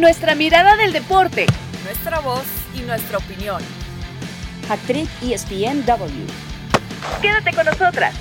Nuestra 0.00 0.34
mirada 0.34 0.78
del 0.78 0.94
deporte. 0.94 1.44
Nuestra 1.84 2.20
voz 2.20 2.46
y 2.74 2.80
nuestra 2.80 3.18
opinión. 3.18 3.62
Actriz 4.70 5.10
ESPNW. 5.22 6.26
Quédate 7.20 7.54
con 7.54 7.66
nosotras. 7.66 8.14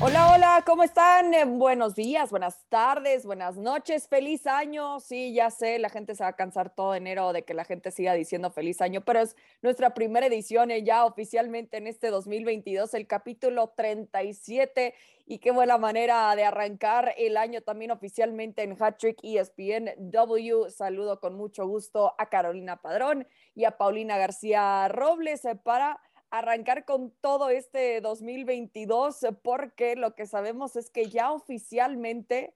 Hola, 0.00 0.32
hola, 0.32 0.62
¿cómo 0.64 0.84
están? 0.84 1.34
Eh, 1.34 1.44
buenos 1.44 1.96
días, 1.96 2.30
buenas 2.30 2.64
tardes, 2.70 3.26
buenas 3.26 3.56
noches, 3.56 4.08
feliz 4.08 4.46
año. 4.46 5.00
Sí, 5.00 5.34
ya 5.34 5.50
sé, 5.50 5.78
la 5.78 5.90
gente 5.90 6.14
se 6.14 6.22
va 6.22 6.30
a 6.30 6.36
cansar 6.36 6.70
todo 6.70 6.94
enero 6.94 7.34
de 7.34 7.42
que 7.42 7.52
la 7.52 7.64
gente 7.64 7.90
siga 7.90 8.14
diciendo 8.14 8.50
feliz 8.50 8.80
año, 8.80 9.02
pero 9.02 9.20
es 9.20 9.36
nuestra 9.60 9.92
primera 9.92 10.24
edición 10.24 10.70
eh, 10.70 10.82
ya 10.82 11.04
oficialmente 11.04 11.76
en 11.76 11.88
este 11.88 12.08
2022, 12.08 12.94
el 12.94 13.06
capítulo 13.06 13.74
37. 13.76 14.94
Y 15.30 15.40
qué 15.40 15.50
buena 15.50 15.76
manera 15.76 16.34
de 16.36 16.44
arrancar 16.44 17.12
el 17.18 17.36
año 17.36 17.60
también 17.60 17.90
oficialmente 17.90 18.62
en 18.62 18.82
Hattrick 18.82 19.18
ESPN 19.22 20.10
W. 20.10 20.70
Saludo 20.70 21.20
con 21.20 21.34
mucho 21.34 21.66
gusto 21.66 22.14
a 22.16 22.30
Carolina 22.30 22.80
Padrón 22.80 23.28
y 23.54 23.66
a 23.66 23.76
Paulina 23.76 24.16
García 24.16 24.88
Robles 24.88 25.44
eh, 25.44 25.54
para 25.54 26.00
arrancar 26.30 26.86
con 26.86 27.10
todo 27.20 27.50
este 27.50 28.00
2022 28.00 29.26
porque 29.42 29.96
lo 29.96 30.14
que 30.14 30.24
sabemos 30.24 30.76
es 30.76 30.88
que 30.88 31.10
ya 31.10 31.30
oficialmente, 31.30 32.54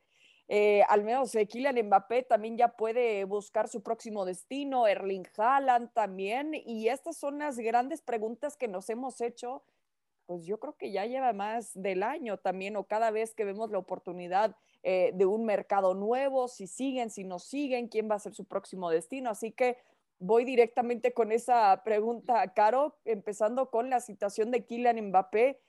eh, 0.49 0.83
al 0.89 1.05
menos 1.05 1.35
eh, 1.35 1.47
Kylian 1.47 1.77
Mbappé 1.89 2.23
también 2.23 2.57
ya 2.57 2.69
puede 2.69 3.25
buscar 3.25 3.69
su 3.69 3.83
próximo 3.83 4.25
destino, 4.25 4.87
Erling 4.87 5.29
Haaland 5.37 5.93
también, 5.93 6.55
y 6.55 6.89
estas 6.89 7.19
son 7.19 7.39
las 7.39 7.59
grandes 7.59 8.01
preguntas 8.01 8.57
que 8.57 8.66
nos 8.66 8.89
hemos 8.89 9.21
hecho, 9.21 9.63
pues 10.27 10.45
yo 10.45 10.59
creo 10.59 10.77
que 10.77 10.93
ya 10.93 11.07
lleva 11.07 11.33
más 11.33 11.71
del 11.75 12.03
año 12.03 12.39
también, 12.39 12.77
o 12.77 12.85
cada 12.85 13.11
vez 13.11 13.35
que 13.35 13.45
vemos 13.45 13.71
la 13.71 13.79
oportunidad 13.79 14.57
eh, 14.83 15.13
de 15.15 15.27
un 15.27 15.45
mercado 15.45 15.95
nuevo, 15.95 16.49
si 16.49 16.67
siguen, 16.67 17.11
si 17.11 17.25
no 17.25 17.39
siguen, 17.39 17.89
quién 17.89 18.11
va 18.11 18.17
a 18.17 18.21
ser 18.21 18.35
su 18.35 18.45
próximo 18.45 18.91
destino, 18.91 19.30
así 19.30 19.53
que 19.53 19.77
voy 20.23 20.45
directamente 20.45 21.13
con 21.13 21.33
esa 21.33 21.83
pregunta, 21.85 22.52
Caro, 22.55 22.96
empezando 23.05 23.71
con 23.71 23.91
la 23.91 24.01
situación 24.01 24.51
de 24.52 24.65
Kylian 24.65 25.09
Mbappé. 25.09 25.61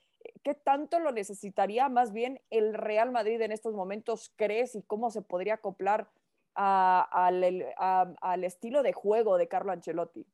¿Qué 0.44 0.54
tanto 0.54 1.00
lo 1.00 1.12
necesitaría 1.12 1.90
más 1.90 2.14
bien 2.14 2.40
el 2.50 2.74
Real 2.74 3.12
Madrid 3.12 3.42
en 3.42 3.52
estos 3.52 3.74
momentos, 3.74 4.32
crees, 4.36 4.76
y 4.76 4.84
cómo 4.84 5.10
se 5.10 5.22
podría 5.22 5.56
acoplar 5.56 6.08
al, 6.54 7.44
estilo 8.44 8.84
de 8.84 8.94
juego 8.94 9.38
de 9.38 9.48
Carlo 9.48 9.72
Ancelotti? 9.72 10.26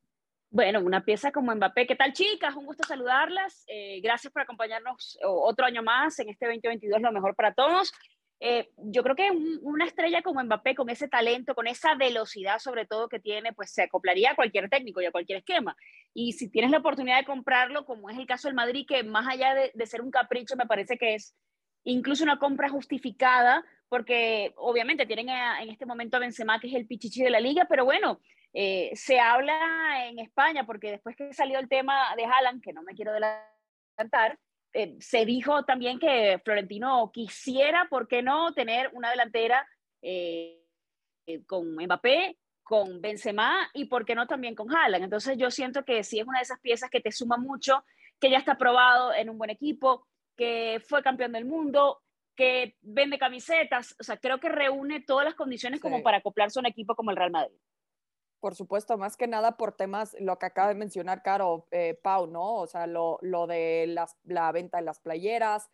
Bueno, 0.52 0.80
una 0.80 1.05
pieza 1.05 1.31
como 1.31 1.53
Mbappé. 1.53 1.86
¿Qué 1.86 1.95
tal, 1.95 2.11
chicas? 2.11 2.55
Un 2.55 2.66
gusto 2.66 2.83
saludarlas. 2.83 3.64
Eh, 3.67 4.02
gracias 4.02 4.33
por 4.33 4.42
acompañarnos 4.42 5.19
otro 5.23 5.67
año 5.67 5.83
más 5.83 6.17
en 6.17 6.30
este 6.30 6.47
2022, 6.47 7.02
lo 7.02 7.11
mejor 7.11 7.36
para 7.36 7.53
todos. 7.53 7.92
Eh, 8.39 8.72
yo 8.77 9.03
creo 9.03 9.16
que 9.16 9.30
una 9.61 9.86
estrella 9.86 10.23
como 10.23 10.44
Mbappé, 10.44 10.73
con 10.73 10.89
ese 10.89 11.08
talento, 11.08 11.53
con 11.53 11.67
esa 11.67 11.94
velocidad 11.94 12.58
sobre 12.58 12.88
todo 12.88 13.09
que 13.09 13.20
tiene, 13.20 13.53
pues 13.53 13.72
se 13.72 13.83
acoplaría 13.83 14.31
a 14.31 14.36
cualquier 14.36 14.70
técnico 14.70 15.02
y 15.02 15.05
a 15.05 15.11
cualquier 15.11 15.39
esquema. 15.39 15.75
Y 16.16 16.33
si 16.33 16.50
tienes 16.50 16.72
la 16.72 16.80
oportunidad 16.80 17.20
de 17.20 17.25
comprarlo, 17.25 17.86
como 17.86 18.09
es 18.09 18.17
el 18.17 18.25
caso 18.25 18.47
del 18.47 18.55
Madrid, 18.55 18.88
que 18.88 19.03
más 19.03 19.27
allá 19.27 19.53
de, 19.53 19.86
ser 19.86 20.02
un 20.02 20.09
capricho, 20.09 20.55
me 20.55 20.66
parece 20.66 20.97
que 20.97 21.14
es 21.14 21.36
incluso 21.83 22.23
una 22.23 22.39
compra 22.39 22.70
justificada, 22.70 23.64
porque 23.88 24.53
obviamente 24.55 25.05
tienen 25.05 25.30
en 25.30 25.70
este 25.70 25.86
momento 25.86 26.17
a 26.17 26.22
Benzema, 26.22 26.59
que 26.59 26.70
es 26.70 26.73
el 26.73 26.88
pichichi 26.88 27.22
de 27.22 27.30
la 27.30 27.39
liga, 27.39 27.67
pero 27.70 27.86
bueno, 27.86 28.20
eh, 28.53 28.92
se 28.95 29.19
habla 29.19 30.08
en 30.08 30.19
España, 30.19 30.66
porque 30.66 30.92
después 30.92 31.16
que 31.16 31.33
salió 31.33 31.59
el 31.59 31.69
tema 31.69 32.16
de 32.16 32.25
Haaland, 32.25 32.61
que 32.61 32.73
no 32.73 32.81
me 32.83 32.94
quiero 32.95 33.11
adelantar, 33.11 34.39
eh, 34.73 34.95
se 35.00 35.25
dijo 35.25 35.64
también 35.66 36.00
que 36.00 36.39
Florentino 36.44 37.11
quisiera, 37.11 37.88
¿por 37.89 38.08
qué 38.08 38.22
no?, 38.22 38.53
tener 38.53 38.89
una 38.94 39.09
delantera 39.09 39.67
eh, 40.02 40.61
con 41.47 41.75
Mbappé, 41.75 42.38
con 42.64 43.02
Benzema 43.02 43.70
y, 43.73 43.86
¿por 43.86 44.05
qué 44.05 44.16
no?, 44.16 44.27
también 44.27 44.55
con 44.55 44.73
Haaland. 44.75 45.03
Entonces 45.03 45.38
yo 45.38 45.50
siento 45.52 45.83
que 45.86 46.03
sí 46.03 46.20
es 46.20 46.27
una 46.27 46.39
de 46.39 46.44
esas 46.44 46.59
piezas 46.59 46.89
que 46.89 47.02
te 47.02 47.11
suma 47.11 47.38
mucho, 47.38 47.83
que 48.20 48.30
ya 48.30 48.38
está 48.38 48.58
probado 48.58 49.14
en 49.14 49.30
un 49.30 49.38
buen 49.38 49.49
equipo, 49.49 50.05
que 50.36 50.82
fue 50.88 51.04
campeón 51.04 51.32
del 51.32 51.45
mundo, 51.45 52.02
que 52.36 52.77
vende 52.82 53.20
camisetas, 53.20 53.95
o 53.99 54.04
sea, 54.04 54.17
creo 54.17 54.39
que 54.39 54.49
reúne 54.49 55.02
todas 55.02 55.26
las 55.26 55.36
condiciones 55.36 55.82
como 55.82 56.02
para 56.02 56.17
acoplarse 56.17 56.58
a 56.58 56.61
un 56.61 56.67
equipo 56.67 56.95
como 56.95 57.11
el 57.11 57.17
Real 57.17 57.32
Madrid. 57.32 57.58
Por 58.39 58.55
supuesto, 58.55 58.98
más 58.98 59.17
que 59.17 59.27
nada 59.27 59.58
por 59.58 59.73
temas, 59.73 60.16
lo 60.20 60.39
que 60.39 60.45
acaba 60.45 60.70
de 60.70 60.76
mencionar 60.76 61.22
Caro 61.23 61.67
eh, 61.72 62.00
Pau, 62.02 62.27
¿no? 62.27 62.55
O 62.55 62.67
sea, 62.67 62.88
lo, 62.88 63.20
de 63.22 63.86
las, 63.88 64.16
la 64.23 64.52
venta 64.52 64.77
de 64.77 64.83
las 64.83 65.00
playeras, 65.00 65.70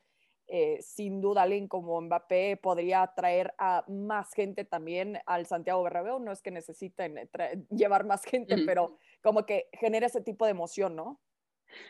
eh, 0.48 0.80
sin 0.82 1.22
duda 1.22 1.44
alguien 1.44 1.68
como 1.68 2.00
Mbappé 2.02 2.58
podría 2.58 3.02
atraer 3.02 3.54
a 3.58 3.84
más 3.88 4.32
gente 4.34 4.64
también 4.64 5.20
al 5.26 5.46
Santiago 5.46 5.84
Bernabéu, 5.84 6.20
no 6.20 6.32
es 6.32 6.42
que 6.42 6.52
necesiten 6.52 7.30
llevar 7.70 8.06
más 8.06 8.24
gente, 8.24 8.58
pero 8.66 8.98
como 9.22 9.46
que 9.46 9.70
genera 9.74 10.08
ese 10.08 10.22
tipo 10.22 10.46
de 10.46 10.52
emoción, 10.52 10.96
¿no? 10.96 11.20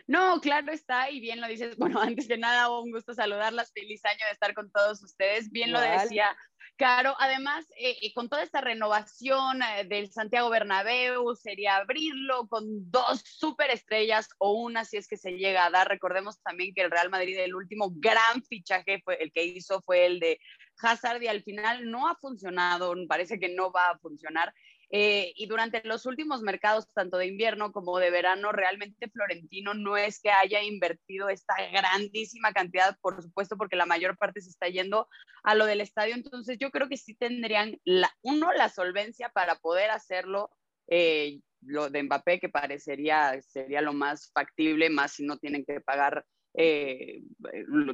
No, 0.08 0.40
claro 0.42 0.72
está, 0.72 1.10
y 1.10 1.20
bien 1.20 1.42
lo 1.42 1.48
dices. 1.48 1.76
Bueno, 1.86 2.00
antes 2.00 2.28
de 2.28 2.38
nada, 2.38 2.70
un 2.70 2.92
gusto 2.92 3.14
saludarlas. 3.14 3.72
Feliz 3.74 4.04
año 4.06 4.26
de 4.26 4.32
estar 4.32 4.54
con 4.54 4.72
todos 4.72 5.04
ustedes. 5.04 5.52
Bien 5.52 5.72
lo 5.72 5.80
decía 5.80 6.36
Caro. 6.78 7.16
Además, 7.20 7.66
eh, 7.78 7.98
eh, 8.02 8.14
con 8.14 8.28
toda 8.28 8.44
esta 8.44 8.60
renovación 8.60 9.62
eh, 9.62 9.86
del 9.86 10.12
Santiago 10.12 10.50
Bernabéu, 10.50 11.34
sería 11.36 11.78
abrirlo 11.78 12.48
con 12.50 12.92
dos 12.92 13.22
superestrellas 13.24 14.28
o 14.40 14.52
una 14.62 14.84
si 14.84 14.98
es 14.98 15.08
que 15.08 15.16
se 15.16 15.38
llega 15.38 15.66
a 15.66 15.70
dar. 15.70 15.88
Recordemos 15.88 16.42
también 16.42 16.74
que 16.74 16.82
el 16.82 16.92
Real 16.92 17.10
Madrid, 17.10 17.38
el 17.40 17.56
último 17.56 17.92
gran 17.96 18.44
fichaje 18.44 19.02
fue 19.06 19.16
el 19.22 19.32
que 19.32 19.46
hizo 19.46 19.82
fue 19.84 20.06
el 20.06 20.20
de 20.20 20.38
Hazard 20.82 21.22
y 21.24 21.28
al 21.28 21.44
final 21.44 21.90
no 21.90 22.10
ha 22.10 22.16
funcionado, 22.16 22.94
parece 23.08 23.40
que 23.40 23.56
no 23.56 23.72
va 23.72 23.92
a 23.92 23.98
funcionar. 24.00 24.54
Eh, 24.92 25.34
y 25.36 25.48
durante 25.48 25.82
los 25.84 26.06
últimos 26.06 26.42
mercados, 26.42 26.88
tanto 26.94 27.18
de 27.18 27.28
invierno 27.28 27.72
como 27.72 27.98
de 28.00 28.12
verano, 28.12 28.52
realmente 28.52 29.10
Florentino 29.10 29.74
no 29.74 29.98
es 29.98 30.20
que 30.22 30.30
haya 30.30 30.62
invertido 30.62 31.30
esta 31.30 31.56
grandísima 31.72 32.54
cantidad, 32.54 32.98
por 33.02 33.22
supuesto, 33.22 33.58
porque 33.58 33.76
la 33.76 33.86
mayor 33.86 34.18
parte 34.18 34.42
se 34.42 34.50
está 34.50 34.68
yendo 34.68 35.08
a 35.44 35.56
lo 35.56 35.66
del 35.66 35.82
estadio. 35.82 36.16
Entonces 36.16 36.58
yo 36.60 36.72
creo 36.72 36.88
que 36.88 36.98
sí 36.98 37.16
tendrían, 37.16 37.80
la, 37.84 38.12
uno, 38.22 38.54
la 38.54 38.70
solvencia 38.70 39.30
para 39.30 39.56
poder 39.56 39.90
hacerlo. 39.90 40.52
Eh, 40.88 41.40
lo 41.62 41.90
de 41.90 42.04
Mbappé, 42.04 42.40
que 42.40 42.50
parecería 42.50 43.42
sería 43.42 43.82
lo 43.82 43.94
más 43.94 44.32
factible, 44.32 44.90
más 44.90 45.14
si 45.14 45.26
no 45.26 45.38
tienen 45.38 45.66
que 45.66 45.82
pagar 45.82 46.24
eh, 46.54 47.22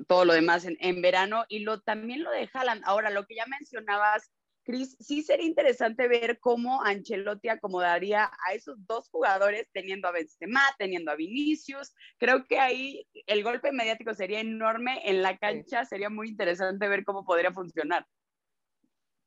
todo 0.07 0.25
lo 0.25 0.33
demás 0.33 0.65
en, 0.65 1.01
verano. 1.01 1.45
Y 1.47 1.59
lo, 1.59 1.81
también 1.81 2.23
lo 2.23 2.31
de 2.31 2.49
Haaland. 2.53 2.83
Ahora, 2.85 3.09
lo 3.09 3.25
que 3.25 3.35
ya 3.35 3.45
mencionabas 3.45 4.29
Cris, 4.63 4.95
sí 4.99 5.23
sería 5.23 5.45
interesante 5.45 6.07
ver 6.07 6.39
cómo 6.39 6.83
Ancelotti 6.83 7.49
acomodaría 7.49 8.31
a 8.47 8.53
esos 8.53 8.75
dos 8.85 9.09
jugadores 9.09 9.67
teniendo 9.73 10.07
a 10.07 10.11
Benzema, 10.11 10.61
teniendo 10.77 11.11
a 11.11 11.15
Vinicius. 11.15 11.93
Creo 12.17 12.45
que 12.47 12.59
ahí 12.59 13.07
el 13.25 13.43
golpe 13.43 13.71
mediático 13.71 14.13
sería 14.13 14.39
enorme 14.39 15.01
en 15.09 15.21
la 15.21 15.37
cancha, 15.37 15.85
sería 15.85 16.09
muy 16.09 16.29
interesante 16.29 16.87
ver 16.87 17.03
cómo 17.03 17.25
podría 17.25 17.51
funcionar. 17.51 18.05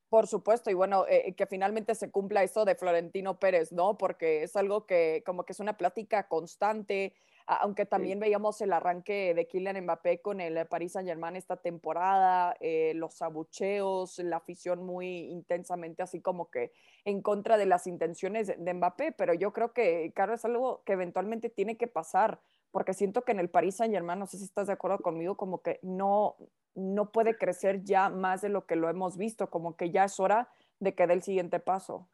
Por 0.08 0.28
supuesto, 0.28 0.70
y 0.70 0.74
bueno, 0.74 1.06
eh, 1.08 1.34
que 1.36 1.46
finalmente 1.46 1.94
se 1.96 2.12
cumpla 2.12 2.44
eso 2.44 2.64
de 2.64 2.76
Florentino 2.76 3.40
Pérez, 3.40 3.72
¿no? 3.72 3.98
Porque 3.98 4.44
es 4.44 4.54
algo 4.54 4.86
que 4.86 5.24
como 5.26 5.44
que 5.44 5.52
es 5.52 5.58
una 5.58 5.76
plática 5.76 6.28
constante, 6.28 7.16
aunque 7.46 7.84
también 7.84 8.20
veíamos 8.20 8.60
el 8.62 8.72
arranque 8.72 9.34
de 9.34 9.46
Kylian 9.46 9.82
Mbappé 9.82 10.20
con 10.20 10.40
el 10.40 10.66
Paris 10.66 10.92
Saint-Germain 10.92 11.36
esta 11.36 11.56
temporada, 11.56 12.56
eh, 12.60 12.92
los 12.94 13.20
abucheos, 13.20 14.18
la 14.18 14.36
afición 14.36 14.84
muy 14.84 15.30
intensamente 15.30 16.02
así 16.02 16.20
como 16.20 16.50
que 16.50 16.72
en 17.04 17.20
contra 17.20 17.58
de 17.58 17.66
las 17.66 17.86
intenciones 17.86 18.52
de 18.56 18.74
Mbappé, 18.74 19.12
pero 19.12 19.34
yo 19.34 19.52
creo 19.52 19.72
que, 19.72 20.12
claro, 20.14 20.34
es 20.34 20.44
algo 20.44 20.82
que 20.84 20.94
eventualmente 20.94 21.50
tiene 21.50 21.76
que 21.76 21.86
pasar, 21.86 22.40
porque 22.70 22.94
siento 22.94 23.22
que 23.22 23.32
en 23.32 23.40
el 23.40 23.50
Paris 23.50 23.76
Saint-Germain, 23.76 24.18
no 24.18 24.26
sé 24.26 24.38
si 24.38 24.44
estás 24.44 24.68
de 24.68 24.72
acuerdo 24.72 24.98
conmigo, 24.98 25.36
como 25.36 25.60
que 25.60 25.80
no, 25.82 26.36
no 26.74 27.12
puede 27.12 27.36
crecer 27.36 27.84
ya 27.84 28.08
más 28.08 28.40
de 28.40 28.48
lo 28.48 28.66
que 28.66 28.76
lo 28.76 28.88
hemos 28.88 29.18
visto, 29.18 29.50
como 29.50 29.76
que 29.76 29.90
ya 29.90 30.04
es 30.04 30.18
hora 30.18 30.48
de 30.80 30.94
que 30.94 31.06
dé 31.06 31.14
el 31.14 31.22
siguiente 31.22 31.60
paso. 31.60 32.08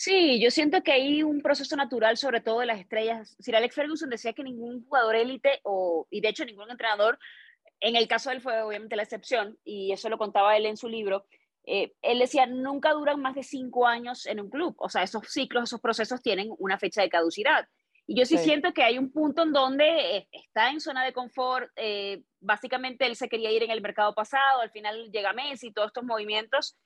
Sí, 0.00 0.40
yo 0.40 0.52
siento 0.52 0.84
que 0.84 0.92
hay 0.92 1.24
un 1.24 1.42
proceso 1.42 1.74
natural, 1.74 2.16
sobre 2.16 2.40
todo 2.40 2.60
de 2.60 2.66
las 2.66 2.78
estrellas. 2.78 3.34
Sir 3.40 3.56
Alex 3.56 3.74
Ferguson 3.74 4.08
decía 4.08 4.32
que 4.32 4.44
ningún 4.44 4.84
jugador 4.86 5.16
élite, 5.16 5.58
o, 5.64 6.06
y 6.08 6.20
de 6.20 6.28
hecho 6.28 6.44
ningún 6.44 6.70
entrenador, 6.70 7.18
en 7.80 7.96
el 7.96 8.06
caso 8.06 8.30
de 8.30 8.36
él 8.36 8.40
fue 8.40 8.62
obviamente 8.62 8.94
la 8.94 9.02
excepción, 9.02 9.58
y 9.64 9.90
eso 9.90 10.08
lo 10.08 10.16
contaba 10.16 10.56
él 10.56 10.66
en 10.66 10.76
su 10.76 10.88
libro, 10.88 11.26
eh, 11.64 11.94
él 12.00 12.20
decía, 12.20 12.46
nunca 12.46 12.92
duran 12.92 13.20
más 13.20 13.34
de 13.34 13.42
cinco 13.42 13.88
años 13.88 14.26
en 14.26 14.38
un 14.38 14.50
club. 14.50 14.76
O 14.78 14.88
sea, 14.88 15.02
esos 15.02 15.26
ciclos, 15.26 15.64
esos 15.64 15.80
procesos 15.80 16.22
tienen 16.22 16.54
una 16.58 16.78
fecha 16.78 17.02
de 17.02 17.08
caducidad. 17.08 17.66
Y 18.06 18.16
yo 18.16 18.24
sí, 18.24 18.38
siento 18.38 18.72
que 18.72 18.84
hay 18.84 18.98
un 18.98 19.10
punto 19.10 19.42
en 19.42 19.52
donde 19.52 20.16
eh, 20.16 20.28
está 20.30 20.70
en 20.70 20.80
zona 20.80 21.04
de 21.04 21.12
confort. 21.12 21.72
Eh, 21.74 22.22
básicamente 22.38 23.04
él 23.04 23.16
se 23.16 23.28
quería 23.28 23.50
ir 23.50 23.64
en 23.64 23.72
el 23.72 23.80
mercado 23.80 24.14
pasado, 24.14 24.60
al 24.60 24.70
final 24.70 25.10
llega 25.10 25.32
Messi, 25.32 25.66
y 25.66 25.72
todos 25.72 25.88
estos 25.88 26.04
movimientos 26.04 26.76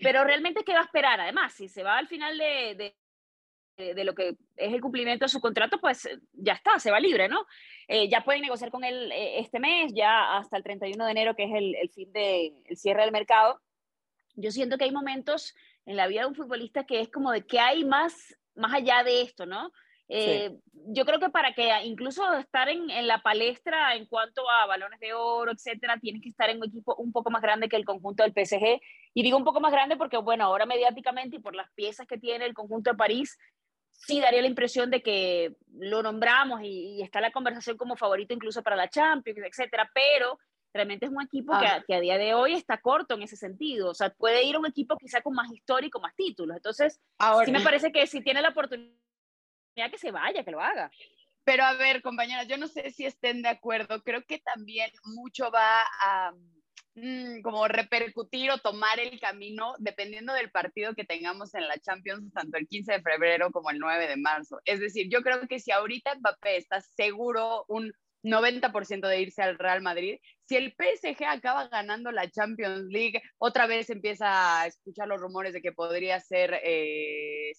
pero 0.00 0.24
realmente, 0.24 0.64
¿qué 0.64 0.72
va 0.72 0.80
a 0.80 0.84
esperar? 0.84 1.20
Además, 1.20 1.52
si 1.54 1.68
se 1.68 1.82
va 1.82 1.98
al 1.98 2.08
final 2.08 2.38
de, 2.38 2.94
de, 3.76 4.04
lo 4.04 4.14
que 4.14 4.36
es 4.56 4.72
el 4.72 4.80
cumplimiento 4.80 5.24
de 5.24 5.30
su 5.30 5.40
contrato, 5.40 5.78
pues 5.80 6.06
eh, 6.06 6.18
ya 6.32 6.54
está, 6.54 6.78
se 6.78 6.90
va 6.90 7.00
libre, 7.00 7.28
¿no? 7.28 7.46
Eh, 7.88 8.08
ya 8.08 8.24
pueden 8.24 8.42
negociar 8.42 8.70
con 8.70 8.84
él 8.84 9.10
eh, 9.12 9.40
este 9.40 9.60
mes, 9.60 9.92
ya 9.94 10.36
hasta 10.36 10.56
el 10.56 10.62
31 10.62 11.04
de 11.04 11.10
enero, 11.10 11.34
que 11.34 11.44
es 11.44 11.54
el, 11.54 11.74
el 11.74 11.90
fin 11.90 12.12
de, 12.12 12.52
el 12.66 12.76
cierre 12.76 13.02
del 13.02 13.12
mercado. 13.12 13.60
yo 14.34 14.50
siento 14.50 14.78
que 14.78 14.84
hay 14.84 14.92
momentos 14.92 15.54
en 15.86 15.96
la 15.96 16.06
vida 16.06 16.22
de 16.22 16.26
un 16.28 16.34
futbolista 16.34 16.84
que 16.84 17.00
es 17.00 17.10
como 17.10 17.32
de 17.32 17.46
que 17.46 17.58
hay 17.58 17.84
más, 17.84 18.36
más 18.54 18.74
allá 18.74 19.02
de 19.02 19.22
esto, 19.22 19.46
¿no? 19.46 19.72
Eh, 20.12 20.56
yo 20.86 21.04
creo 21.04 21.20
que 21.20 21.30
para 21.30 21.54
que 21.54 21.70
incluso 21.84 22.32
estar 22.34 22.68
en, 22.68 22.90
en, 22.90 23.06
la 23.06 23.22
palestra 23.22 23.94
en 23.94 24.06
cuanto 24.06 24.42
a 24.50 24.66
balones 24.66 24.98
de 24.98 25.12
oro, 25.14 25.52
etcétera, 25.52 25.98
tienes 26.00 26.20
que 26.20 26.30
estar 26.30 26.50
en 26.50 26.58
un 26.58 26.68
equipo 26.68 26.96
un 26.96 27.12
poco 27.12 27.30
más 27.30 27.42
grande 27.42 27.68
que 27.68 27.76
el 27.76 27.84
conjunto 27.84 28.24
del 28.24 28.32
PSG. 28.32 28.80
Y 29.14 29.22
digo 29.22 29.36
un 29.36 29.44
poco 29.44 29.60
más 29.60 29.70
grande 29.70 29.96
porque, 29.96 30.16
bueno, 30.16 30.44
ahora 30.44 30.66
mediáticamente 30.66 31.36
y 31.36 31.40
por 31.40 31.54
las 31.54 31.70
piezas 31.74 32.08
que 32.08 32.18
tiene 32.18 32.44
el 32.44 32.54
conjunto 32.54 32.90
de 32.90 32.96
París, 32.96 33.38
sí 33.92 34.20
daría 34.20 34.40
la 34.40 34.48
impresión 34.48 34.90
de 34.90 35.00
que 35.00 35.54
lo 35.78 36.02
nombramos 36.02 36.60
y, 36.62 36.96
y 36.96 37.02
está 37.02 37.20
la 37.20 37.30
conversación 37.30 37.76
como 37.76 37.96
favorito 37.96 38.34
incluso 38.34 38.62
para 38.62 38.76
la 38.76 38.88
Champions, 38.88 39.38
etcétera. 39.38 39.88
Pero 39.94 40.40
realmente 40.72 41.06
es 41.06 41.12
un 41.12 41.22
equipo 41.22 41.56
que, 41.58 41.66
a, 41.66 41.76
ah. 41.76 41.84
que, 41.86 41.94
a, 41.94 42.00
día 42.00 42.18
de 42.18 42.34
hoy 42.34 42.54
está 42.54 42.78
corto 42.80 43.14
en 43.14 43.22
ese 43.22 43.36
sentido. 43.36 43.90
O 43.90 43.94
sea, 43.94 44.10
puede 44.10 44.44
ir 44.44 44.56
a 44.56 44.58
un 44.58 44.66
equipo 44.66 44.96
quizá 44.96 45.20
con 45.20 45.34
más 45.34 45.52
histórico, 45.52 46.00
más 46.00 46.16
títulos. 46.16 46.56
Entonces, 46.56 47.00
Ahora, 47.18 47.46
sí 47.46 47.52
me 47.52 47.60
parece 47.60 47.92
que 47.92 48.06
si 48.06 48.22
tiene 48.22 48.42
la 48.42 48.48
oportunidad 48.50 48.92
que 49.74 49.98
se 49.98 50.10
vaya, 50.10 50.44
que 50.44 50.50
lo 50.50 50.60
haga. 50.60 50.90
Pero 51.44 51.64
a 51.64 51.72
ver, 51.74 52.02
compañeras, 52.02 52.46
yo 52.46 52.58
no 52.58 52.68
sé 52.68 52.90
si 52.90 53.06
estén 53.06 53.42
de 53.42 53.48
acuerdo. 53.48 54.02
Creo 54.02 54.24
que 54.24 54.38
también 54.38 54.90
mucho 55.04 55.50
va 55.50 55.82
a 56.02 56.32
mmm, 56.94 57.40
como 57.42 57.66
repercutir 57.66 58.50
o 58.50 58.58
tomar 58.58 59.00
el 59.00 59.18
camino 59.18 59.74
dependiendo 59.78 60.32
del 60.32 60.50
partido 60.50 60.94
que 60.94 61.04
tengamos 61.04 61.54
en 61.54 61.66
la 61.66 61.78
Champions, 61.78 62.32
tanto 62.32 62.58
el 62.58 62.68
15 62.68 62.92
de 62.92 63.02
febrero 63.02 63.50
como 63.50 63.70
el 63.70 63.78
9 63.78 64.06
de 64.06 64.16
marzo. 64.16 64.60
Es 64.64 64.80
decir, 64.80 65.08
yo 65.10 65.22
creo 65.22 65.46
que 65.48 65.60
si 65.60 65.72
ahorita 65.72 66.14
Mbappé 66.16 66.56
está 66.56 66.80
seguro 66.80 67.64
un 67.68 67.92
90% 68.22 69.06
de 69.06 69.20
irse 69.20 69.42
al 69.42 69.58
Real 69.58 69.82
Madrid. 69.82 70.18
Si 70.46 70.56
el 70.56 70.74
PSG 70.76 71.24
acaba 71.24 71.68
ganando 71.68 72.10
la 72.12 72.30
Champions 72.30 72.86
League, 72.88 73.22
otra 73.38 73.66
vez 73.66 73.88
empieza 73.90 74.60
a 74.60 74.66
escuchar 74.66 75.08
los 75.08 75.20
rumores 75.20 75.52
de 75.52 75.62
que 75.62 75.72
podría 75.72 76.20
ser 76.20 76.60
eh, 76.62 77.52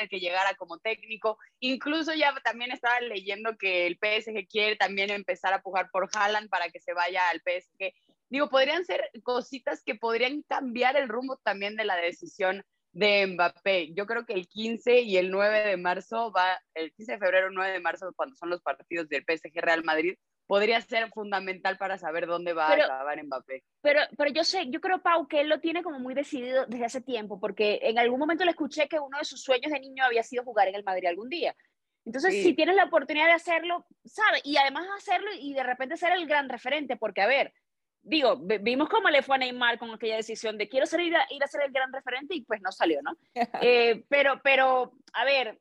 el 0.00 0.08
que 0.08 0.20
llegara 0.20 0.54
como 0.54 0.78
técnico. 0.78 1.38
Incluso 1.60 2.14
ya 2.14 2.34
también 2.44 2.72
estaba 2.72 3.00
leyendo 3.00 3.56
que 3.56 3.86
el 3.86 3.98
PSG 4.00 4.48
quiere 4.48 4.76
también 4.76 5.10
empezar 5.10 5.54
a 5.54 5.62
pujar 5.62 5.88
por 5.90 6.08
Haaland 6.12 6.48
para 6.48 6.68
que 6.68 6.80
se 6.80 6.92
vaya 6.92 7.28
al 7.28 7.40
PSG. 7.40 7.92
Digo, 8.28 8.48
podrían 8.48 8.84
ser 8.84 9.10
cositas 9.22 9.82
que 9.84 9.94
podrían 9.94 10.42
cambiar 10.42 10.96
el 10.96 11.08
rumbo 11.08 11.38
también 11.44 11.76
de 11.76 11.84
la 11.84 11.96
decisión 11.96 12.64
de 12.92 13.26
Mbappé. 13.26 13.92
Yo 13.94 14.06
creo 14.06 14.24
que 14.24 14.34
el 14.34 14.46
15 14.46 15.00
y 15.00 15.16
el 15.16 15.30
9 15.30 15.66
de 15.66 15.76
marzo 15.76 16.30
va, 16.32 16.60
el 16.74 16.92
15 16.92 17.12
de 17.12 17.18
febrero, 17.18 17.50
9 17.50 17.72
de 17.72 17.80
marzo, 17.80 18.12
cuando 18.14 18.36
son 18.36 18.50
los 18.50 18.62
partidos 18.62 19.08
del 19.08 19.24
PSG 19.24 19.52
Real 19.54 19.82
Madrid, 19.82 20.16
podría 20.46 20.80
ser 20.80 21.08
fundamental 21.10 21.78
para 21.78 21.96
saber 21.98 22.26
dónde 22.26 22.52
va 22.52 22.68
pero, 22.68 22.82
a 22.82 22.86
acabar 22.86 23.24
Mbappé. 23.24 23.64
Pero, 23.80 24.00
pero 24.16 24.30
yo 24.30 24.44
sé, 24.44 24.68
yo 24.68 24.80
creo, 24.80 25.02
Pau, 25.02 25.26
que 25.26 25.40
él 25.40 25.48
lo 25.48 25.60
tiene 25.60 25.82
como 25.82 25.98
muy 25.98 26.14
decidido 26.14 26.66
desde 26.66 26.84
hace 26.84 27.00
tiempo, 27.00 27.40
porque 27.40 27.80
en 27.82 27.98
algún 27.98 28.18
momento 28.18 28.44
le 28.44 28.50
escuché 28.50 28.88
que 28.88 29.00
uno 29.00 29.18
de 29.18 29.24
sus 29.24 29.42
sueños 29.42 29.72
de 29.72 29.80
niño 29.80 30.04
había 30.04 30.22
sido 30.22 30.44
jugar 30.44 30.68
en 30.68 30.74
el 30.74 30.84
Madrid 30.84 31.06
algún 31.06 31.28
día. 31.28 31.56
Entonces, 32.04 32.34
sí. 32.34 32.42
si 32.42 32.54
tienes 32.54 32.74
la 32.74 32.84
oportunidad 32.84 33.26
de 33.26 33.32
hacerlo, 33.32 33.86
¿sabes? 34.04 34.42
Y 34.44 34.56
además 34.56 34.86
hacerlo 34.96 35.30
y 35.38 35.54
de 35.54 35.62
repente 35.62 35.96
ser 35.96 36.12
el 36.12 36.26
gran 36.26 36.48
referente, 36.48 36.96
porque 36.96 37.22
a 37.22 37.26
ver, 37.26 37.54
digo, 38.02 38.36
vimos 38.60 38.88
cómo 38.88 39.08
le 39.08 39.22
fue 39.22 39.36
a 39.36 39.38
Neymar 39.38 39.78
con 39.78 39.90
aquella 39.90 40.16
decisión 40.16 40.58
de 40.58 40.68
quiero 40.68 40.86
ser, 40.86 41.00
ir, 41.00 41.16
a, 41.16 41.26
ir 41.30 41.42
a 41.42 41.46
ser 41.46 41.62
el 41.62 41.72
gran 41.72 41.92
referente 41.92 42.34
y 42.34 42.42
pues 42.42 42.60
no 42.60 42.72
salió, 42.72 43.00
¿no? 43.02 43.16
eh, 43.62 44.04
pero, 44.08 44.40
pero, 44.42 44.92
a 45.12 45.24
ver, 45.24 45.58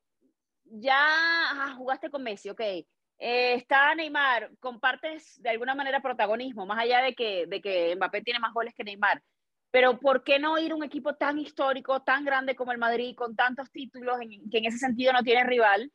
ya 0.65 1.75
jugaste 1.77 2.09
con 2.09 2.23
Messi, 2.23 2.49
ok. 2.49 2.61
Eh, 2.61 3.53
está 3.53 3.93
Neymar, 3.93 4.51
compartes 4.59 5.39
de 5.41 5.51
alguna 5.51 5.75
manera 5.75 6.01
protagonismo, 6.01 6.65
más 6.65 6.79
allá 6.79 7.01
de 7.03 7.13
que, 7.13 7.45
de 7.45 7.61
que 7.61 7.95
Mbappé 7.95 8.21
tiene 8.23 8.39
más 8.39 8.53
goles 8.53 8.73
que 8.73 8.83
Neymar. 8.83 9.21
Pero 9.69 9.99
¿por 9.99 10.23
qué 10.23 10.39
no 10.39 10.57
ir 10.57 10.71
a 10.71 10.75
un 10.75 10.83
equipo 10.83 11.15
tan 11.15 11.37
histórico, 11.37 12.01
tan 12.01 12.25
grande 12.25 12.55
como 12.55 12.71
el 12.71 12.77
Madrid, 12.77 13.15
con 13.15 13.35
tantos 13.35 13.71
títulos, 13.71 14.19
en, 14.19 14.49
que 14.49 14.57
en 14.57 14.65
ese 14.65 14.79
sentido 14.79 15.13
no 15.13 15.23
tiene 15.23 15.43
rival? 15.43 15.91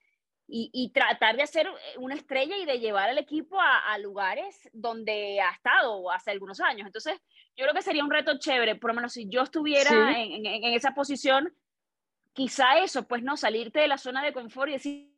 Y, 0.48 0.70
y, 0.72 0.92
tratar 0.92 1.36
de 1.36 1.42
hacer 1.42 1.66
eh, 1.66 1.98
una 1.98 2.14
estrella 2.14 2.56
y 2.56 2.64
de 2.64 2.78
llevar 2.78 3.10
al 3.10 3.18
equipo 3.18 3.60
a, 3.60 3.92
a, 3.92 3.98
lugares 3.98 4.68
donde 4.72 5.40
ha 5.40 5.50
estado 5.50 6.10
hace 6.10 6.30
algunos 6.30 6.60
años. 6.60 6.86
Entonces, 6.86 7.20
yo 7.56 7.64
creo 7.64 7.74
que 7.74 7.82
sería 7.82 8.04
un 8.04 8.10
reto 8.10 8.38
chévere, 8.38 8.76
por 8.76 8.90
lo 8.90 8.94
menos 8.94 9.12
si 9.12 9.28
yo 9.28 9.42
estuviera 9.42 9.90
sí. 9.90 9.96
en, 9.96 10.46
en, 10.46 10.64
en, 10.64 10.74
esa 10.74 10.94
posición, 10.94 11.52
quizá 12.32 12.78
eso, 12.78 13.08
pues 13.08 13.22
no, 13.22 13.36
salirte 13.36 13.80
de 13.80 13.88
la 13.88 13.98
zona 13.98 14.24
de 14.24 14.32
confort 14.32 14.68
y 14.68 14.72
decir 14.74 15.16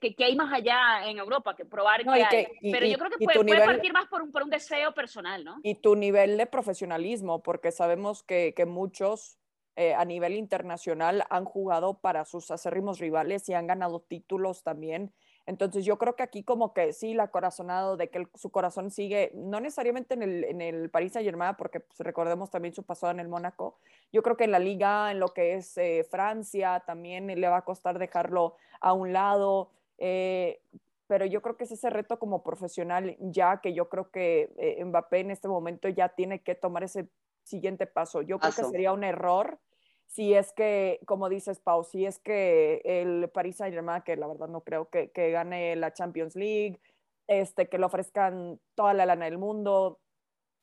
que, 0.00 0.14
que 0.14 0.24
hay 0.24 0.34
más 0.36 0.52
allá 0.52 1.06
en 1.08 1.18
Europa, 1.18 1.54
que 1.54 1.64
probar 1.64 2.04
no, 2.04 2.14
que, 2.14 2.24
hay. 2.24 2.46
Que, 2.46 2.52
y, 2.60 2.72
Pero 2.72 2.86
yo 2.86 2.98
creo 2.98 3.10
que 3.10 3.24
puede, 3.24 3.44
nivel, 3.44 3.62
puede, 3.62 3.74
partir 3.74 3.92
más 3.92 4.06
por 4.06 4.22
un, 4.22 4.32
por 4.32 4.42
un 4.42 4.50
deseo 4.50 4.92
personal, 4.94 5.44
¿no? 5.44 5.60
Y 5.62 5.76
tu 5.76 5.94
nivel 5.94 6.36
de 6.36 6.46
profesionalismo, 6.46 7.42
porque 7.42 7.72
sabemos 7.72 8.22
que, 8.22 8.54
que 8.56 8.64
muchos 8.64 9.38
eh, 9.76 9.94
a 9.94 10.04
nivel 10.04 10.34
internacional 10.34 11.24
han 11.30 11.44
jugado 11.44 11.94
para 11.94 12.24
sus 12.24 12.50
acérrimos 12.50 12.98
rivales 12.98 13.48
y 13.48 13.54
han 13.54 13.66
ganado 13.66 14.00
títulos 14.00 14.62
también. 14.62 15.12
Entonces 15.46 15.84
yo 15.84 15.96
creo 15.96 16.16
que 16.16 16.24
aquí 16.24 16.42
como 16.42 16.74
que 16.74 16.92
sí, 16.92 17.14
la 17.14 17.28
corazonado 17.28 17.96
de 17.96 18.10
que 18.10 18.26
su 18.34 18.50
corazón 18.50 18.90
sigue, 18.90 19.30
no 19.34 19.60
necesariamente 19.60 20.14
en 20.14 20.22
el, 20.22 20.44
en 20.44 20.60
el 20.60 20.90
París 20.90 21.12
Saint 21.12 21.24
Germain, 21.24 21.54
porque 21.56 21.80
pues, 21.80 22.00
recordemos 22.00 22.50
también 22.50 22.74
su 22.74 22.82
pasado 22.82 23.12
en 23.12 23.20
el 23.20 23.28
Mónaco, 23.28 23.78
yo 24.12 24.22
creo 24.22 24.36
que 24.36 24.44
en 24.44 24.50
la 24.50 24.58
liga, 24.58 25.12
en 25.12 25.20
lo 25.20 25.28
que 25.28 25.54
es 25.54 25.78
eh, 25.78 26.04
Francia, 26.10 26.82
también 26.84 27.28
le 27.28 27.48
va 27.48 27.58
a 27.58 27.64
costar 27.64 28.00
dejarlo 28.00 28.56
a 28.80 28.92
un 28.92 29.12
lado, 29.12 29.70
eh, 29.98 30.60
pero 31.06 31.24
yo 31.24 31.40
creo 31.42 31.56
que 31.56 31.64
es 31.64 31.70
ese 31.70 31.90
reto 31.90 32.18
como 32.18 32.42
profesional 32.42 33.16
ya 33.20 33.60
que 33.60 33.72
yo 33.72 33.88
creo 33.88 34.10
que 34.10 34.52
eh, 34.56 34.84
Mbappé 34.84 35.20
en 35.20 35.30
este 35.30 35.46
momento 35.46 35.88
ya 35.88 36.08
tiene 36.08 36.40
que 36.40 36.56
tomar 36.56 36.82
ese 36.82 37.06
siguiente 37.46 37.86
paso. 37.86 38.22
Yo 38.22 38.38
creo 38.38 38.50
paso. 38.50 38.62
que 38.62 38.70
sería 38.70 38.92
un 38.92 39.04
error 39.04 39.58
si 40.06 40.34
es 40.34 40.52
que, 40.52 41.00
como 41.06 41.28
dices, 41.28 41.60
Pau, 41.60 41.84
si 41.84 42.06
es 42.06 42.18
que 42.18 42.80
el 42.84 43.28
Paris 43.30 43.56
Saint-Germain, 43.56 44.02
que 44.02 44.16
la 44.16 44.26
verdad 44.26 44.48
no 44.48 44.62
creo 44.62 44.88
que, 44.88 45.10
que, 45.10 45.30
gane 45.30 45.76
la 45.76 45.92
Champions 45.92 46.36
League, 46.36 46.80
este, 47.26 47.68
que 47.68 47.78
le 47.78 47.86
ofrezcan 47.86 48.60
toda 48.74 48.94
la 48.94 49.04
lana 49.04 49.24
del 49.24 49.38
mundo. 49.38 50.00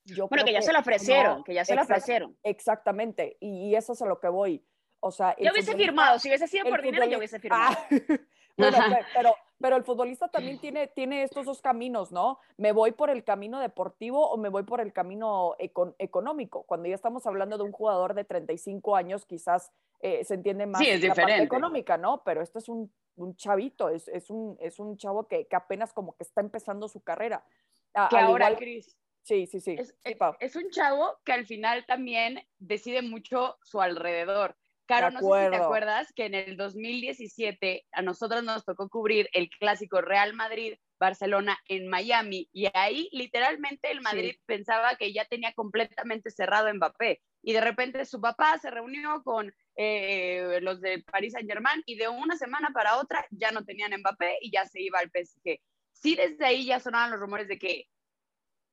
Yo 0.06 0.28
bueno, 0.28 0.44
que 0.44 0.54
ya 0.54 0.60
que, 0.60 0.66
se 0.66 0.74
lo 0.74 0.80
ofrecieron, 0.80 1.38
no, 1.40 1.44
que 1.44 1.54
ya 1.54 1.66
se 1.66 1.76
lo 1.76 1.82
ofrecieron. 1.82 2.38
Exactamente, 2.44 3.38
y, 3.40 3.70
y, 3.70 3.76
eso 3.76 3.94
es 3.94 4.02
a 4.02 4.06
lo 4.06 4.20
que 4.20 4.30
voy. 4.30 4.66
O 5.02 5.12
sea, 5.12 5.36
yo 5.38 5.52
hubiese 5.52 5.76
firmado, 5.76 6.20
si 6.20 6.30
hubiese 6.30 6.48
sido 6.48 6.66
por 6.70 6.82
dinero, 6.82 7.06
yo 7.06 7.18
hubiese 7.18 7.40
firmado. 7.40 7.76
Ah, 8.56 8.70
bueno, 8.70 8.78
pero, 9.16 9.36
pero 9.60 9.76
el 9.76 9.84
futbolista 9.84 10.28
también 10.28 10.60
tiene, 10.60 10.88
tiene 10.88 11.24
estos 11.24 11.46
dos 11.46 11.62
caminos, 11.62 12.12
¿no? 12.12 12.40
¿Me 12.58 12.72
voy 12.72 12.92
por 12.92 13.10
el 13.10 13.24
camino 13.24 13.60
deportivo 13.60 14.30
o 14.30 14.38
me 14.38 14.50
voy 14.50 14.64
por 14.64 14.82
el 14.82 14.92
camino 14.92 15.56
econ 15.60 15.96
económico? 16.00 16.64
Cuando 16.64 16.90
ya 16.90 16.96
estamos 16.96 17.26
hablando 17.26 17.58
de 17.58 17.64
un 17.64 17.72
jugador 17.72 18.14
de 18.14 18.24
35 18.24 18.96
años, 18.96 19.26
quizás 19.26 19.72
eh, 20.02 20.24
se 20.24 20.34
entiende 20.34 20.66
más 20.66 20.82
sí, 20.82 20.90
es 20.90 21.02
la 21.02 21.10
diferente. 21.10 21.32
parte 21.32 21.44
económica, 21.44 21.98
¿no? 21.98 22.24
Pero 22.24 22.42
este 22.42 22.60
es 22.60 22.68
un, 22.68 22.92
un 23.16 23.36
chavito, 23.36 23.90
es, 23.90 24.08
es, 24.10 24.30
un, 24.30 24.58
es 24.60 24.80
un 24.80 24.98
chavo 24.98 25.28
que, 25.28 25.48
que, 25.48 25.56
apenas 25.56 25.94
como 25.94 26.16
que 26.16 26.24
está 26.24 26.42
empezando 26.42 26.88
su 26.88 27.02
carrera. 27.02 27.46
A, 27.94 28.10
que 28.10 28.18
ahora, 28.18 28.48
igual... 28.48 28.58
Cris, 28.58 28.98
Sí, 29.24 29.48
sí, 29.48 29.62
sí. 29.62 29.76
Es, 29.80 29.88
sí 29.88 29.94
es, 30.04 30.18
es, 30.42 30.56
un 30.58 30.70
chavo 30.70 31.18
que 31.24 31.32
al 31.32 31.46
final 31.46 31.86
también 31.86 32.46
decide 32.60 33.02
mucho 33.02 33.58
su 33.64 33.82
alrededor. 33.82 34.58
Caro, 34.86 35.12
no 35.12 35.20
sé 35.20 35.46
si 35.46 35.52
te 35.52 35.56
acuerdas 35.56 36.12
que 36.14 36.26
en 36.26 36.36
el 36.36 36.58
2017 36.58 37.86
a 37.92 38.02
nosotros 38.02 38.44
nos 38.44 38.66
tocó 38.66 38.90
cubrir 38.90 39.30
el 39.32 39.50
clásico 39.50 40.02
Real 40.02 40.34
Madrid-Barcelona 40.34 41.58
en 41.68 41.88
Miami 41.88 42.50
y 42.52 42.68
ahí 42.74 43.08
literalmente 43.14 43.92
el 43.92 44.02
Madrid 44.02 44.34
sí. 44.34 44.42
pensaba 44.46 44.96
que 44.98 45.14
ya 45.14 45.24
tenía 45.26 45.54
completamente 45.54 46.32
cerrado 46.32 46.74
Mbappé 46.74 47.22
y 47.42 47.54
de 47.54 47.62
repente 47.62 48.04
su 48.06 48.20
papá 48.20 48.58
se 48.58 48.72
reunió 48.72 49.24
con 49.24 49.54
eh, 49.76 50.60
los 50.62 50.82
de 50.82 51.02
Paris 51.04 51.34
Saint 51.34 51.50
Germain 51.50 51.82
y 51.86 51.96
de 51.96 52.10
una 52.10 52.36
semana 52.36 52.70
para 52.74 52.98
otra 52.98 53.26
ya 53.32 53.52
no 53.52 53.64
tenían 53.64 53.98
Mbappé 53.98 54.38
y 54.42 54.52
ya 54.52 54.66
se 54.66 54.82
iba 54.82 55.00
al 55.00 55.12
PSG. 55.12 55.60
Sí, 55.94 56.16
desde 56.16 56.46
ahí 56.46 56.66
ya 56.66 56.82
sonaban 56.82 57.12
los 57.12 57.20
rumores 57.20 57.48
de 57.48 57.58
que 57.58 57.88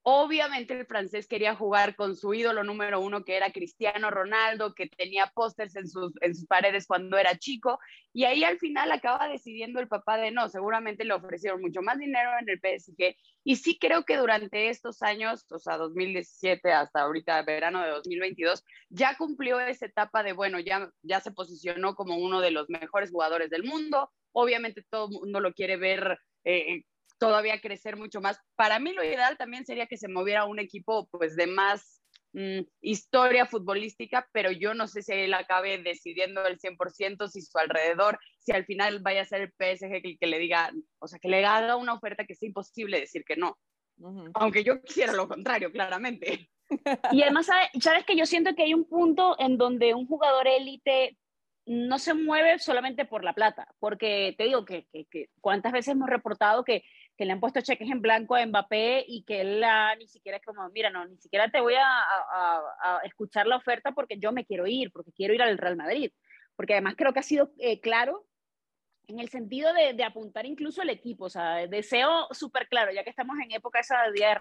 Obviamente 0.03 0.79
el 0.79 0.87
francés 0.87 1.27
quería 1.27 1.55
jugar 1.55 1.95
con 1.95 2.17
su 2.17 2.33
ídolo 2.33 2.65
número 2.65 3.01
uno, 3.01 3.23
que 3.23 3.37
era 3.37 3.53
Cristiano 3.53 4.11
Ronaldo, 4.11 4.75
que 4.75 4.89
tenía 4.89 5.27
pósters 5.27 5.77
en 5.77 5.87
sus, 5.87 6.15
en 6.23 6.35
sus 6.35 6.47
paredes 6.47 6.87
cuando 6.87 7.19
era 7.19 7.37
chico, 7.37 7.79
y 8.15 8.25
ahí 8.25 8.43
al 8.43 8.59
final 8.59 8.91
acaba 8.93 9.29
decidiendo 9.29 9.79
el 9.79 9.89
papá 9.89 10.17
de 10.17 10.31
no, 10.31 10.49
seguramente 10.49 11.05
le 11.05 11.13
ofrecieron 11.13 11.61
mucho 11.61 11.83
más 11.83 11.99
dinero 11.99 12.31
en 12.41 12.49
el 12.49 12.59
PSG, 12.59 13.15
y 13.45 13.57
sí 13.57 13.79
creo 13.79 14.05
que 14.05 14.17
durante 14.17 14.71
estos 14.71 15.03
años, 15.03 15.45
o 15.51 15.59
sea, 15.59 15.77
2017 15.77 16.73
hasta 16.73 17.03
ahorita 17.03 17.43
verano 17.43 17.83
de 17.83 17.91
2022, 17.91 18.65
ya 18.89 19.19
cumplió 19.19 19.61
esa 19.61 19.85
etapa 19.85 20.23
de, 20.23 20.33
bueno, 20.33 20.59
ya, 20.61 20.91
ya 21.03 21.21
se 21.21 21.31
posicionó 21.31 21.95
como 21.95 22.17
uno 22.17 22.41
de 22.41 22.53
los 22.53 22.71
mejores 22.71 23.11
jugadores 23.11 23.51
del 23.51 23.65
mundo, 23.65 24.11
obviamente 24.33 24.83
todo 24.89 25.09
el 25.09 25.13
mundo 25.13 25.41
lo 25.41 25.53
quiere 25.53 25.77
ver 25.77 26.19
eh, 26.45 26.85
todavía 27.21 27.61
crecer 27.61 27.97
mucho 27.97 28.21
más. 28.21 28.41
Para 28.57 28.81
mí 28.81 28.93
lo 28.93 29.05
ideal 29.05 29.37
también 29.37 29.65
sería 29.65 29.87
que 29.87 29.99
se 29.99 30.09
moviera 30.09 30.47
un 30.47 30.59
equipo 30.59 31.07
pues 31.13 31.37
de 31.37 31.47
más 31.47 32.03
mmm, 32.33 32.63
historia 32.81 33.47
futbolística, 33.47 34.27
pero 34.33 34.51
yo 34.51 34.75
no 34.75 34.89
sé 34.89 35.03
si 35.03 35.13
él 35.13 35.35
acabe 35.35 35.79
decidiendo 35.79 36.45
el 36.47 36.59
100%, 36.59 37.29
si 37.29 37.43
su 37.43 37.59
alrededor, 37.59 38.19
si 38.39 38.53
al 38.53 38.65
final 38.65 39.01
vaya 39.01 39.23
a 39.23 39.27
ser 39.27 39.43
el 39.43 39.51
PSG 39.51 40.01
el 40.03 40.19
que 40.19 40.27
le 40.27 40.39
diga, 40.39 40.73
o 40.99 41.07
sea, 41.07 41.19
que 41.21 41.29
le 41.29 41.45
haga 41.45 41.77
una 41.77 41.95
oferta 41.95 42.25
que 42.25 42.35
sea 42.35 42.49
imposible 42.49 42.99
decir 42.99 43.23
que 43.25 43.37
no. 43.37 43.57
Uh 43.99 44.09
-huh. 44.09 44.31
Aunque 44.35 44.65
yo 44.65 44.81
quisiera 44.83 45.13
lo 45.13 45.29
contrario, 45.29 45.71
claramente. 45.71 46.51
Y 47.13 47.23
además, 47.23 47.47
¿sabes 47.81 48.05
que 48.07 48.17
Yo 48.17 48.27
siento 48.27 48.55
que 48.55 48.63
hay 48.63 48.75
un 48.75 48.85
punto 48.85 49.35
en 49.41 49.59
donde 49.59 49.93
un 49.93 50.07
jugador 50.07 50.47
élite 50.47 51.19
no 51.67 51.99
se 51.99 52.15
mueve 52.15 52.59
solamente 52.59 53.05
por 53.05 53.23
la 53.23 53.33
plata, 53.33 53.69
porque 53.79 54.35
te 54.37 54.45
digo 54.45 54.65
que, 54.65 54.87
que, 54.91 55.29
cuántas 55.41 55.73
veces 55.73 55.93
hemos 55.93 56.09
reportado 56.09 56.65
que, 56.65 56.83
que, 57.21 57.27
le 57.27 57.33
han 57.33 57.41
puesto 57.41 57.61
cheques 57.61 57.91
en 57.91 58.01
blanco 58.01 58.35
a 58.35 58.47
Mbappé 58.47 59.05
y 59.07 59.25
que 59.25 59.43
él 59.43 59.63
ni 59.99 60.09
siquiera 60.09 60.39
es 60.39 60.45
como, 60.45 60.67
mira, 60.71 60.89
no, 60.89 61.05
ni 61.07 61.19
siquiera 61.19 61.51
te 61.51 61.61
voy 61.61 61.75
a, 61.75 61.87
a, 61.87 63.01
escuchar 63.05 63.47
la 63.47 63.57
oferta 63.57 63.93
porque 63.93 64.19
yo 64.19 64.33
me 64.33 64.47
quiero 64.47 64.67
ir, 64.67 64.91
porque 64.91 65.13
quiero 65.13 65.35
ir 65.35 65.43
al 65.43 65.59
Real 65.59 65.77
Madrid, 65.77 66.13
porque 66.57 66.73
además 66.73 66.95
creo 66.97 67.13
que 67.13 67.21
ha 67.21 67.23
sido 67.23 67.53
eh, 67.59 67.81
claro 67.81 68.27
en 69.07 69.19
el 69.19 69.29
sentido 69.29 69.73
de, 69.75 69.93
de, 69.93 70.05
apuntar 70.05 70.47
incluso 70.47 70.81
el 70.83 70.89
equipo, 70.89 71.27
o 71.27 71.31
sea, 71.31 71.67
deseo 71.67 72.29
súper 72.31 72.69
claro, 72.69 72.93
ya 72.93 73.05
que 73.05 73.11
estamos 73.11 73.37
en 73.43 73.53
época 73.53 73.81
esa 73.81 74.03
de 74.05 74.13
Día 74.13 74.29
de 74.29 74.41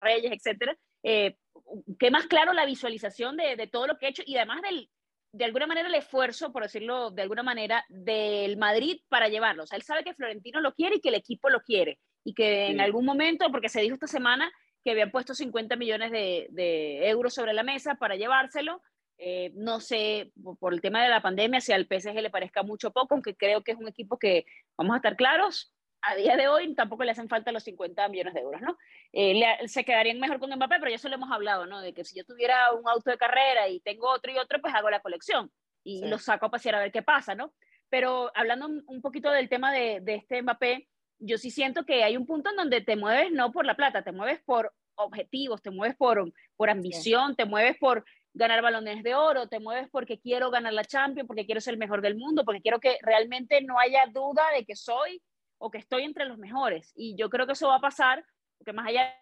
Reyes, 0.00 0.32
etcétera, 0.32 0.76
eh, 1.02 1.36
que 1.98 2.10
más 2.10 2.26
claro 2.26 2.52
la 2.52 2.66
visualización 2.66 3.36
de, 3.36 3.56
de 3.56 3.66
todo 3.66 3.86
lo 3.86 3.98
que 3.98 4.06
he 4.06 4.10
hecho 4.10 4.22
y 4.24 4.36
además 4.36 4.62
del 4.62 4.88
de 5.32 5.44
alguna 5.46 5.66
manera 5.66 5.88
el 5.88 5.94
esfuerzo, 5.94 6.52
por 6.52 6.62
decirlo 6.62 7.10
de 7.10 7.22
alguna 7.22 7.42
manera, 7.42 7.84
del 7.88 8.58
Madrid 8.58 9.00
para 9.08 9.28
llevarlo. 9.28 9.64
O 9.64 9.66
sea, 9.66 9.76
él 9.76 9.82
sabe 9.82 10.04
que 10.04 10.14
Florentino 10.14 10.60
lo 10.60 10.74
quiere 10.74 10.96
y 10.96 11.00
que 11.00 11.08
el 11.08 11.14
equipo 11.14 11.48
lo 11.48 11.62
quiere. 11.62 11.98
Y 12.22 12.34
que 12.34 12.66
en 12.66 12.80
algún 12.80 13.04
momento, 13.04 13.50
porque 13.50 13.70
se 13.70 13.80
dijo 13.80 13.94
esta 13.94 14.06
semana 14.06 14.52
que 14.84 14.90
habían 14.90 15.10
puesto 15.10 15.34
50 15.34 15.76
millones 15.76 16.10
de, 16.10 17.08
euros 17.08 17.34
sobre 17.34 17.54
la 17.54 17.62
mesa 17.62 17.94
para 17.94 18.16
llevárselo. 18.16 18.82
Eh, 19.18 19.52
no 19.54 19.80
sé, 19.80 20.32
por 20.58 20.74
el 20.74 20.80
tema 20.80 21.02
de 21.02 21.08
la 21.08 21.22
pandemia, 21.22 21.60
si 21.60 21.72
al 21.72 21.86
PSG 21.86 22.14
le 22.20 22.30
parezca 22.30 22.62
mucho 22.62 22.90
poco, 22.90 23.14
aunque 23.14 23.36
creo 23.36 23.62
que 23.62 23.72
es 23.72 23.78
un 23.78 23.88
equipo 23.88 24.18
que, 24.18 24.44
vamos 24.76 24.94
a 24.94 24.96
estar 24.96 25.16
claros, 25.16 25.72
a 26.02 26.16
día 26.16 26.36
de 26.36 26.48
hoy 26.48 26.74
tampoco 26.74 27.04
le 27.04 27.12
hacen 27.12 27.28
falta 27.28 27.52
los 27.52 27.62
50 27.62 28.08
millones 28.08 28.34
de 28.34 28.40
euros, 28.40 28.60
¿no? 28.60 28.76
Eh, 29.12 29.42
se 29.66 29.84
quedarían 29.84 30.18
mejor 30.18 30.38
con 30.38 30.50
Mbappé, 30.50 30.76
pero 30.78 30.90
ya 30.90 30.96
eso 30.96 31.08
lo 31.08 31.14
hemos 31.14 31.30
hablado, 31.30 31.66
¿no? 31.66 31.80
De 31.80 31.94
que 31.94 32.04
si 32.04 32.16
yo 32.16 32.24
tuviera 32.24 32.72
un 32.72 32.86
auto 32.88 33.10
de 33.10 33.18
carrera 33.18 33.68
y 33.68 33.80
tengo 33.80 34.10
otro 34.10 34.32
y 34.32 34.38
otro, 34.38 34.60
pues 34.60 34.74
hago 34.74 34.90
la 34.90 35.00
colección 35.00 35.50
y 35.84 36.06
lo 36.06 36.18
saco 36.18 36.46
a 36.46 36.50
pasear 36.50 36.76
a 36.76 36.80
ver 36.80 36.92
qué 36.92 37.02
pasa, 37.02 37.34
¿no? 37.34 37.52
Pero 37.88 38.30
hablando 38.34 38.66
un 38.66 39.02
poquito 39.02 39.30
del 39.30 39.48
tema 39.48 39.72
de, 39.72 40.00
de 40.00 40.16
este 40.16 40.42
Mbappé, 40.42 40.88
yo 41.18 41.38
sí 41.38 41.50
siento 41.50 41.84
que 41.84 42.02
hay 42.02 42.16
un 42.16 42.26
punto 42.26 42.50
en 42.50 42.56
donde 42.56 42.80
te 42.80 42.96
mueves 42.96 43.30
no 43.32 43.52
por 43.52 43.64
la 43.64 43.76
plata, 43.76 44.02
te 44.02 44.12
mueves 44.12 44.40
por 44.44 44.72
objetivos, 44.96 45.62
te 45.62 45.70
mueves 45.70 45.96
por, 45.96 46.32
por 46.56 46.70
ambición, 46.70 47.36
te 47.36 47.44
mueves 47.44 47.76
por 47.78 48.04
ganar 48.34 48.62
balones 48.62 49.02
de 49.02 49.14
oro, 49.14 49.48
te 49.48 49.60
mueves 49.60 49.88
porque 49.90 50.18
quiero 50.18 50.50
ganar 50.50 50.72
la 50.72 50.84
Champions, 50.84 51.26
porque 51.26 51.46
quiero 51.46 51.60
ser 51.60 51.74
el 51.74 51.78
mejor 51.78 52.00
del 52.00 52.16
mundo, 52.16 52.44
porque 52.44 52.62
quiero 52.62 52.80
que 52.80 52.98
realmente 53.02 53.60
no 53.62 53.78
haya 53.78 54.06
duda 54.06 54.42
de 54.56 54.64
que 54.64 54.74
soy 54.74 55.22
o 55.62 55.70
que 55.70 55.78
estoy 55.78 56.02
entre 56.02 56.24
los 56.24 56.38
mejores. 56.38 56.92
Y 56.96 57.16
yo 57.16 57.30
creo 57.30 57.46
que 57.46 57.52
eso 57.52 57.68
va 57.68 57.76
a 57.76 57.80
pasar, 57.80 58.24
porque 58.58 58.72
más 58.72 58.88
allá 58.88 59.14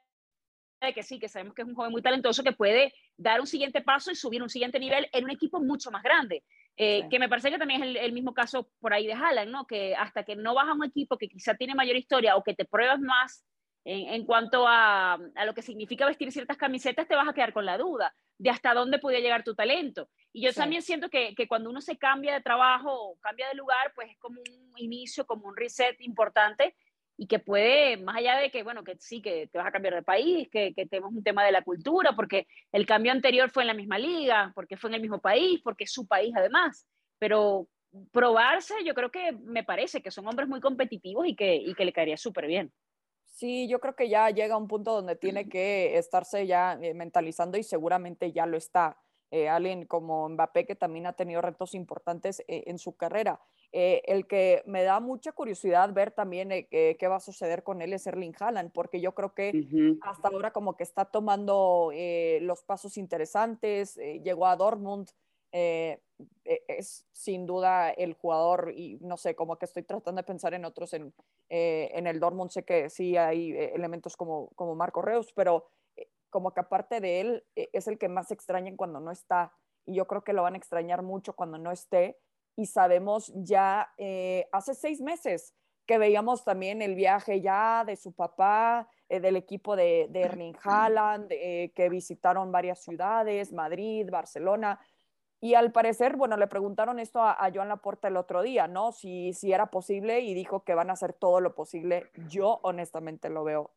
de 0.80 0.94
que 0.94 1.02
sí, 1.02 1.18
que 1.18 1.28
sabemos 1.28 1.54
que 1.54 1.60
es 1.60 1.68
un 1.68 1.74
joven 1.74 1.92
muy 1.92 2.00
talentoso, 2.00 2.42
que 2.42 2.52
puede 2.52 2.94
dar 3.18 3.40
un 3.40 3.46
siguiente 3.46 3.82
paso 3.82 4.10
y 4.10 4.14
subir 4.14 4.42
un 4.42 4.48
siguiente 4.48 4.80
nivel 4.80 5.06
en 5.12 5.24
un 5.24 5.30
equipo 5.30 5.60
mucho 5.60 5.90
más 5.90 6.02
grande. 6.02 6.42
Eh, 6.78 7.06
que 7.10 7.18
me 7.18 7.28
parece 7.28 7.50
que 7.50 7.58
también 7.58 7.82
es 7.82 7.96
el, 7.96 8.12
mismo 8.12 8.32
caso 8.32 8.70
por 8.80 8.94
ahí 8.94 9.06
de 9.06 9.12
Haaland, 9.12 9.50
¿no? 9.50 9.66
Que 9.66 9.94
hasta 9.94 10.24
que 10.24 10.34
no 10.34 10.54
vas 10.54 10.68
a 10.68 10.72
un 10.72 10.84
equipo 10.84 11.18
que 11.18 11.28
quizá 11.28 11.54
tiene 11.54 11.74
mayor 11.74 11.96
historia 11.96 12.36
o 12.36 12.42
que 12.42 12.54
te 12.54 12.64
pruebas 12.64 13.00
más 13.00 13.44
en, 13.84 14.24
cuanto 14.26 14.66
a, 14.66 15.14
a, 15.14 15.44
lo 15.44 15.54
que 15.54 15.62
significa 15.62 16.06
vestir 16.06 16.30
ciertas 16.32 16.56
camisetas, 16.56 17.08
te 17.08 17.16
vas 17.16 17.28
a 17.28 17.32
quedar 17.32 17.52
con 17.52 17.64
la 17.64 17.78
duda 17.78 18.14
de 18.38 18.50
hasta 18.50 18.74
dónde 18.74 18.98
podía 18.98 19.20
llegar 19.20 19.44
tu 19.44 19.54
talento. 19.54 20.08
Y 20.32 20.42
yo 20.42 20.52
también 20.52 20.82
siento 20.82 21.10
que, 21.10 21.34
que, 21.34 21.46
cuando 21.46 21.68
uno 21.68 21.80
se 21.80 21.98
cambia 21.98 22.34
de 22.34 22.40
trabajo 22.40 22.90
o 22.90 23.18
cambia 23.20 23.48
de 23.48 23.54
lugar, 23.54 23.92
pues 23.94 24.10
es 24.10 24.18
como 24.18 24.40
un 24.40 24.78
inicio, 24.78 25.26
como 25.26 25.48
un 25.48 25.56
reset 25.56 26.00
importante 26.00 26.74
y 27.18 27.26
que 27.26 27.38
puede, 27.38 27.98
más 27.98 28.16
allá 28.16 28.38
de 28.38 28.50
que, 28.50 28.62
bueno, 28.62 28.82
que 28.82 28.96
sí, 28.98 29.20
que 29.20 29.48
te 29.48 29.58
vas 29.58 29.66
a 29.66 29.72
cambiar 29.72 29.94
de 29.94 30.02
país, 30.02 30.48
que, 30.50 30.72
que 30.74 30.86
tenemos 30.86 31.12
un 31.12 31.22
tema 31.22 31.44
de 31.44 31.52
la 31.52 31.60
cultura, 31.62 32.12
porque 32.16 32.46
el 32.72 32.86
cambio 32.86 33.12
anterior 33.12 33.50
fue 33.50 33.62
en 33.62 33.66
la 33.66 33.74
misma 33.74 33.98
liga, 33.98 34.52
porque 34.54 34.78
fue 34.78 34.88
en 34.88 34.94
el 34.94 35.02
mismo 35.02 35.20
país, 35.20 35.60
porque 35.62 35.84
es 35.84 35.92
su 35.92 36.06
país 36.06 36.32
además, 36.34 36.86
pero 37.18 37.68
probarse, 38.10 38.74
yo 38.84 38.94
creo 38.94 39.10
que 39.10 39.32
me 39.32 39.64
parece 39.64 40.00
que 40.00 40.10
son 40.10 40.26
hombres 40.26 40.48
muy 40.48 40.60
competitivos 40.60 41.26
y 41.26 41.36
que, 41.36 41.56
y 41.56 41.74
que 41.74 41.84
le 41.84 41.92
caería 41.92 42.16
súper 42.16 42.46
bien. 42.46 42.72
Sí, 43.40 43.66
yo 43.68 43.80
creo 43.80 43.96
que 43.96 44.10
ya 44.10 44.28
llega 44.28 44.58
un 44.58 44.68
punto 44.68 44.92
donde 44.92 45.16
tiene 45.16 45.48
que 45.48 45.96
estarse 45.96 46.46
ya 46.46 46.78
eh, 46.82 46.92
mentalizando 46.92 47.56
y 47.56 47.62
seguramente 47.62 48.32
ya 48.32 48.44
lo 48.44 48.58
está 48.58 48.98
eh, 49.32 49.48
alguien 49.48 49.86
como 49.86 50.28
Mbappé, 50.28 50.66
que 50.66 50.74
también 50.74 51.06
ha 51.06 51.12
tenido 51.12 51.40
retos 51.40 51.74
importantes 51.74 52.40
eh, 52.48 52.64
en 52.66 52.78
su 52.78 52.96
carrera. 52.96 53.40
Eh, 53.72 54.02
el 54.06 54.26
que 54.26 54.62
me 54.66 54.82
da 54.82 54.98
mucha 54.98 55.30
curiosidad 55.30 55.92
ver 55.94 56.10
también 56.10 56.48
qué 56.68 57.08
va 57.08 57.16
a 57.16 57.20
suceder 57.20 57.62
con 57.62 57.80
él 57.80 57.92
es 57.92 58.06
Erling 58.08 58.34
Haaland, 58.38 58.72
porque 58.72 59.00
yo 59.00 59.14
creo 59.14 59.32
que 59.32 59.52
hasta 60.02 60.28
ahora 60.28 60.52
como 60.52 60.76
que 60.76 60.82
está 60.82 61.04
tomando 61.04 61.92
los 62.40 62.64
pasos 62.64 62.96
interesantes, 62.96 63.94
llegó 63.94 64.48
a 64.48 64.56
Dortmund, 64.56 65.08
e, 65.52 66.00
es 66.44 67.06
sin 67.12 67.46
duda 67.46 67.90
el 67.90 68.14
jugador 68.14 68.72
y 68.76 68.98
no 69.00 69.16
sé, 69.16 69.34
como 69.34 69.56
que 69.56 69.64
estoy 69.64 69.82
tratando 69.82 70.20
de 70.20 70.26
pensar 70.26 70.54
en 70.54 70.64
otros 70.64 70.92
en, 70.94 71.12
en 71.48 72.06
el 72.06 72.20
Dortmund, 72.20 72.50
sé 72.50 72.64
que 72.64 72.90
sí 72.90 73.16
hay 73.16 73.52
elementos 73.52 74.16
como, 74.16 74.48
como 74.54 74.74
Marco 74.74 75.02
Reus, 75.02 75.32
pero 75.34 75.70
como 76.30 76.52
que 76.52 76.60
aparte 76.60 77.00
de 77.00 77.20
él 77.20 77.44
es 77.54 77.88
el 77.88 77.98
que 77.98 78.08
más 78.08 78.30
extrañan 78.30 78.76
cuando 78.76 79.00
no 79.00 79.10
está 79.10 79.52
y 79.86 79.94
yo 79.94 80.06
creo 80.06 80.22
que 80.22 80.32
lo 80.32 80.42
van 80.42 80.54
a 80.54 80.58
extrañar 80.58 81.02
mucho 81.02 81.34
cuando 81.34 81.58
no 81.58 81.72
esté 81.72 82.18
y 82.56 82.66
sabemos 82.66 83.32
ya 83.34 83.92
eh, 83.98 84.48
hace 84.52 84.74
seis 84.74 85.00
meses 85.00 85.54
que 85.86 85.98
veíamos 85.98 86.44
también 86.44 86.82
el 86.82 86.94
viaje 86.94 87.40
ya 87.40 87.84
de 87.84 87.96
su 87.96 88.12
papá, 88.12 88.88
eh, 89.08 89.18
del 89.18 89.34
equipo 89.34 89.74
de, 89.74 90.06
de 90.10 90.20
Erling 90.20 90.56
Haaland, 90.62 91.32
eh, 91.32 91.72
que 91.74 91.88
visitaron 91.88 92.52
varias 92.52 92.84
ciudades, 92.84 93.52
Madrid, 93.52 94.08
Barcelona, 94.08 94.78
y 95.40 95.54
al 95.54 95.72
parecer, 95.72 96.16
bueno, 96.16 96.36
le 96.36 96.46
preguntaron 96.46 96.98
esto 96.98 97.22
a, 97.22 97.32
a, 97.32 97.50
Joan 97.52 97.68
Laporta 97.68 98.08
el 98.08 98.16
otro 98.16 98.42
día, 98.42 98.68
¿no? 98.68 98.92
Si, 98.92 99.32
si 99.32 99.52
era 99.52 99.70
posible 99.70 100.20
y 100.20 100.34
dijo 100.34 100.64
que 100.64 100.74
van 100.74 100.90
a 100.90 100.92
hacer 100.92 101.14
todo 101.14 101.40
lo 101.40 101.54
posible. 101.54 102.10
Yo 102.28 102.60
honestamente 102.62 103.30
lo 103.30 103.42
veo 103.42 103.70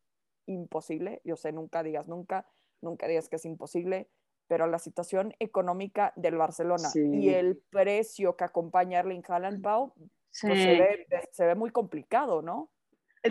imposible, 0.46 1.22
yo 1.24 1.38
sé, 1.38 1.54
nunca 1.54 1.84
digas 1.84 2.08
nunca, 2.08 2.46
nunca 2.82 3.08
digas 3.08 3.30
que 3.30 3.38
es 3.38 3.46
imposible, 3.46 4.10
pero 4.48 4.68
la 4.68 4.78
situación 4.78 5.34
económica 5.40 6.12
del 6.18 6.36
Barcelona 6.36 6.90
y 6.94 7.30
el 7.30 7.58
precio 7.70 8.36
que 8.36 8.44
acompaña 8.44 9.00
Erling 9.00 9.24
Haaland, 9.26 9.62
Pau, 9.62 9.94
pues 9.96 10.12
se, 10.42 10.48
ve, 10.48 11.08
se, 11.32 11.46
ve, 11.46 11.56
muy 11.56 11.72
complicado, 11.72 12.42
¿no? 12.42 12.70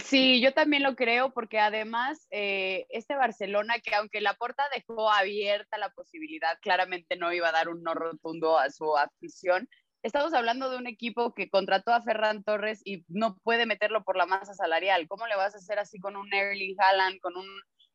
Sí, 0.01 0.41
yo 0.41 0.55
también 0.55 0.83
lo 0.83 0.97
creo, 0.97 1.35
porque 1.35 1.59
además 1.59 2.27
eh, 2.31 2.87
este 2.89 3.15
Barcelona, 3.15 3.79
que 3.79 3.95
aunque 3.95 4.23
la 4.23 4.33
puerta 4.35 4.63
dejó 4.75 5.11
abierta 5.11 5.77
la 5.77 5.91
posibilidad, 5.91 6.59
claramente 6.63 7.17
no 7.17 7.31
iba 7.31 7.51
a 7.51 7.53
dar 7.53 7.69
un 7.69 7.83
no 7.83 7.93
rotundo 7.93 8.59
a 8.59 8.71
su 8.71 8.97
afición, 8.97 9.69
estamos 10.03 10.33
hablando 10.33 10.71
de 10.71 10.79
un 10.79 10.87
equipo 10.87 11.35
que 11.35 11.51
contrató 11.51 11.93
a 11.93 12.01
Ferran 12.01 12.43
Torres 12.43 12.81
y 12.87 13.05
no 13.09 13.37
puede 13.43 13.67
meterlo 13.67 14.03
por 14.03 14.17
la 14.17 14.25
masa 14.25 14.55
salarial. 14.55 15.07
¿Cómo 15.09 15.27
le 15.27 15.37
vas 15.37 15.55
a 15.55 15.59
hacer 15.59 15.79
así 15.79 15.99
con 16.01 16.17
un 16.17 16.33
Erling 16.33 16.77
Haaland, 16.79 17.21
con 17.21 17.37
un... 17.37 17.47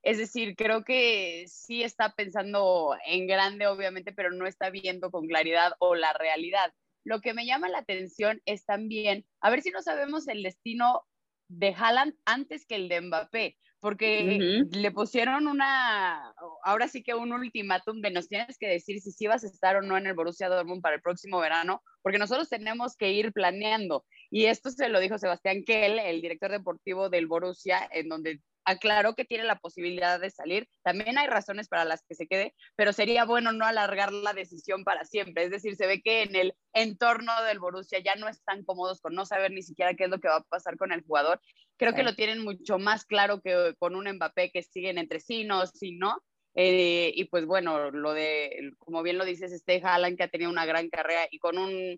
Es 0.03 0.19
decir, 0.19 0.55
creo 0.55 0.83
que 0.83 1.45
sí 1.47 1.81
está 1.81 2.13
pensando 2.13 2.95
en 3.07 3.25
grande, 3.25 3.65
obviamente, 3.65 4.13
pero 4.13 4.31
no 4.31 4.45
está 4.45 4.69
viendo 4.69 5.09
con 5.09 5.27
claridad 5.27 5.73
o 5.79 5.95
la 5.95 6.13
realidad. 6.13 6.71
Lo 7.03 7.21
que 7.21 7.33
me 7.33 7.47
llama 7.47 7.69
la 7.69 7.79
atención 7.79 8.39
es 8.45 8.65
también, 8.65 9.25
a 9.41 9.49
ver 9.49 9.63
si 9.63 9.71
no 9.71 9.81
sabemos 9.81 10.27
el 10.27 10.43
destino 10.43 11.03
de 11.47 11.73
Haaland 11.77 12.13
antes 12.25 12.65
que 12.65 12.75
el 12.75 12.89
de 12.89 13.01
Mbappé, 13.01 13.57
porque 13.79 14.65
le 14.71 14.91
pusieron 14.91 15.47
una, 15.47 16.33
ahora 16.63 16.87
sí 16.87 17.03
que 17.03 17.13
un 17.13 17.31
ultimátum 17.31 18.01
de 18.01 18.11
nos 18.11 18.27
tienes 18.27 18.57
que 18.57 18.67
decir 18.67 18.99
si 18.99 19.11
sí 19.11 19.27
vas 19.27 19.43
a 19.43 19.47
estar 19.47 19.75
o 19.75 19.81
no 19.81 19.97
en 19.97 20.07
el 20.07 20.15
Borussia 20.15 20.49
Dortmund 20.49 20.81
para 20.81 20.95
el 20.95 21.01
próximo 21.01 21.39
verano, 21.39 21.83
porque 22.01 22.17
nosotros 22.17 22.49
tenemos 22.49 22.95
que 22.95 23.11
ir 23.11 23.31
planeando. 23.33 24.05
Y 24.31 24.45
esto 24.45 24.71
se 24.71 24.89
lo 24.89 24.99
dijo 24.99 25.17
Sebastián 25.17 25.63
Kell, 25.63 25.99
el 25.99 26.21
director 26.21 26.51
deportivo 26.51 27.09
del 27.09 27.27
Borussia, 27.27 27.87
en 27.91 28.09
donde 28.09 28.41
aclaró 28.67 29.15
que 29.15 29.23
tiene 29.23 29.45
la 29.45 29.57
posibilidad 29.57 30.19
de 30.19 30.29
salir. 30.29 30.67
También 30.83 31.17
hay 31.17 31.27
razones 31.27 31.69
para 31.69 31.85
las 31.85 32.03
que 32.05 32.15
se 32.15 32.27
quede, 32.27 32.53
pero 32.75 32.91
sería 32.91 33.23
bueno 33.23 33.53
no 33.53 33.65
alargar 33.65 34.11
la 34.11 34.33
decisión 34.33 34.83
para 34.83 35.05
siempre. 35.05 35.45
Es 35.45 35.51
decir, 35.51 35.77
se 35.77 35.87
ve 35.87 36.01
que 36.01 36.23
en 36.23 36.35
el 36.35 36.53
entorno 36.73 37.31
del 37.43 37.59
Borussia 37.59 37.99
ya 37.99 38.15
no 38.15 38.27
están 38.27 38.65
cómodos 38.65 38.99
con 38.99 39.15
no 39.15 39.25
saber 39.25 39.51
ni 39.51 39.63
siquiera 39.63 39.93
qué 39.93 40.03
es 40.03 40.09
lo 40.09 40.19
que 40.19 40.27
va 40.27 40.37
a 40.37 40.43
pasar 40.43 40.75
con 40.75 40.91
el 40.91 41.01
jugador. 41.01 41.39
Creo 41.77 41.93
que 41.93 42.03
lo 42.03 42.15
tienen 42.15 42.43
mucho 42.43 42.77
más 42.77 43.05
claro 43.05 43.39
que 43.41 43.73
con 43.79 43.95
un 43.95 44.09
Mbappé 44.09 44.51
que 44.51 44.63
siguen 44.63 44.97
entre 44.97 45.21
sí, 45.21 45.45
no, 45.45 45.65
sí, 45.65 45.97
no. 45.97 46.21
Eh, 46.53 47.13
y 47.15 47.25
pues 47.25 47.45
bueno, 47.45 47.91
lo 47.91 48.13
de, 48.13 48.73
como 48.79 49.01
bien 49.01 49.17
lo 49.17 49.23
dices, 49.23 49.53
este 49.53 49.79
Haaland 49.81 50.17
que 50.17 50.23
ha 50.23 50.27
tenido 50.27 50.51
una 50.51 50.65
gran 50.65 50.89
carrera 50.89 51.27
y 51.31 51.39
con 51.39 51.57
un 51.57 51.97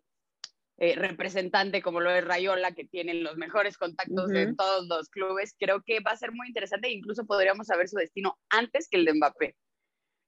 eh, 0.81 0.95
representante 0.95 1.81
como 1.81 2.00
lo 2.00 2.09
es 2.09 2.24
Rayola, 2.24 2.71
que 2.71 2.86
tiene 2.86 3.13
los 3.13 3.36
mejores 3.36 3.77
contactos 3.77 4.31
en 4.31 4.55
todos 4.55 4.88
los 4.88 5.09
clubes, 5.09 5.53
creo 5.59 5.83
que 5.83 6.00
va 6.00 6.12
a 6.12 6.15
ser 6.15 6.31
muy 6.31 6.48
interesante 6.48 6.88
e 6.88 6.93
incluso 6.93 7.25
podríamos 7.25 7.67
saber 7.67 7.89
su 7.89 7.98
destino 7.98 8.39
antes 8.50 8.88
que 8.88 8.95
el 8.95 9.03
de 9.03 9.13
Mbappé. 9.15 9.55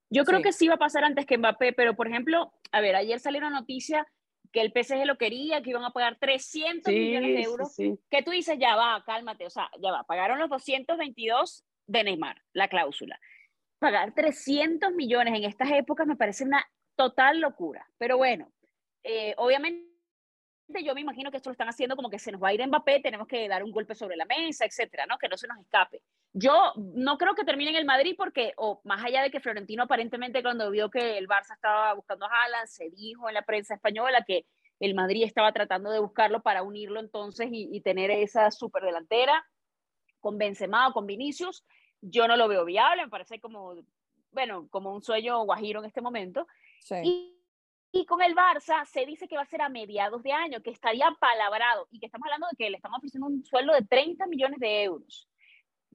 Yo 0.10 0.26
creo 0.26 0.42
que 0.42 0.52
sí 0.52 0.68
va 0.68 0.74
a 0.74 0.78
pasar 0.80 1.06
antes 1.06 1.26
que 1.26 1.38
Mbappé, 1.38 1.72
pero 1.72 1.96
por 1.96 2.10
ejemplo, 2.10 2.52
a 2.74 2.82
ver, 2.82 2.98
ayer 2.98 3.18
salió 3.22 3.40
una 3.40 3.50
noticia 3.50 4.06
que 4.52 4.60
el 4.60 4.74
PSG 4.74 5.06
lo 5.06 5.18
quería, 5.18 5.62
que 5.62 5.70
iban 5.70 5.86
a 5.86 5.92
pagar 5.92 6.18
300 6.20 6.94
millones 6.94 7.34
de 7.34 7.42
euros, 7.44 7.74
que 8.10 8.22
tú 8.22 8.32
dices, 8.32 8.58
ya 8.60 8.76
va, 8.76 9.02
cálmate, 9.06 9.46
o 9.46 9.50
sea, 9.50 9.70
ya 9.82 9.92
va, 9.92 10.04
pagaron 10.04 10.38
los 10.38 10.50
222 10.50 11.64
de 11.88 12.04
Neymar, 12.04 12.42
la 12.52 12.68
cláusula. 12.68 13.18
pagar 13.80 14.14
300 14.14 14.92
millones 14.92 15.34
en 15.34 15.46
estas 15.46 15.72
épocas 15.72 16.06
me 16.06 16.18
parece 16.18 16.44
una 16.44 16.62
total 16.98 17.40
locura. 17.40 17.88
Pero 17.98 18.18
bueno, 18.18 18.52
eh, 19.04 19.34
obviamente 19.38 19.91
yo 20.80 20.94
me 20.96 21.02
imagino 21.02 21.32
que 21.32 21.38
esto 21.38 21.50
lo 21.50 21.54
están 21.54 21.70
haciendo 21.70 21.96
como 21.96 22.10
que 22.10 22.20
se 22.20 22.32
nos 22.32 22.42
va 22.42 22.50
a 22.50 22.54
ir 22.54 22.66
Mbappé, 22.66 23.00
tenemos 23.02 23.28
que 23.28 23.48
dar 23.48 23.64
un 23.64 23.72
golpe 23.72 23.96
sobre 23.96 24.16
la 24.16 24.26
mesa, 24.26 24.66
etcétera, 24.66 25.06
¿no? 25.06 25.18
Que 25.18 25.28
no 25.28 25.38
se 25.38 25.48
nos 25.48 25.58
escape. 25.60 26.02
Yo 26.34 26.74
no 26.78 27.18
creo 27.18 27.36
que 27.36 27.44
termine 27.44 27.72
en 27.72 27.78
el 27.78 27.86
Madrid 27.86 28.16
porque, 28.18 28.54
o 28.58 28.82
más 28.84 29.04
allá 29.04 29.22
de 29.22 29.32
que 29.32 29.42
Florentino 29.42 29.84
aparentemente 29.84 30.42
cuando 30.42 30.70
vio 30.72 30.90
que 30.90 31.18
el 31.18 31.28
Barça 31.28 31.54
estaba 31.54 31.94
buscando 31.94 32.26
a 32.26 32.30
Haaland, 32.30 32.68
se 32.68 32.90
dijo 32.90 33.28
en 33.28 33.36
la 33.36 33.42
prensa 33.42 33.76
española 33.76 34.24
que 34.26 34.46
el 34.80 34.96
Madrid 34.96 35.24
estaba 35.24 35.52
tratando 35.52 35.92
de 35.92 36.00
buscarlo 36.00 36.42
para 36.42 36.64
unirlo 36.64 37.00
entonces 37.00 37.50
y, 37.52 37.80
tener 37.82 38.10
esa 38.10 38.50
super 38.50 38.84
delantera 38.84 39.46
con 40.20 40.38
Benzema 40.38 40.88
o 40.88 40.94
con 40.94 41.06
Vinicius. 41.06 41.64
Yo 42.02 42.28
no 42.28 42.36
lo 42.36 42.48
veo 42.48 42.66
viable, 42.66 43.04
me 43.04 43.10
parece 43.10 43.40
como, 43.40 43.76
bueno, 44.32 44.68
como 44.70 44.94
un 44.94 45.04
sueño 45.04 45.44
guajiro 45.44 45.82
en 45.82 45.86
este 45.86 46.02
momento. 46.02 46.48
Sí. 46.80 46.96
Y 47.04 47.41
con 48.08 48.22
el 48.22 48.36
Barça 48.36 48.86
se 48.86 49.06
dice 49.06 49.28
que 49.28 49.36
va 49.36 49.44
a 49.44 49.46
ser 49.46 49.62
a 49.62 49.70
mediados 49.70 50.24
de 50.24 50.32
año, 50.32 50.62
que 50.62 50.72
estaría 50.72 51.10
palabrado 51.20 51.88
y 51.92 52.00
que 52.00 52.06
estamos 52.06 52.26
hablando 52.26 52.48
de 52.52 52.58
que 52.58 52.70
le 52.70 52.78
estamos 52.78 52.98
ofreciendo 52.98 53.28
un 53.28 53.44
sueldo 53.44 53.74
de 53.74 53.84
30 53.84 54.28
millones 54.28 54.60
de 54.60 54.84
euros. 54.84 55.28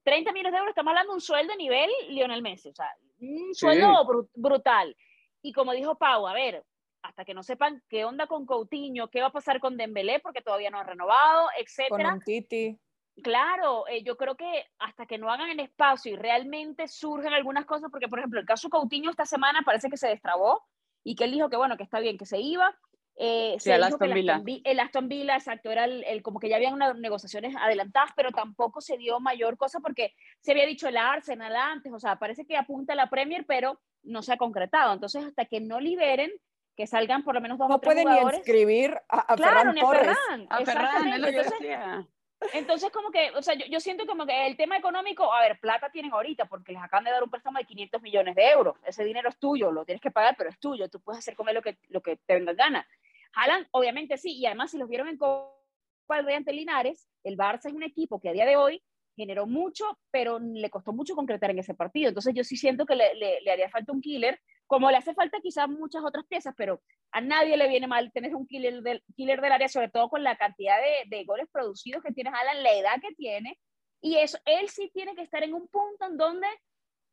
30 0.04 0.32
millones 0.32 0.52
de 0.52 0.58
euros, 0.58 0.70
estamos 0.70 0.90
hablando 0.90 1.12
de 1.12 1.16
un 1.16 1.20
sueldo 1.20 1.52
de 1.52 1.58
nivel 1.58 1.90
Lionel 2.08 2.42
Messi, 2.42 2.68
o 2.68 2.74
sea, 2.74 2.88
un 3.18 3.54
sueldo 3.54 4.28
brutal. 4.34 4.96
Y 5.42 5.52
como 5.52 5.72
dijo 5.72 5.96
Pau, 5.96 6.26
a 6.26 6.34
ver, 6.34 6.64
hasta 7.02 7.24
que 7.24 7.34
no 7.34 7.42
sepan 7.42 7.82
qué 7.88 8.04
onda 8.04 8.26
con 8.26 8.46
Coutinho, 8.46 9.08
qué 9.08 9.20
va 9.20 9.28
a 9.28 9.32
pasar 9.32 9.58
con 9.58 9.76
Dembélé, 9.76 10.20
porque 10.20 10.42
todavía 10.42 10.70
no 10.70 10.78
ha 10.78 10.84
renovado, 10.84 11.48
etcétera. 11.58 12.10
Con 12.10 12.20
Titi. 12.20 12.78
Claro, 13.22 13.86
eh, 13.88 14.02
yo 14.02 14.16
creo 14.16 14.36
que 14.36 14.66
hasta 14.78 15.06
que 15.06 15.16
no 15.16 15.30
hagan 15.30 15.48
el 15.48 15.60
espacio 15.60 16.12
y 16.12 16.16
realmente 16.16 16.86
surgen 16.86 17.32
algunas 17.32 17.64
cosas, 17.64 17.90
porque 17.90 18.08
por 18.08 18.18
ejemplo 18.18 18.40
el 18.40 18.46
caso 18.46 18.68
Coutinho 18.68 19.10
esta 19.10 19.24
semana 19.24 19.62
parece 19.64 19.88
que 19.88 19.96
se 19.96 20.08
destrabó, 20.08 20.62
y 21.06 21.14
que 21.14 21.22
él 21.22 21.30
dijo 21.30 21.48
que 21.48 21.56
bueno, 21.56 21.76
que 21.76 21.84
está 21.84 22.00
bien, 22.00 22.18
que 22.18 22.26
se 22.26 22.40
iba. 22.40 22.76
Eh, 23.14 23.54
se 23.60 23.72
el 23.72 23.84
Aston 23.84 24.12
Villa. 24.12 24.42
el 24.64 24.80
Aston 24.80 25.08
Villa, 25.08 25.36
exacto, 25.36 25.70
era 25.70 25.84
el, 25.84 26.20
como 26.22 26.40
que 26.40 26.48
ya 26.48 26.56
habían 26.56 26.74
unas 26.74 26.98
negociaciones 26.98 27.54
adelantadas, 27.56 28.10
pero 28.16 28.32
tampoco 28.32 28.80
se 28.80 28.98
dio 28.98 29.20
mayor 29.20 29.56
cosa 29.56 29.78
porque 29.78 30.12
se 30.40 30.50
había 30.50 30.66
dicho 30.66 30.88
el 30.88 30.96
Arsenal 30.96 31.54
antes, 31.54 31.92
o 31.92 32.00
sea, 32.00 32.18
parece 32.18 32.44
que 32.44 32.56
apunta 32.56 32.92
a 32.92 32.96
la 32.96 33.08
Premier, 33.08 33.46
pero 33.46 33.80
no 34.02 34.20
se 34.20 34.32
ha 34.32 34.36
concretado. 34.36 34.92
Entonces, 34.92 35.24
hasta 35.24 35.44
que 35.44 35.60
no 35.60 35.78
liberen, 35.78 36.32
que 36.76 36.88
salgan 36.88 37.22
por 37.22 37.34
lo 37.36 37.40
menos 37.40 37.56
dos 37.56 37.68
no 37.68 37.76
o 37.76 37.78
tres 37.78 37.94
pueden 37.94 38.12
ni 38.12 38.36
inscribir 38.36 38.98
a, 39.08 39.32
a 39.32 39.36
claro, 39.36 39.58
Ferran 39.58 39.74
ni 39.76 39.80
a 39.80 39.86
Ferran. 39.86 40.46
A 40.50 40.64
Ferran, 40.64 41.08
es 41.08 41.20
lo 41.20 41.26
que 41.28 41.32
decía. 41.32 42.08
Entonces, 42.52 42.90
como 42.90 43.10
que, 43.10 43.30
o 43.34 43.42
sea, 43.42 43.54
yo, 43.54 43.64
yo, 43.66 43.80
siento 43.80 44.06
como 44.06 44.26
que 44.26 44.46
el 44.46 44.56
tema 44.56 44.76
económico, 44.76 45.32
a 45.32 45.40
ver, 45.40 45.58
plata 45.58 45.90
tienen 45.90 46.12
ahorita 46.12 46.44
porque 46.46 46.72
les 46.72 46.82
acaban 46.82 47.04
de 47.04 47.10
dar 47.10 47.22
un 47.22 47.30
préstamo 47.30 47.58
de 47.58 47.64
500 47.64 48.02
millones 48.02 48.34
de 48.34 48.50
euros. 48.50 48.76
Ese 48.84 49.04
dinero 49.04 49.28
es 49.28 49.38
tuyo, 49.38 49.72
lo 49.72 49.84
tienes 49.84 50.02
que 50.02 50.10
pagar, 50.10 50.34
pero 50.36 50.50
es 50.50 50.58
tuyo. 50.58 50.88
Tú 50.88 51.00
puedes 51.00 51.20
hacer 51.20 51.34
con 51.34 51.48
él 51.48 51.54
lo 51.54 51.62
que, 51.62 51.78
lo 51.88 52.02
que 52.02 52.16
te 52.16 52.34
venga 52.34 52.52
gana. 52.52 52.86
Jalan, 53.32 53.66
obviamente 53.70 54.16
sí, 54.18 54.36
y 54.36 54.46
además 54.46 54.70
si 54.70 54.78
los 54.78 54.88
vieron 54.88 55.08
en 55.08 55.16
Copa 55.16 56.16
del 56.16 56.26
Rey 56.26 56.36
ante 56.36 56.52
Linares, 56.52 57.08
el 57.24 57.36
Barça 57.36 57.66
es 57.66 57.72
un 57.72 57.82
equipo 57.82 58.20
que 58.20 58.28
a 58.28 58.32
día 58.32 58.46
de 58.46 58.56
hoy 58.56 58.82
generó 59.16 59.46
mucho, 59.46 59.98
pero 60.10 60.38
le 60.38 60.68
costó 60.68 60.92
mucho 60.92 61.14
concretar 61.14 61.50
en 61.50 61.58
ese 61.58 61.74
partido. 61.74 62.08
Entonces 62.08 62.34
yo 62.34 62.44
sí 62.44 62.56
siento 62.56 62.84
que 62.84 62.96
le, 62.96 63.14
le, 63.14 63.40
le 63.40 63.50
haría 63.50 63.70
falta 63.70 63.92
un 63.92 64.02
killer 64.02 64.38
como 64.66 64.90
le 64.90 64.96
hace 64.96 65.14
falta 65.14 65.38
quizás 65.40 65.68
muchas 65.68 66.04
otras 66.04 66.24
piezas, 66.26 66.54
pero 66.56 66.80
a 67.12 67.20
nadie 67.20 67.56
le 67.56 67.68
viene 67.68 67.86
mal 67.86 68.10
tener 68.12 68.34
un 68.34 68.46
killer 68.46 68.82
del, 68.82 69.02
killer 69.14 69.40
del 69.40 69.52
área, 69.52 69.68
sobre 69.68 69.88
todo 69.88 70.08
con 70.08 70.22
la 70.22 70.36
cantidad 70.36 70.76
de, 70.78 71.16
de 71.16 71.24
goles 71.24 71.46
producidos 71.52 72.02
que 72.02 72.12
tiene 72.12 72.30
Alan, 72.30 72.62
la 72.62 72.72
edad 72.72 73.00
que 73.00 73.14
tiene, 73.14 73.58
y 74.00 74.16
eso, 74.18 74.38
él 74.44 74.68
sí 74.68 74.90
tiene 74.92 75.14
que 75.14 75.22
estar 75.22 75.42
en 75.42 75.54
un 75.54 75.68
punto 75.68 76.06
en 76.06 76.16
donde, 76.16 76.46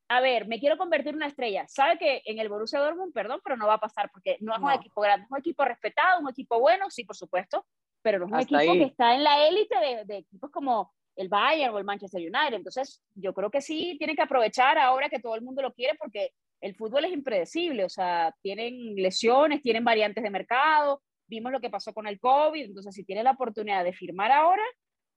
a 0.09 0.21
ver, 0.21 0.47
me 0.47 0.59
quiero 0.59 0.77
convertir 0.77 1.09
en 1.09 1.15
una 1.15 1.27
estrella. 1.27 1.65
Sabe 1.67 1.97
que 1.97 2.21
en 2.25 2.39
el 2.39 2.49
Borussia 2.49 2.79
Dortmund, 2.79 3.13
perdón, 3.13 3.41
pero 3.43 3.57
no 3.57 3.67
va 3.67 3.75
a 3.75 3.79
pasar 3.79 4.11
porque 4.11 4.37
no 4.41 4.53
es 4.53 4.61
un 4.61 4.71
equipo 4.71 5.01
grande, 5.01 5.25
es 5.25 5.31
un 5.31 5.39
equipo 5.39 5.65
respetado, 5.65 6.21
un 6.21 6.29
equipo 6.29 6.59
bueno, 6.59 6.89
sí, 6.89 7.03
por 7.03 7.15
supuesto, 7.15 7.65
pero 8.01 8.19
no 8.19 8.25
es 8.25 8.31
un 8.51 8.59
equipo 8.59 8.73
que 8.73 8.83
está 8.83 9.15
en 9.15 9.23
la 9.23 9.47
élite 9.47 9.75
de, 9.77 10.05
de 10.05 10.17
equipos 10.17 10.51
como 10.51 10.93
el 11.15 11.29
Bayern 11.29 11.73
o 11.73 11.77
el 11.77 11.85
Manchester 11.85 12.21
United. 12.21 12.53
Entonces, 12.53 13.01
yo 13.15 13.33
creo 13.33 13.49
que 13.49 13.61
sí 13.61 13.95
tiene 13.97 14.15
que 14.15 14.21
aprovechar 14.21 14.77
ahora 14.77 15.09
que 15.09 15.19
todo 15.19 15.35
el 15.35 15.41
mundo 15.41 15.61
lo 15.61 15.73
quiere 15.73 15.97
porque 15.97 16.31
el 16.63 16.75
fútbol 16.75 17.03
es 17.03 17.11
impredecible, 17.11 17.83
o 17.83 17.89
sea, 17.89 18.33
tienen 18.41 18.95
lesiones, 18.95 19.61
tienen 19.61 19.83
variantes 19.83 20.23
de 20.23 20.29
mercado, 20.29 21.03
vimos 21.27 21.51
lo 21.51 21.59
que 21.59 21.69
pasó 21.69 21.93
con 21.93 22.07
el 22.07 22.21
COVID, 22.21 22.63
entonces 22.63 22.95
si 22.95 23.03
tiene 23.03 23.21
la 23.21 23.31
oportunidad 23.31 23.83
de 23.83 23.91
firmar 23.91 24.31
ahora, 24.31 24.63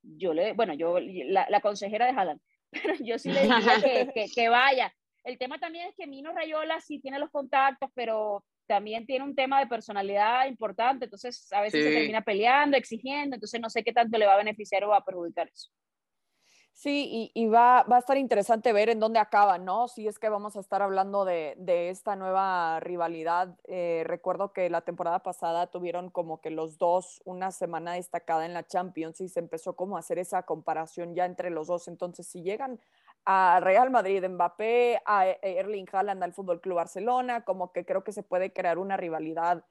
yo 0.03 0.35
le, 0.35 0.55
bueno, 0.55 0.75
yo, 0.75 0.99
la, 0.99 1.61
consejera 1.61 2.07
de 2.07 2.19
Haaland, 2.19 2.41
pero 2.73 2.95
yo 2.99 3.17
sí 3.19 3.31
le 3.31 3.43
diría 3.43 4.11
que, 4.13 4.27
que, 4.35 4.49
vaya. 4.49 4.93
El 5.23 5.39
tema 5.39 5.59
también 5.59 5.89
es 5.89 5.95
que 5.97 6.09
Mino 6.09 6.33
Rayola 6.33 6.81
sí 6.81 6.99
tiene 7.01 7.21
los 7.21 7.31
contactos, 7.31 7.91
pero 7.95 8.45
también 8.67 9.07
tiene 9.07 9.25
un 9.25 9.37
tema 9.37 9.61
de 9.61 9.69
personalidad 9.69 10.49
importante, 10.49 11.05
entonces 11.05 11.53
a 11.53 11.61
veces 11.61 11.85
se 11.85 11.93
termina 11.93 12.23
peleando, 12.23 12.77
exigiendo, 12.77 13.37
entonces 13.37 13.61
no 13.61 13.71
sé 13.71 13.85
qué 13.85 13.93
tanto 13.93 14.19
le 14.19 14.27
va 14.27 14.35
a 14.35 14.39
beneficiar 14.39 14.83
o 14.83 14.89
va 14.89 14.97
a 14.97 15.05
perjudicar 15.05 15.49
eso. 15.49 15.71
Sí, 16.79 17.33
y, 17.35 17.47
va, 17.47 17.85
va, 17.85 17.97
a 17.97 17.99
estar 18.01 18.19
interesante 18.19 18.71
ver 18.75 18.91
en 18.91 19.01
dónde 19.01 19.19
acaba, 19.19 19.57
¿no? 19.57 19.89
Si 19.89 20.07
es 20.07 20.19
que 20.19 20.29
vamos 20.29 20.57
a 20.57 20.61
estar 20.61 20.83
hablando 20.83 21.25
de, 21.25 21.55
de 21.57 21.89
esta 21.89 22.17
nueva 22.17 22.81
rivalidad. 22.81 23.57
Eh, 23.65 24.03
recuerdo 24.05 24.53
que 24.53 24.69
la 24.69 24.83
temporada 24.83 25.21
pasada 25.21 25.69
tuvieron 25.69 26.11
como 26.11 26.43
que 26.43 26.51
los 26.51 26.77
dos 26.77 27.23
una 27.25 27.51
semana 27.51 27.95
destacada 27.95 28.45
en 28.45 28.53
la 28.53 28.67
Champions 28.67 29.23
y 29.23 29.31
se 29.31 29.41
empezó 29.41 29.75
como 29.75 29.97
a 29.97 30.01
hacer 30.01 30.19
esa 30.19 30.43
comparación 30.43 31.15
ya 31.15 31.25
entre 31.25 31.49
los 31.49 31.67
dos. 31.69 31.89
Entonces, 31.89 32.27
si 32.27 32.43
llegan 32.43 32.79
a 33.25 33.59
Real 33.63 33.91
Madrid, 33.91 34.23
Mbappé, 34.29 35.01
a 35.07 35.29
Erling 35.29 35.87
Haaland 35.91 36.23
al 36.23 36.35
Fútbol 36.35 36.61
Club 36.61 36.77
Barcelona, 36.77 37.43
como 37.43 37.73
que 37.73 37.87
creo 37.87 38.05
que 38.05 38.13
se 38.13 38.23
puede 38.23 38.53
crear 38.53 38.77
una 38.77 38.99
rivalidad 38.99 39.65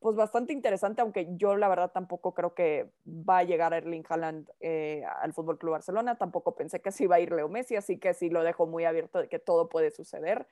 pues 0.00 0.16
bastante 0.16 0.52
interesante, 0.52 1.02
aunque 1.02 1.28
yo 1.36 1.56
la 1.56 1.68
verdad 1.68 1.90
tampoco 1.92 2.34
creo 2.34 2.54
que 2.54 2.90
va 3.06 3.38
a 3.38 3.44
llegar 3.44 3.72
Erling 3.72 4.04
Haaland 4.08 4.50
eh, 4.60 5.04
al 5.20 5.32
Fútbol 5.32 5.58
Club 5.58 5.72
Barcelona, 5.72 6.16
tampoco 6.16 6.54
pensé 6.54 6.80
que 6.80 6.92
sí 6.92 7.04
iba 7.04 7.16
a 7.16 7.20
ir 7.20 7.32
Leo 7.32 7.48
Messi, 7.48 7.76
así 7.76 7.98
que 7.98 8.14
sí 8.14 8.28
lo 8.28 8.42
dejo 8.42 8.66
muy 8.66 8.84
abierto 8.84 9.20
de 9.20 9.28
que 9.28 9.38
todo 9.38 9.68
puede 9.68 9.90
suceder. 9.90 10.46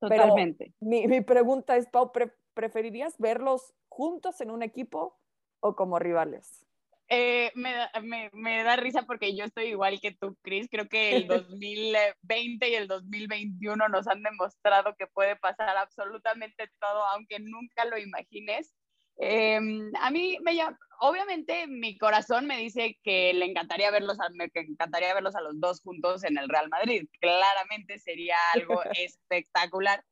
Totalmente. 0.00 0.72
mi, 0.80 1.06
mi, 1.08 1.20
pregunta 1.20 1.76
es, 1.76 1.88
Pau, 1.88 2.12
¿preferirías 2.54 3.18
verlos 3.18 3.74
juntos 3.88 4.40
en 4.40 4.50
un 4.50 4.62
equipo 4.62 5.18
o 5.60 5.74
como 5.74 5.98
rivales? 5.98 6.67
Eh, 7.10 7.50
me, 7.54 7.72
da, 7.72 7.90
me, 8.02 8.28
me, 8.34 8.62
da 8.62 8.76
risa 8.76 9.02
porque 9.04 9.34
yo 9.34 9.44
estoy 9.44 9.68
igual 9.68 9.98
que 10.00 10.12
tú, 10.12 10.36
Chris. 10.42 10.68
Creo 10.70 10.88
que 10.88 11.16
el 11.16 11.26
2020 11.48 12.68
y 12.68 12.74
el 12.74 12.86
2021 12.86 13.88
nos 13.88 14.06
han 14.06 14.22
demostrado 14.22 14.94
que 14.96 15.06
puede 15.06 15.36
pasar 15.36 15.76
absolutamente 15.76 16.70
todo, 16.78 17.04
aunque 17.06 17.38
nunca 17.40 17.84
lo 17.86 17.98
imagines. 17.98 18.74
Eh, 19.20 19.58
a 20.00 20.10
mí 20.10 20.38
me 20.42 20.54
llama, 20.54 20.78
obviamente 21.00 21.66
mi 21.66 21.98
corazón 21.98 22.46
me 22.46 22.58
dice 22.58 22.96
que 23.02 23.32
le 23.32 23.46
encantaría 23.46 23.90
verlos, 23.90 24.20
a, 24.20 24.28
me 24.30 24.48
encantaría 24.54 25.12
verlos 25.14 25.34
a 25.34 25.40
los 25.40 25.58
dos 25.58 25.80
juntos 25.80 26.24
en 26.24 26.38
el 26.38 26.48
Real 26.48 26.68
Madrid. 26.68 27.08
Claramente 27.20 27.98
sería 27.98 28.36
algo 28.54 28.82
espectacular. 28.94 30.04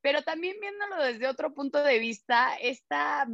Pero 0.00 0.22
también 0.22 0.56
viéndolo 0.60 0.96
desde 1.04 1.28
otro 1.28 1.54
punto 1.54 1.82
de 1.82 1.98
vista, 1.98 2.56
esta 2.56 3.26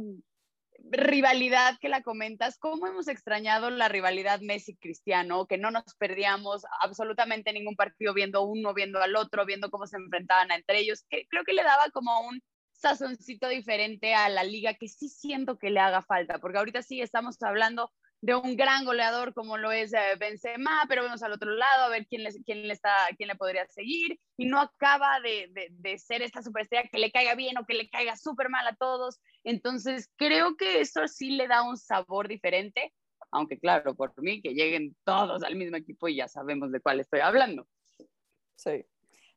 rivalidad 0.79 1.77
que 1.79 1.89
la 1.89 2.01
comentas, 2.01 2.57
¿cómo 2.57 2.87
hemos 2.87 3.07
extrañado 3.07 3.69
la 3.69 3.87
rivalidad 3.87 4.41
Messi-Cristiano? 4.41 5.47
Que 5.47 5.57
no 5.57 5.71
nos 5.71 5.95
perdíamos 5.97 6.63
absolutamente 6.81 7.53
ningún 7.53 7.75
partido 7.75 8.13
viendo 8.13 8.43
uno, 8.43 8.73
viendo 8.73 9.01
al 9.01 9.15
otro, 9.15 9.45
viendo 9.45 9.69
cómo 9.69 9.87
se 9.87 9.97
enfrentaban 9.97 10.51
entre 10.51 10.79
ellos. 10.79 11.05
Creo 11.09 11.43
que 11.43 11.53
le 11.53 11.63
daba 11.63 11.89
como 11.91 12.19
un 12.21 12.41
sazoncito 12.73 13.47
diferente 13.47 14.13
a 14.13 14.29
la 14.29 14.43
liga 14.43 14.73
que 14.73 14.87
sí 14.87 15.09
siento 15.09 15.57
que 15.57 15.69
le 15.69 15.79
haga 15.79 16.01
falta, 16.01 16.39
porque 16.39 16.57
ahorita 16.57 16.81
sí 16.81 17.01
estamos 17.01 17.41
hablando 17.41 17.91
de 18.25 18.33
un 18.33 18.57
gran 18.57 18.85
goleador 18.85 19.35
como 19.35 19.55
lo 19.55 19.71
es 19.71 19.93
eh, 19.93 19.99
Benzema, 20.19 20.85
pero 20.89 21.03
vemos 21.03 21.21
al 21.21 21.33
otro 21.33 21.51
lado 21.51 21.83
a 21.83 21.89
ver 21.89 22.07
quién 22.07 22.23
le, 22.23 22.31
quién 22.43 22.67
le, 22.67 22.73
está, 22.73 22.91
quién 23.17 23.27
le 23.27 23.35
podría 23.35 23.67
seguir 23.67 24.19
y 24.35 24.47
no 24.47 24.59
acaba 24.59 25.19
de, 25.19 25.47
de, 25.51 25.67
de 25.69 25.99
ser 25.99 26.23
esta 26.23 26.41
superestrella 26.41 26.89
que 26.91 26.97
le 26.97 27.11
caiga 27.11 27.35
bien 27.35 27.55
o 27.59 27.67
que 27.67 27.75
le 27.75 27.87
caiga 27.87 28.17
súper 28.17 28.49
mal 28.49 28.65
a 28.65 28.75
todos. 28.75 29.19
Entonces 29.43 30.09
creo 30.15 30.57
que 30.57 30.81
eso 30.81 31.07
sí 31.07 31.35
le 31.35 31.47
da 31.47 31.61
un 31.61 31.77
sabor 31.77 32.27
diferente, 32.27 32.91
aunque 33.29 33.59
claro, 33.59 33.93
por 33.93 34.19
mí 34.19 34.41
que 34.41 34.55
lleguen 34.55 34.95
todos 35.03 35.43
al 35.43 35.55
mismo 35.55 35.77
equipo 35.77 36.07
y 36.07 36.15
ya 36.15 36.27
sabemos 36.27 36.71
de 36.71 36.79
cuál 36.79 37.01
estoy 37.01 37.19
hablando. 37.19 37.67
Sí, 38.55 38.87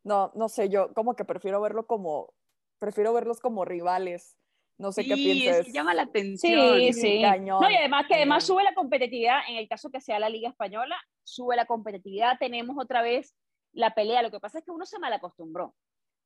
no, 0.03 0.33
no 0.35 0.49
sé, 0.49 0.71
yo 0.71 0.95
como 0.95 1.15
que 1.15 1.27
prefiero 1.27 1.61
verlo 1.61 1.87
como, 1.87 2.33
prefiero 2.79 3.13
verlos 3.13 3.39
como 3.41 3.67
rivales 3.67 4.38
no 4.79 4.93
sé 4.93 5.05
qué 5.05 5.15
piensas. 5.15 5.67
Sí, 5.67 5.73
llama 5.73 5.93
la 5.93 6.03
atención. 6.03 6.79
Sí, 6.79 6.93
sí. 6.93 7.23
no, 7.41 7.71
y 7.71 7.75
además 7.75 8.07
que 8.07 8.15
además 8.15 8.45
sube 8.45 8.63
la 8.63 8.75
competitividad, 8.75 9.41
en 9.49 9.57
el 9.57 9.69
caso 9.69 9.91
que 9.91 10.01
sea 10.01 10.19
la 10.19 10.29
Liga 10.29 10.49
Española, 10.49 10.97
sube 11.25 11.57
la 11.57 11.67
competitividad, 11.67 12.39
tenemos 12.39 12.77
otra 12.79 13.03
vez 13.03 13.35
la 13.73 13.95
pelea. 13.95 14.23
Lo 14.23 14.31
que 14.31 14.41
pasa 14.41 14.59
es 14.59 14.65
que 14.65 14.71
uno 14.71 14.87
se 14.87 14.99
mal 14.99 15.13
acostumbró. 15.13 15.75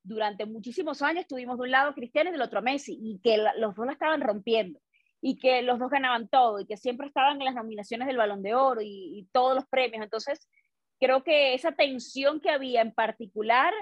Durante 0.04 0.44
muchísimos 0.44 1.00
años 1.00 1.22
estuvimos 1.22 1.56
de 1.56 1.62
un 1.62 1.70
lado 1.70 1.94
Cristiano 1.94 2.28
y 2.28 2.32
del 2.32 2.42
otro 2.42 2.60
Messi, 2.60 2.98
y 3.00 3.20
que 3.20 3.38
los 3.56 3.74
dos 3.74 3.86
la 3.86 3.92
estaban 3.92 4.20
rompiendo, 4.20 4.80
y 5.22 5.38
que 5.38 5.62
los 5.62 5.78
dos 5.78 5.90
ganaban 5.90 6.28
todo, 6.28 6.60
y 6.60 6.66
que 6.66 6.76
siempre 6.76 7.06
estaban 7.06 7.40
en 7.40 7.46
las 7.46 7.54
nominaciones 7.54 8.06
del 8.06 8.18
Balón 8.18 8.42
de 8.42 8.54
Oro 8.54 8.82
y, 8.82 9.18
y 9.18 9.28
todos 9.32 9.54
los 9.54 9.66
premios. 9.66 10.02
Entonces, 10.02 10.46
creo 11.00 11.24
que 11.24 11.54
esa 11.54 11.72
tensión 11.72 12.40
que 12.40 12.50
había 12.50 12.82
en 12.82 12.92
particular 12.92 13.72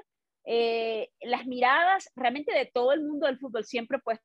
eh, 0.45 1.11
las 1.21 1.47
miradas 1.47 2.11
realmente 2.17 2.53
de 2.53 2.67
todo 2.67 2.93
el 2.93 3.03
mundo 3.03 3.27
del 3.27 3.39
fútbol 3.39 3.65
siempre 3.65 3.99
pues 3.99 4.19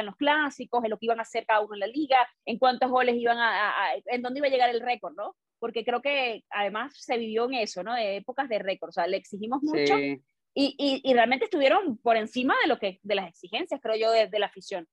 en 0.00 0.06
los 0.06 0.16
clásicos, 0.16 0.82
en 0.84 0.90
lo 0.90 0.98
que 0.98 1.06
iban 1.06 1.18
a 1.18 1.22
hacer 1.22 1.46
cada 1.46 1.60
uno 1.60 1.74
en 1.74 1.80
la 1.80 1.86
liga, 1.86 2.16
en 2.44 2.58
cuántos 2.58 2.90
goles 2.90 3.16
iban 3.16 3.38
a, 3.38 3.74
en 4.06 4.22
dónde 4.22 4.38
iba 4.38 4.46
a 4.46 4.50
llegar 4.50 4.70
el 4.70 4.80
récord, 4.80 5.14
¿no? 5.14 5.36
Porque 5.58 5.84
creo 5.84 6.00
que 6.00 6.44
además 6.50 6.92
se 6.96 7.18
vivió 7.18 7.46
en 7.46 7.54
eso, 7.54 7.82
¿no? 7.82 7.94
De 7.94 8.16
épocas 8.16 8.48
de 8.48 8.58
récord, 8.58 8.90
o 8.90 8.92
sea, 8.92 9.06
le 9.06 9.16
exigimos 9.16 9.62
mucho 9.62 9.98
y, 9.98 10.22
y, 10.54 11.00
y, 11.04 11.14
realmente 11.14 11.44
estuvieron 11.44 11.98
por 11.98 12.16
encima 12.16 12.54
de 12.62 12.68
lo 12.68 12.78
que 12.78 12.98
de 13.02 13.14
las 13.14 13.28
exigencias, 13.28 13.80
creo 13.80 13.96
yo, 13.96 14.10
de, 14.10 14.26
de, 14.26 14.38
la 14.38 14.46
afición. 14.46 14.88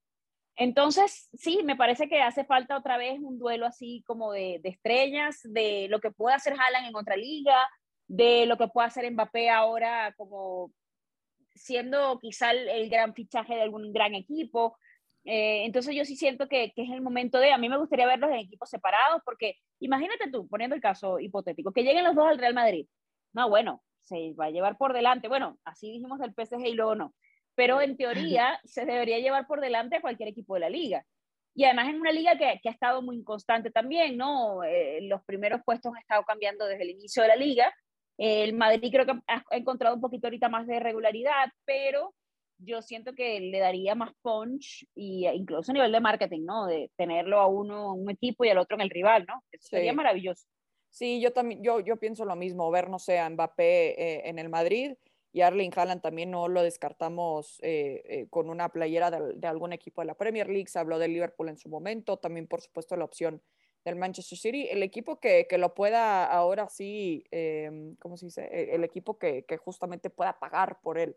Entonces, 0.54 1.28
sí, 1.34 1.60
me 1.64 1.76
parece 1.76 2.08
que 2.08 2.22
hace 2.22 2.44
falta 2.44 2.76
otra 2.76 2.96
vez 2.96 3.18
un 3.20 3.38
duelo 3.38 3.66
así 3.66 4.02
como 4.06 4.32
de, 4.32 4.60
de 4.62 4.68
estrellas, 4.68 5.40
de 5.42 5.88
lo 5.88 6.00
que 6.00 6.10
puede 6.10 6.36
hacer 6.36 6.52
Haaland 6.52 6.88
en 6.88 6.96
otra 6.96 7.16
liga, 7.16 7.68
de 8.06 8.46
lo 8.46 8.56
que 8.56 8.68
puede 8.68 8.86
hacer 8.86 9.10
Mbappé 9.10 9.50
ahora 9.50 10.14
como 10.16 10.72
siendo 11.56 12.18
quizá 12.20 12.52
el, 12.52 12.88
gran 12.88 13.14
fichaje 13.14 13.54
de 13.54 13.62
algún 13.62 13.92
gran 13.92 14.14
equipo. 14.14 14.78
Eh, 15.26 15.64
entonces 15.64 15.94
yo 15.94 16.04
sí 16.04 16.16
siento 16.16 16.48
que, 16.48 16.72
que, 16.74 16.82
es 16.82 16.90
el 16.90 17.02
momento 17.02 17.38
de, 17.38 17.52
a 17.52 17.58
mí 17.58 17.68
me 17.68 17.78
gustaría 17.78 18.06
verlos 18.06 18.30
en 18.30 18.36
equipos 18.36 18.70
separados, 18.70 19.22
porque 19.24 19.56
imagínate 19.80 20.30
tú, 20.30 20.48
poniendo 20.48 20.76
el 20.76 20.82
caso 20.82 21.18
hipotético, 21.18 21.72
que 21.72 21.82
lleguen 21.82 22.04
los 22.04 22.14
dos 22.14 22.26
al 22.26 22.38
Real 22.38 22.54
Madrid. 22.54 22.86
No, 23.32 23.48
bueno, 23.48 23.82
se 24.02 24.32
va 24.34 24.46
a 24.46 24.50
llevar 24.50 24.76
por 24.78 24.92
delante, 24.92 25.28
bueno, 25.28 25.58
así 25.64 25.90
dijimos 25.90 26.20
del 26.20 26.32
PSG 26.32 26.66
y 26.66 26.74
luego 26.74 26.94
no, 26.94 27.14
pero 27.54 27.80
en 27.80 27.96
teoría 27.96 28.60
se 28.64 28.86
debería 28.86 29.18
llevar 29.18 29.46
por 29.46 29.60
delante 29.60 29.96
a 29.96 30.00
cualquier 30.00 30.28
equipo 30.28 30.54
de 30.54 30.60
la 30.60 30.70
liga. 30.70 31.04
Y 31.54 31.64
además 31.64 31.88
en 31.88 32.00
una 32.00 32.12
liga 32.12 32.36
que, 32.36 32.60
que 32.62 32.68
ha 32.68 32.72
estado 32.72 33.02
muy 33.02 33.16
inconstante 33.16 33.70
también, 33.70 34.16
¿no? 34.16 34.62
Eh, 34.62 35.00
los 35.02 35.24
primeros 35.24 35.62
puestos 35.64 35.92
han 35.92 36.00
estado 36.00 36.22
cambiando 36.24 36.66
desde 36.66 36.82
el 36.82 36.90
inicio 36.90 37.22
de 37.22 37.28
la 37.28 37.36
liga 37.36 37.74
el 38.18 38.54
Madrid 38.54 38.90
creo 38.90 39.06
que 39.06 39.20
ha 39.26 39.44
encontrado 39.50 39.94
un 39.94 40.00
poquito 40.00 40.26
ahorita 40.26 40.48
más 40.48 40.66
de 40.66 40.80
regularidad, 40.80 41.50
pero 41.64 42.14
yo 42.58 42.82
siento 42.82 43.14
que 43.14 43.40
le 43.40 43.58
daría 43.58 43.94
más 43.94 44.12
punch 44.22 44.86
y 44.94 45.26
incluso 45.26 45.70
a 45.70 45.74
nivel 45.74 45.92
de 45.92 46.00
marketing, 46.00 46.44
¿no? 46.44 46.66
De 46.66 46.90
tenerlo 46.96 47.40
a 47.40 47.46
uno 47.46 47.94
en 47.94 48.02
un 48.02 48.10
equipo 48.10 48.44
y 48.44 48.48
al 48.48 48.58
otro 48.58 48.76
en 48.76 48.82
el 48.82 48.90
rival, 48.90 49.26
¿no? 49.26 49.42
sería 49.60 49.92
maravilloso. 49.92 50.46
Sí, 50.90 51.20
yo 51.20 51.32
también, 51.32 51.62
yo, 51.62 51.80
yo 51.80 51.96
pienso 51.96 52.24
lo 52.24 52.36
mismo, 52.36 52.70
ver, 52.70 52.88
no 52.88 52.98
sé, 52.98 53.18
a 53.18 53.28
Mbappé 53.28 54.00
eh, 54.00 54.28
en 54.28 54.38
el 54.38 54.48
Madrid 54.48 54.94
y 55.32 55.42
Arling 55.42 55.70
Haaland 55.76 56.00
también 56.00 56.30
no 56.30 56.48
lo 56.48 56.62
descartamos 56.62 57.58
eh, 57.62 58.02
eh, 58.06 58.26
con 58.30 58.48
una 58.48 58.70
playera 58.70 59.10
de, 59.10 59.34
de, 59.34 59.46
algún 59.46 59.74
equipo 59.74 60.00
de 60.00 60.06
la 60.06 60.14
Premier 60.14 60.48
League, 60.48 60.68
se 60.68 60.78
habló 60.78 60.98
del 60.98 61.12
Liverpool 61.12 61.50
en 61.50 61.58
su 61.58 61.68
momento, 61.68 62.16
también 62.16 62.46
por 62.46 62.62
supuesto 62.62 62.96
la 62.96 63.04
opción 63.04 63.42
del 63.86 63.96
Manchester 63.96 64.36
City, 64.36 64.66
el 64.68 64.82
equipo 64.82 65.20
que, 65.20 65.46
que 65.48 65.58
lo 65.58 65.72
pueda 65.72 66.26
ahora 66.26 66.68
sí, 66.68 67.24
eh, 67.30 67.94
¿cómo 68.00 68.16
se 68.16 68.26
dice? 68.26 68.48
E, 68.50 68.74
el, 68.74 68.82
equipo 68.82 69.16
que, 69.16 69.44
que, 69.44 69.56
justamente 69.56 70.10
pueda 70.10 70.38
pagar 70.40 70.80
por 70.80 70.98
él. 70.98 71.16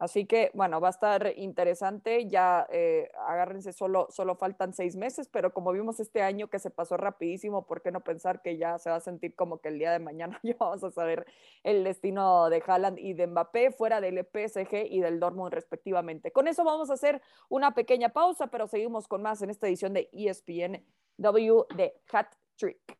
Así 0.00 0.24
que, 0.24 0.50
bueno, 0.54 0.80
va 0.80 0.88
a 0.88 0.92
estar 0.92 1.30
interesante. 1.36 2.26
Ya 2.26 2.66
eh, 2.70 3.10
agárrense, 3.28 3.74
solo, 3.74 4.06
solo 4.10 4.34
faltan 4.34 4.72
seis 4.72 4.96
meses, 4.96 5.28
pero 5.28 5.52
como 5.52 5.72
vimos 5.72 6.00
este 6.00 6.22
año 6.22 6.48
que 6.48 6.58
se 6.58 6.70
pasó 6.70 6.96
rapidísimo, 6.96 7.66
¿por 7.66 7.82
qué 7.82 7.92
no 7.92 8.00
pensar 8.00 8.40
que 8.40 8.56
ya 8.56 8.78
se 8.78 8.88
va 8.88 8.96
a 8.96 9.00
sentir 9.00 9.36
como 9.36 9.58
que 9.60 9.68
el 9.68 9.78
día 9.78 9.92
de 9.92 9.98
mañana 9.98 10.40
ya 10.42 10.56
vamos 10.58 10.82
a 10.84 10.90
saber 10.90 11.26
el 11.64 11.84
destino 11.84 12.48
de 12.48 12.62
Haaland 12.66 12.98
y 12.98 13.12
de 13.12 13.26
Mbappé 13.26 13.72
fuera 13.72 14.00
del 14.00 14.24
PSG 14.24 14.86
y 14.88 15.00
del 15.00 15.20
Dortmund 15.20 15.52
respectivamente? 15.52 16.32
Con 16.32 16.48
eso 16.48 16.64
vamos 16.64 16.88
a 16.88 16.94
hacer 16.94 17.20
una 17.50 17.74
pequeña 17.74 18.08
pausa, 18.08 18.46
pero 18.46 18.68
seguimos 18.68 19.06
con 19.06 19.20
más 19.20 19.42
en 19.42 19.50
esta 19.50 19.68
edición 19.68 19.92
de 19.92 20.08
ESPN 20.14 20.82
W 21.18 21.64
de 21.76 21.92
Hat 22.10 22.28
Trick. 22.56 22.98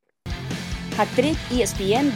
Hat 0.98 1.08
Trick 1.16 1.38
ESPN. 1.50 2.12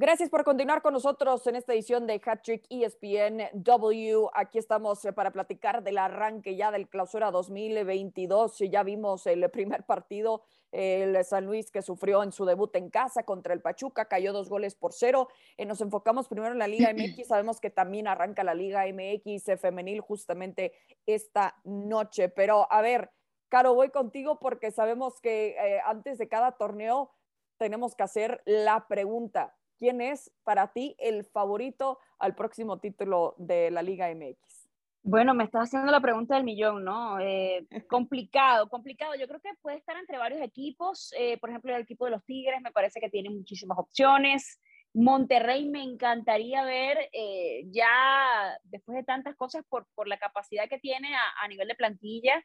Gracias 0.00 0.30
por 0.30 0.44
continuar 0.44 0.80
con 0.80 0.92
nosotros 0.92 1.44
en 1.48 1.56
esta 1.56 1.72
edición 1.72 2.06
de 2.06 2.22
Hat 2.24 2.42
Trick 2.44 2.64
ESPN 2.70 3.48
W. 3.52 4.28
Aquí 4.32 4.58
estamos 4.58 5.04
eh, 5.04 5.12
para 5.12 5.32
platicar 5.32 5.82
del 5.82 5.98
arranque 5.98 6.54
ya 6.54 6.70
del 6.70 6.88
clausura 6.88 7.32
2022. 7.32 8.58
Ya 8.70 8.84
vimos 8.84 9.26
el 9.26 9.50
primer 9.50 9.82
partido, 9.86 10.44
el 10.70 11.24
San 11.24 11.46
Luis 11.46 11.72
que 11.72 11.82
sufrió 11.82 12.22
en 12.22 12.30
su 12.30 12.44
debut 12.44 12.76
en 12.76 12.90
casa 12.90 13.24
contra 13.24 13.52
el 13.52 13.60
Pachuca, 13.60 14.04
cayó 14.04 14.32
dos 14.32 14.48
goles 14.48 14.76
por 14.76 14.92
cero. 14.92 15.26
Eh, 15.56 15.66
nos 15.66 15.80
enfocamos 15.80 16.28
primero 16.28 16.52
en 16.52 16.60
la 16.60 16.68
Liga 16.68 16.92
MX. 16.94 17.26
Sabemos 17.26 17.58
que 17.58 17.70
también 17.70 18.06
arranca 18.06 18.44
la 18.44 18.54
Liga 18.54 18.84
MX 18.86 19.48
eh, 19.48 19.56
femenil 19.56 20.00
justamente 20.00 20.74
esta 21.06 21.56
noche. 21.64 22.28
Pero 22.28 22.72
a 22.72 22.82
ver, 22.82 23.10
Caro, 23.48 23.74
voy 23.74 23.90
contigo 23.90 24.38
porque 24.38 24.70
sabemos 24.70 25.20
que 25.20 25.56
eh, 25.58 25.80
antes 25.84 26.18
de 26.18 26.28
cada 26.28 26.52
torneo 26.52 27.10
tenemos 27.56 27.96
que 27.96 28.04
hacer 28.04 28.42
la 28.44 28.86
pregunta. 28.86 29.56
¿Quién 29.78 30.00
es 30.00 30.32
para 30.42 30.72
ti 30.72 30.96
el 30.98 31.24
favorito 31.24 31.98
al 32.18 32.34
próximo 32.34 32.78
título 32.78 33.34
de 33.38 33.70
la 33.70 33.82
Liga 33.82 34.12
MX? 34.12 34.68
Bueno, 35.04 35.34
me 35.34 35.44
estás 35.44 35.68
haciendo 35.68 35.92
la 35.92 36.00
pregunta 36.00 36.34
del 36.34 36.44
millón, 36.44 36.84
¿no? 36.84 37.20
Eh, 37.20 37.66
complicado, 37.88 38.68
complicado. 38.68 39.14
Yo 39.14 39.28
creo 39.28 39.40
que 39.40 39.50
puede 39.62 39.76
estar 39.76 39.96
entre 39.96 40.18
varios 40.18 40.42
equipos. 40.42 41.14
Eh, 41.16 41.38
por 41.38 41.50
ejemplo, 41.50 41.74
el 41.74 41.82
equipo 41.82 42.04
de 42.04 42.10
los 42.10 42.24
Tigres 42.24 42.60
me 42.60 42.72
parece 42.72 43.00
que 43.00 43.08
tiene 43.08 43.30
muchísimas 43.30 43.78
opciones. 43.78 44.60
Monterrey 44.94 45.68
me 45.68 45.82
encantaría 45.82 46.64
ver 46.64 46.98
eh, 47.12 47.62
ya 47.70 48.58
después 48.64 48.96
de 48.96 49.04
tantas 49.04 49.36
cosas 49.36 49.64
por, 49.68 49.86
por 49.94 50.08
la 50.08 50.18
capacidad 50.18 50.68
que 50.68 50.78
tiene 50.78 51.14
a, 51.14 51.22
a 51.40 51.48
nivel 51.48 51.68
de 51.68 51.74
plantilla 51.76 52.44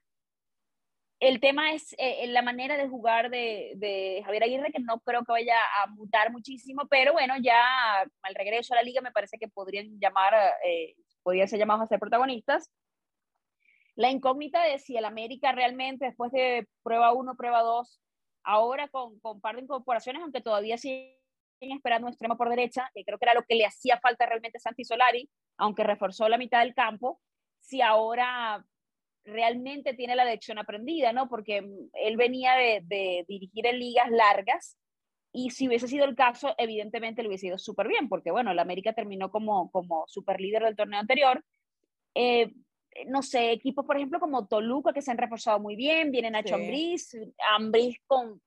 el 1.24 1.40
tema 1.40 1.72
es 1.72 1.96
eh, 1.98 2.28
la 2.28 2.42
manera 2.42 2.76
de 2.76 2.90
jugar 2.90 3.30
de, 3.30 3.74
de, 3.78 4.22
Javier 4.26 4.44
Aguirre, 4.44 4.74
que 4.74 4.82
no 4.82 5.00
creo 5.00 5.24
que 5.24 5.32
vaya 5.32 5.56
a 5.82 5.88
mutar 5.88 6.34
muchísimo, 6.34 6.86
pero 6.90 7.14
bueno, 7.14 7.36
ya 7.42 8.02
al 8.02 8.36
regreso 8.36 8.74
a 8.74 8.78
la 8.78 8.84
liga 8.84 9.00
me 9.00 9.14
parece 9.14 9.38
que 9.38 9.48
podrían 9.48 9.98
llamar, 10.02 10.34
eh, 10.66 10.96
podrían 11.24 11.48
ser 11.48 11.60
llamados 11.60 11.84
a 11.84 11.88
ser 11.88 12.00
protagonistas. 12.00 12.70
La 13.96 14.12
incógnita 14.12 14.64
de 14.64 14.80
si 14.80 14.98
el 14.98 15.06
América 15.06 15.54
realmente, 15.54 16.06
después 16.08 16.30
de 16.34 16.68
prueba 16.84 17.14
1, 17.14 17.36
prueba 17.38 17.62
2, 17.62 18.02
ahora 18.44 18.90
con, 18.90 19.18
con 19.22 19.40
par 19.40 19.56
de 19.56 19.62
incorporaciones, 19.62 20.22
aunque 20.24 20.42
todavía 20.42 20.78
siguen 20.78 21.16
esperando 21.62 22.08
un 22.08 22.12
extremo 22.12 22.36
por 22.36 22.50
derecha, 22.50 22.92
que 22.94 23.06
creo 23.06 23.18
que 23.18 23.26
era 23.26 23.34
lo 23.34 23.44
que 23.44 23.56
le 23.56 23.66
hacía 23.66 23.98
falta 24.02 24.26
realmente 24.26 24.58
a 24.58 24.62
Santi 24.62 24.84
Solari, 24.84 25.30
aunque 25.58 25.86
reforzó 25.86 26.28
la 26.28 26.38
mitad 26.38 26.60
del 26.60 26.74
campo, 26.74 27.22
si 27.62 27.82
ahora 27.82 28.66
realmente 29.26 29.94
tiene 29.94 30.16
la 30.16 30.26
lección 30.26 30.58
aprendida, 30.58 31.14
¿no? 31.14 31.30
Porque 31.30 31.62
mm, 31.62 31.90
él 31.94 32.18
venía 32.18 32.54
de, 32.56 33.26
dirigir 33.28 33.66
en 33.68 33.80
ligas 33.80 34.10
largas 34.10 34.78
y 35.32 35.50
si 35.50 35.68
hubiese 35.68 35.88
sido 35.88 36.06
el 36.06 36.16
caso, 36.16 36.54
evidentemente 36.58 37.24
lo 37.24 37.30
hubiese 37.30 37.48
ido 37.48 37.58
súper 37.58 37.88
bien, 37.88 38.08
porque 38.08 38.32
bueno, 38.32 38.52
el 38.52 38.60
América 38.60 38.94
terminó 38.94 39.32
como, 39.32 39.72
como 39.72 40.06
super 40.08 40.40
líder 40.40 40.64
del 40.64 40.76
torneo 40.76 41.00
anterior. 41.00 41.44
Eh, 42.14 42.54
no 43.08 43.24
sé, 43.24 43.52
equipos, 43.52 43.86
por 43.86 43.98
ejemplo, 43.98 44.20
como 44.20 44.48
Toluca, 44.48 44.94
que 44.94 45.02
se 45.02 45.10
han 45.10 45.18
reforzado 45.18 45.60
muy 45.60 45.76
bien, 45.76 46.12
vienen 46.12 46.36
a 46.36 46.44
sí. 46.44 46.54
Ambriz, 46.54 48.00
con, 48.06 48.40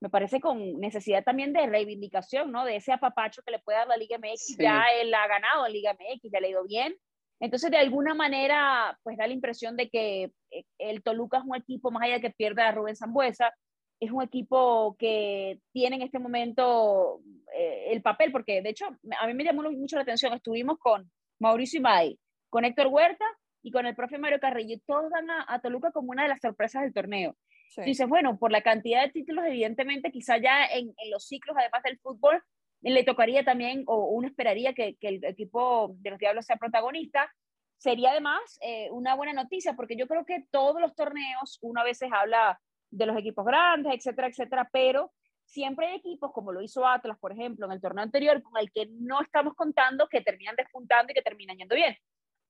me 0.00 0.10
parece 0.10 0.40
con 0.40 0.78
necesidad 0.78 1.24
también 1.24 1.54
de 1.54 1.66
reivindicación, 1.66 2.52
¿no? 2.52 2.66
De 2.66 2.76
ese 2.76 2.92
apapacho 2.92 3.42
que 3.42 3.52
le 3.52 3.58
puede 3.60 3.78
dar 3.78 3.88
la 3.88 3.96
Liga 3.96 4.18
MX, 4.18 4.58
ya 4.58 4.84
él 5.00 5.14
ha 5.14 5.26
ganado 5.26 5.66
en 5.66 5.72
Liga 5.72 5.94
MX, 5.94 6.30
ya 6.30 6.40
le 6.40 6.48
ha 6.48 6.50
ido 6.50 6.64
bien, 6.64 6.94
entonces, 7.40 7.70
de 7.70 7.76
alguna 7.76 8.14
manera, 8.14 8.98
pues 9.02 9.16
da 9.16 9.26
la 9.26 9.34
impresión 9.34 9.76
de 9.76 9.90
que 9.90 10.32
eh, 10.50 10.64
el 10.78 11.02
Toluca 11.02 11.38
es 11.38 11.44
un 11.44 11.56
equipo, 11.56 11.90
más 11.90 12.02
allá 12.02 12.14
de 12.14 12.20
que 12.22 12.30
pierda 12.30 12.68
a 12.68 12.72
Rubén 12.72 12.96
Zambuesa, 12.96 13.52
es 14.00 14.10
un 14.10 14.22
equipo 14.22 14.96
que 14.98 15.60
tiene 15.72 15.96
en 15.96 16.02
este 16.02 16.18
momento 16.18 17.20
eh, 17.54 17.88
el 17.90 18.02
papel, 18.02 18.32
porque 18.32 18.62
de 18.62 18.70
hecho 18.70 18.86
a 19.20 19.26
mí 19.26 19.34
me 19.34 19.44
llamó 19.44 19.62
mucho 19.70 19.96
la 19.96 20.02
atención, 20.02 20.32
estuvimos 20.32 20.78
con 20.78 21.10
Mauricio 21.38 21.78
Imay, 21.78 22.18
con 22.50 22.64
Héctor 22.64 22.88
Huerta 22.88 23.24
y 23.62 23.70
con 23.70 23.86
el 23.86 23.96
profe 23.96 24.18
Mario 24.18 24.40
Carrillo, 24.40 24.74
y 24.74 24.80
todos 24.86 25.10
dan 25.10 25.30
a, 25.30 25.60
Toluca 25.60 25.92
como 25.92 26.10
una 26.10 26.22
de 26.22 26.28
las 26.28 26.40
sorpresas 26.40 26.82
del 26.82 26.94
torneo. 26.94 27.36
Sí. 27.70 27.82
Dices, 27.82 28.08
bueno, 28.08 28.38
por 28.38 28.52
la 28.52 28.62
cantidad 28.62 29.02
de 29.02 29.10
títulos, 29.10 29.44
evidentemente, 29.44 30.12
quizá 30.12 30.38
ya 30.38 30.66
en, 30.66 30.94
en 30.96 31.10
los 31.10 31.26
ciclos, 31.26 31.56
además 31.58 31.82
del 31.82 31.98
fútbol, 31.98 32.42
le 32.82 33.04
tocaría 33.04 33.44
también, 33.44 33.84
o 33.86 34.06
uno 34.06 34.28
esperaría 34.28 34.74
que, 34.74 34.96
el 35.00 35.24
equipo 35.24 35.94
de 35.98 36.10
los 36.10 36.18
Diablos 36.18 36.46
sea 36.46 36.56
protagonista. 36.56 37.30
Sería 37.78 38.10
además 38.10 38.40
eh, 38.62 38.90
una 38.90 39.14
buena 39.14 39.32
noticia, 39.32 39.74
porque 39.74 39.96
yo 39.96 40.06
creo 40.06 40.24
que 40.24 40.46
todos 40.50 40.80
los 40.80 40.94
torneos, 40.94 41.58
uno 41.60 41.80
a 41.80 41.84
veces 41.84 42.10
habla 42.12 42.58
de 42.90 43.06
los 43.06 43.16
equipos 43.16 43.44
grandes, 43.44 43.92
etcétera, 43.94 44.28
etcétera, 44.28 44.68
pero 44.72 45.12
siempre 45.44 45.86
hay 45.86 45.96
equipos, 45.96 46.32
como 46.32 46.52
lo 46.52 46.62
hizo 46.62 46.86
Atlas, 46.86 47.18
por 47.18 47.32
ejemplo, 47.32 47.66
en 47.66 47.72
el 47.72 47.80
torneo 47.80 48.02
anterior, 48.02 48.42
con 48.42 48.60
el 48.60 48.70
que 48.72 48.86
no 48.90 49.20
estamos 49.20 49.54
contando, 49.54 50.08
que 50.08 50.20
terminan 50.20 50.56
despuntando 50.56 51.12
y 51.12 51.14
que 51.14 51.22
terminan 51.22 51.56
yendo 51.56 51.74
bien. 51.74 51.96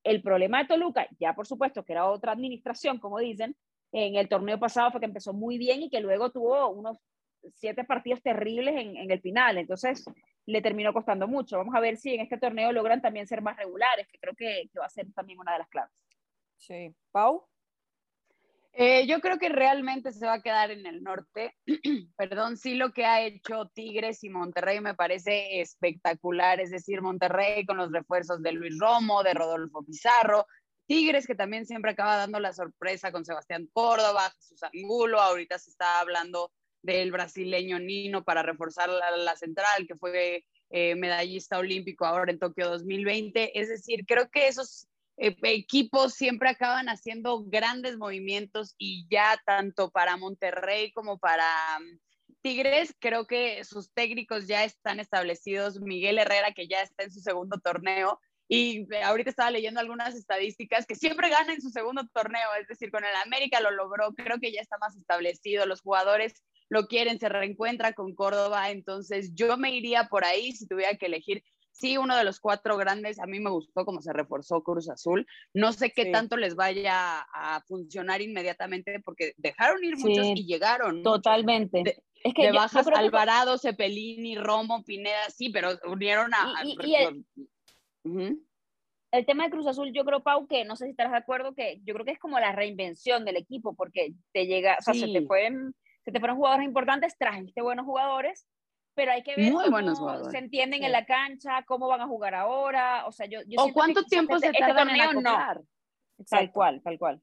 El 0.05 0.23
problema 0.23 0.59
de 0.59 0.69
Toluca, 0.69 1.09
ya 1.19 1.35
por 1.35 1.47
supuesto 1.47 1.85
que 1.85 1.93
era 1.93 2.07
otra 2.07 2.33
administración, 2.33 2.99
como 2.99 3.19
dicen, 3.19 3.57
en 3.93 4.17
el 4.17 4.29
torneo 4.29 4.59
pasado 4.59 4.91
fue 4.91 5.01
que 5.01 5.07
empezó 5.07 5.33
muy 5.33 5.59
bien 5.59 5.83
y 5.83 5.91
que 5.91 6.01
luego 6.01 6.31
tuvo 6.31 6.69
unos 6.69 6.99
siete 7.55 7.85
partidos 7.85 8.23
terribles 8.23 8.75
en, 8.77 8.97
en, 8.97 9.11
el 9.11 9.21
final, 9.21 9.59
entonces 9.59 10.05
le 10.47 10.63
terminó 10.63 10.93
costando 10.93 11.27
mucho. 11.27 11.59
Vamos 11.59 11.75
a 11.75 11.81
ver 11.81 11.97
si 11.97 12.15
en 12.15 12.21
este 12.21 12.39
torneo 12.39 12.73
logran 12.73 13.01
también 13.01 13.27
ser 13.27 13.43
más 13.43 13.57
regulares, 13.57 14.07
que 14.09 14.19
creo 14.19 14.35
que, 14.35 14.69
que 14.73 14.79
va 14.79 14.87
a 14.87 14.91
ser 14.91 15.07
también 15.13 15.39
una 15.39 15.53
de 15.53 15.59
las 15.59 15.69
claves. 15.69 15.93
Sí. 16.57 16.95
Pau. 17.13 17.47
Eh, 18.79 19.07
yo 19.07 19.21
creo 19.21 19.39
que 19.39 19.49
realmente 19.49 20.13
se 20.13 20.27
va 20.27 20.35
a 20.35 20.43
quedar 20.43 20.71
en 20.71 20.85
el 20.85 21.03
norte. 21.03 21.57
Perdón, 22.17 22.59
sí 22.59 22.75
lo 22.75 22.93
que 22.93 23.07
ha 23.07 23.23
hecho 23.23 23.71
Tigres 23.75 24.23
y 24.23 24.29
Monterrey 24.29 24.81
me 24.81 24.95
parece 24.95 25.63
espectacular. 25.63 26.61
Es 26.61 26.71
decir, 26.71 27.01
Monterrey 27.01 27.65
con 27.65 27.79
los 27.79 27.91
refuerzos 27.91 28.43
de 28.43 28.53
Luis 28.53 28.79
Romo, 28.79 29.23
de 29.23 29.33
Rodolfo 29.33 29.83
Pizarro. 29.83 30.47
Tigres 30.87 31.27
que 31.27 31.35
también 31.35 31.65
siempre 31.65 31.93
acaba 31.93 32.17
dando 32.17 32.39
la 32.39 32.53
sorpresa 32.53 33.11
con 33.11 33.25
Sebastián 33.25 33.67
Córdoba, 33.73 34.31
Jesús 34.37 34.63
Angulo. 34.63 35.23
Ahorita 35.23 35.59
se 35.59 35.71
está 35.71 36.01
hablando 36.01 36.53
del 36.87 37.11
brasileño 37.11 37.79
Nino 37.79 38.25
para 38.25 38.43
reforzar 38.43 38.89
la, 38.89 39.37
central, 39.37 39.87
que 39.87 39.97
fue 39.97 40.45
eh, 40.71 40.95
medallista 40.95 41.59
olímpico 41.59 42.07
ahora 42.07 42.33
en 42.33 42.39
Tokio 42.39 42.69
2020. 42.71 43.59
Es 43.59 43.69
decir, 43.69 44.07
creo 44.07 44.31
que 44.31 44.47
esos 44.47 44.87
eh, 45.19 45.37
equipos 45.43 46.15
siempre 46.15 46.49
acaban 46.49 46.89
haciendo 46.89 47.43
grandes 47.45 47.99
movimientos 47.99 48.75
y 48.79 49.07
ya 49.11 49.41
tanto 49.45 49.91
para 49.91 50.17
Monterrey 50.17 50.93
como 50.93 51.19
para 51.19 51.45
mm, 51.81 51.99
Tigres, 52.43 52.95
creo 53.01 53.27
que 53.27 53.65
sus 53.65 53.93
técnicos 53.93 54.47
ya 54.47 54.63
están 54.63 55.01
establecidos. 55.01 55.81
Miguel 55.81 56.19
Herrera, 56.19 56.53
que 56.53 56.69
ya 56.69 56.81
está 56.83 57.03
en 57.03 57.11
su 57.11 57.21
segundo 57.21 57.59
torneo, 57.59 58.21
y 58.49 58.87
ahorita 59.03 59.31
estaba 59.31 59.51
leyendo 59.51 59.81
algunas 59.81 60.15
estadísticas 60.15 60.87
que 60.87 60.95
siempre 60.95 61.31
gana 61.31 61.53
en 61.53 61.61
su 61.61 61.71
segundo 61.71 62.07
torneo, 62.13 62.49
es 62.61 62.69
decir, 62.69 62.91
con 62.91 63.05
el 63.05 63.15
América 63.25 63.61
lo 63.61 63.71
logró, 63.71 64.13
creo 64.15 64.39
que 64.41 64.53
ya 64.53 64.61
está 64.61 64.79
más 64.79 64.97
establecido, 64.97 65.67
los 65.67 65.81
jugadores 65.81 66.45
lo 66.69 66.87
quieren, 66.87 67.19
se 67.19 67.29
reencuentra 67.29 67.93
con 67.93 68.15
Córdoba, 68.15 68.71
entonces 68.71 69.33
yo 69.35 69.57
me 69.57 69.75
iría 69.75 70.05
por 70.05 70.25
ahí 70.25 70.53
si 70.53 70.67
tuviera 70.67 70.97
que 70.97 71.07
elegir 71.07 71.43
sí, 71.77 71.99
uno 71.99 72.17
de 72.17 72.25
los 72.25 72.41
cuatro 72.41 72.77
grandes, 72.77 73.19
a 73.19 73.27
mí 73.27 73.39
me 73.39 73.51
gustó 73.51 73.85
cómo 73.85 74.01
se 74.01 74.13
reforzó 74.13 74.63
Cruz 74.63 74.89
Azul. 74.89 75.27
No 75.53 75.73
sé 75.73 75.91
qué 75.91 76.07
tanto 76.07 76.37
les 76.37 76.55
vaya 76.55 77.21
a 77.33 77.61
funcionar 77.67 78.23
inmediatamente 78.23 79.01
porque 79.05 79.35
dejaron 79.37 79.85
ir 79.85 79.97
muchos 79.99 80.27
y 80.35 80.47
llegaron. 80.47 81.03
Totalmente. 81.03 82.03
es 82.25 82.35
que 82.35 82.47
de 82.47 82.53
bajas 82.53 82.87
Alvarado, 82.89 83.59
Cepelini, 83.59 84.37
Romo, 84.37 84.85
Pineda, 84.85 85.31
sí, 85.31 85.51
pero 85.51 85.79
unieron 85.87 86.33
a... 86.35 86.55
el, 89.11 89.27
tema 89.27 89.45
de 89.45 89.51
Cruz 89.51 89.67
Azul, 89.67 89.93
yo 89.93 90.05
creo, 90.05 90.23
Pau, 90.23 90.47
que 90.47 90.65
no 90.65 90.77
sé 90.77 90.85
si 90.85 90.91
estarás 90.91 91.13
de 91.13 91.19
acuerdo, 91.19 91.55
que 91.55 91.81
yo 91.85 91.95
creo 91.95 92.05
que 92.05 92.13
es 92.13 92.19
como 92.19 92.39
la 92.39 92.53
reinvención 92.53 93.25
del 93.25 93.37
equipo, 93.37 93.75
porque 93.75 94.13
te 94.33 94.47
llega, 94.47 94.77
o 94.79 94.83
sea, 94.83 94.95
se, 94.95 95.07
te 95.07 95.27
fueron, 95.27 95.75
se 96.05 96.13
te 96.13 96.21
fueron 96.21 96.37
jugadores 96.37 96.67
importantes, 96.67 97.17
trajiste 97.19 97.63
buenos 97.63 97.87
jugadores, 97.87 98.47
pero 98.95 99.13
hay 99.13 99.23
que 99.23 99.37
ver 99.37 99.53
cómo 99.53 100.31
se 100.31 100.39
entienden 100.39 100.83
en 100.83 100.93
la 100.93 101.05
cancha, 101.05 101.63
cómo 101.67 101.87
van 101.89 102.01
a 102.01 102.07
jugar 102.07 102.35
ahora, 102.35 103.07
o 103.07 103.13
sea, 103.13 103.27
yo, 103.27 103.41
o 103.59 103.73
cuánto 103.73 104.05
tiempo 104.05 104.39
se 104.39 104.47
este 104.47 104.59
tardan 104.59 104.91
en 104.91 105.01
acoplar. 105.01 105.61
No. 105.61 106.25
Tal 106.29 106.51
cual, 106.51 106.81
tal 106.83 106.99
cual. 106.99 107.23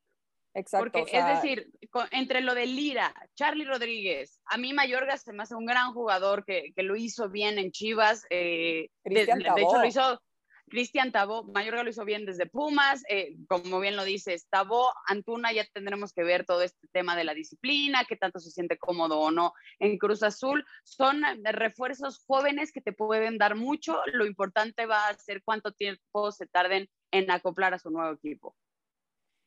Exacto. 0.53 0.91
Porque 0.91 1.17
es 1.17 1.25
decir, 1.25 1.71
entre 2.11 2.41
lo 2.41 2.53
de 2.53 2.67
Lira, 2.67 3.13
Charlie 3.33 3.65
Rodríguez, 3.65 4.39
a 4.45 4.57
mí 4.57 4.71
Mayorga 4.73 5.17
se 5.17 5.33
me 5.33 5.43
hace 5.43 5.55
un 5.55 5.65
gran 5.65 5.93
jugador 5.93 6.45
que, 6.45 6.73
que 6.75 6.83
lo 6.83 6.95
hizo 6.95 7.29
bien 7.29 7.57
en 7.57 7.71
Chivas. 7.71 8.25
Eh, 8.29 8.89
de, 9.03 9.25
de, 9.25 9.31
hecho, 9.57 9.77
lo 9.79 9.85
hizo, 9.85 10.21
Cristian 10.69 11.11
Tabó, 11.11 11.43
Mayorga 11.43 11.83
lo 11.83 11.89
hizo 11.89 12.05
bien 12.05 12.25
desde 12.25 12.45
Pumas, 12.45 13.03
eh, 13.09 13.35
como 13.47 13.79
bien 13.79 13.95
lo 13.95 14.03
dices, 14.03 14.47
Tabó, 14.49 14.91
Antuna, 15.07 15.51
ya 15.51 15.65
tendremos 15.73 16.13
que 16.13 16.23
ver 16.23 16.45
todo 16.45 16.61
este 16.61 16.87
tema 16.91 17.15
de 17.15 17.23
la 17.23 17.33
disciplina, 17.33 18.05
qué 18.07 18.15
tanto 18.15 18.39
se 18.39 18.51
siente 18.51 18.77
cómodo 18.77 19.19
o 19.19 19.31
no 19.31 19.53
en 19.79 19.97
Cruz 19.97 20.23
Azul. 20.23 20.65
Son 20.83 21.21
refuerzos 21.43 22.23
jóvenes 22.25 22.71
que 22.71 22.81
te 22.81 22.93
pueden 22.93 23.37
dar 23.37 23.55
mucho, 23.55 23.99
lo 24.13 24.25
importante 24.25 24.85
va 24.85 25.07
a 25.07 25.13
ser 25.13 25.43
cuánto 25.43 25.73
tiempo 25.73 26.31
se 26.31 26.47
tarden 26.47 26.89
en 27.11 27.29
acoplar 27.29 27.73
a 27.73 27.79
su 27.79 27.89
nuevo 27.91 28.13
equipo. 28.13 28.55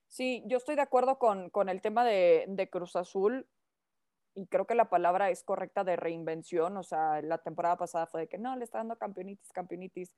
Sí, 0.08 0.44
yo 0.46 0.58
estoy 0.58 0.76
de 0.76 0.82
acuerdo 0.82 1.18
con, 1.18 1.50
con 1.50 1.68
el 1.68 1.80
tema 1.80 2.04
de, 2.04 2.44
de 2.48 2.70
Cruz 2.70 2.94
Azul 2.94 3.48
y 4.36 4.46
creo 4.46 4.66
que 4.66 4.74
la 4.74 4.90
palabra 4.90 5.30
es 5.30 5.42
correcta 5.42 5.82
de 5.82 5.96
reinvención, 5.96 6.76
o 6.76 6.82
sea, 6.82 7.22
la 7.22 7.38
temporada 7.38 7.78
pasada 7.78 8.06
fue 8.06 8.22
de 8.22 8.28
que 8.28 8.36
no, 8.36 8.54
le 8.54 8.64
está 8.64 8.78
dando 8.78 8.96
campeonitis, 8.96 9.50
campeonitis, 9.50 10.14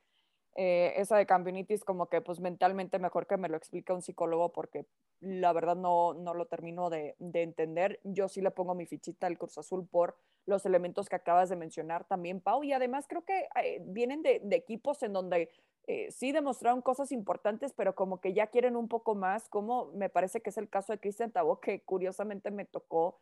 eh, 0.61 0.95
esa 0.97 1.17
de 1.17 1.25
campeonitis 1.25 1.85
como 1.85 2.09
que 2.09 2.21
pues 2.21 2.41
mentalmente 2.41 2.99
mejor 2.99 3.29
que 3.29 3.37
me 3.37 3.49
lo 3.49 3.57
explique 3.57 3.93
un 3.93 4.03
psicólogo 4.03 4.53
porque 4.53 4.87
la 5.21 5.53
verdad 5.53 5.77
no, 5.77 6.15
no 6.15 6.35
lo 6.35 6.47
termino 6.47 6.91
de, 6.91 7.15
de, 7.21 7.43
entender. 7.43 8.01
Yo 8.03 8.27
sí 8.27 8.41
le 8.41 8.51
pongo 8.51 8.75
mi 8.75 8.85
fichita 8.85 9.29
al 9.29 9.39
Cruz 9.39 9.57
Azul 9.57 9.87
por 9.87 10.17
los 10.47 10.67
elementos 10.67 11.09
que 11.09 11.15
acabas 11.15 11.49
de 11.49 11.55
mencionar 11.55 12.07
también, 12.07 12.41
Pau, 12.41 12.65
y 12.65 12.73
además 12.73 13.07
creo 13.09 13.25
que 13.25 13.47
eh, 13.63 13.81
vienen 13.85 14.23
de, 14.23 14.41
de, 14.43 14.57
equipos 14.57 15.01
en 15.05 15.13
donde 15.13 15.49
eh, 15.87 16.11
sí 16.11 16.33
demostraron 16.33 16.83
cosas 16.83 17.13
importantes, 17.13 17.73
pero 17.73 17.95
como 17.95 18.21
que 18.21 18.33
ya 18.33 18.49
quieren 18.49 18.75
un 18.75 18.89
poco 18.89 19.15
más, 19.15 19.49
como 19.49 19.93
me 19.93 20.09
parece 20.09 20.41
que 20.41 20.51
es 20.51 20.59
el 20.59 20.69
caso 20.69 20.93
de 20.93 20.99
Cristian 20.99 21.31
Tabó, 21.31 21.61
que 21.61 21.83
curiosamente 21.85 22.51
me 22.51 22.65
tocó 22.65 23.21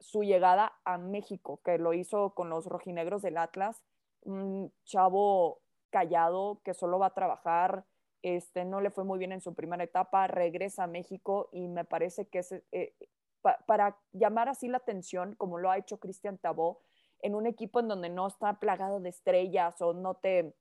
su 0.00 0.22
llegada 0.22 0.72
a 0.86 0.96
México, 0.96 1.60
que 1.62 1.76
lo 1.76 1.92
hizo 1.92 2.30
con 2.30 2.48
los 2.48 2.64
rojinegros 2.64 3.20
del 3.20 3.36
Atlas, 3.36 3.82
un 4.22 4.72
chavo 4.84 5.60
callado, 5.94 6.60
que 6.64 6.74
solo 6.74 6.98
va 6.98 7.06
a 7.06 7.14
trabajar, 7.14 7.84
este, 8.22 8.64
no 8.64 8.80
le 8.80 8.90
fue 8.90 9.04
muy 9.04 9.20
bien 9.20 9.30
en 9.30 9.40
su 9.40 9.54
primera 9.54 9.84
etapa, 9.84 10.26
regresa 10.26 10.82
a 10.82 10.88
México 10.88 11.50
y 11.52 11.68
me 11.68 11.84
parece 11.84 12.26
que 12.26 12.40
eh, 12.72 12.92
para 13.66 13.96
llamar 14.10 14.48
así 14.48 14.66
la 14.66 14.78
atención, 14.78 15.36
como 15.36 15.58
lo 15.58 15.70
ha 15.70 15.78
hecho 15.78 16.00
Cristian 16.00 16.38
Tabó, 16.38 16.80
en 17.20 17.36
un 17.36 17.46
equipo 17.46 17.78
en 17.78 17.86
donde 17.86 18.08
no 18.08 18.26
está 18.26 18.58
plagado 18.58 18.98
de 18.98 19.10
estrellas 19.10 19.80
o 19.80 19.92
no 19.92 20.14
te 20.14 20.56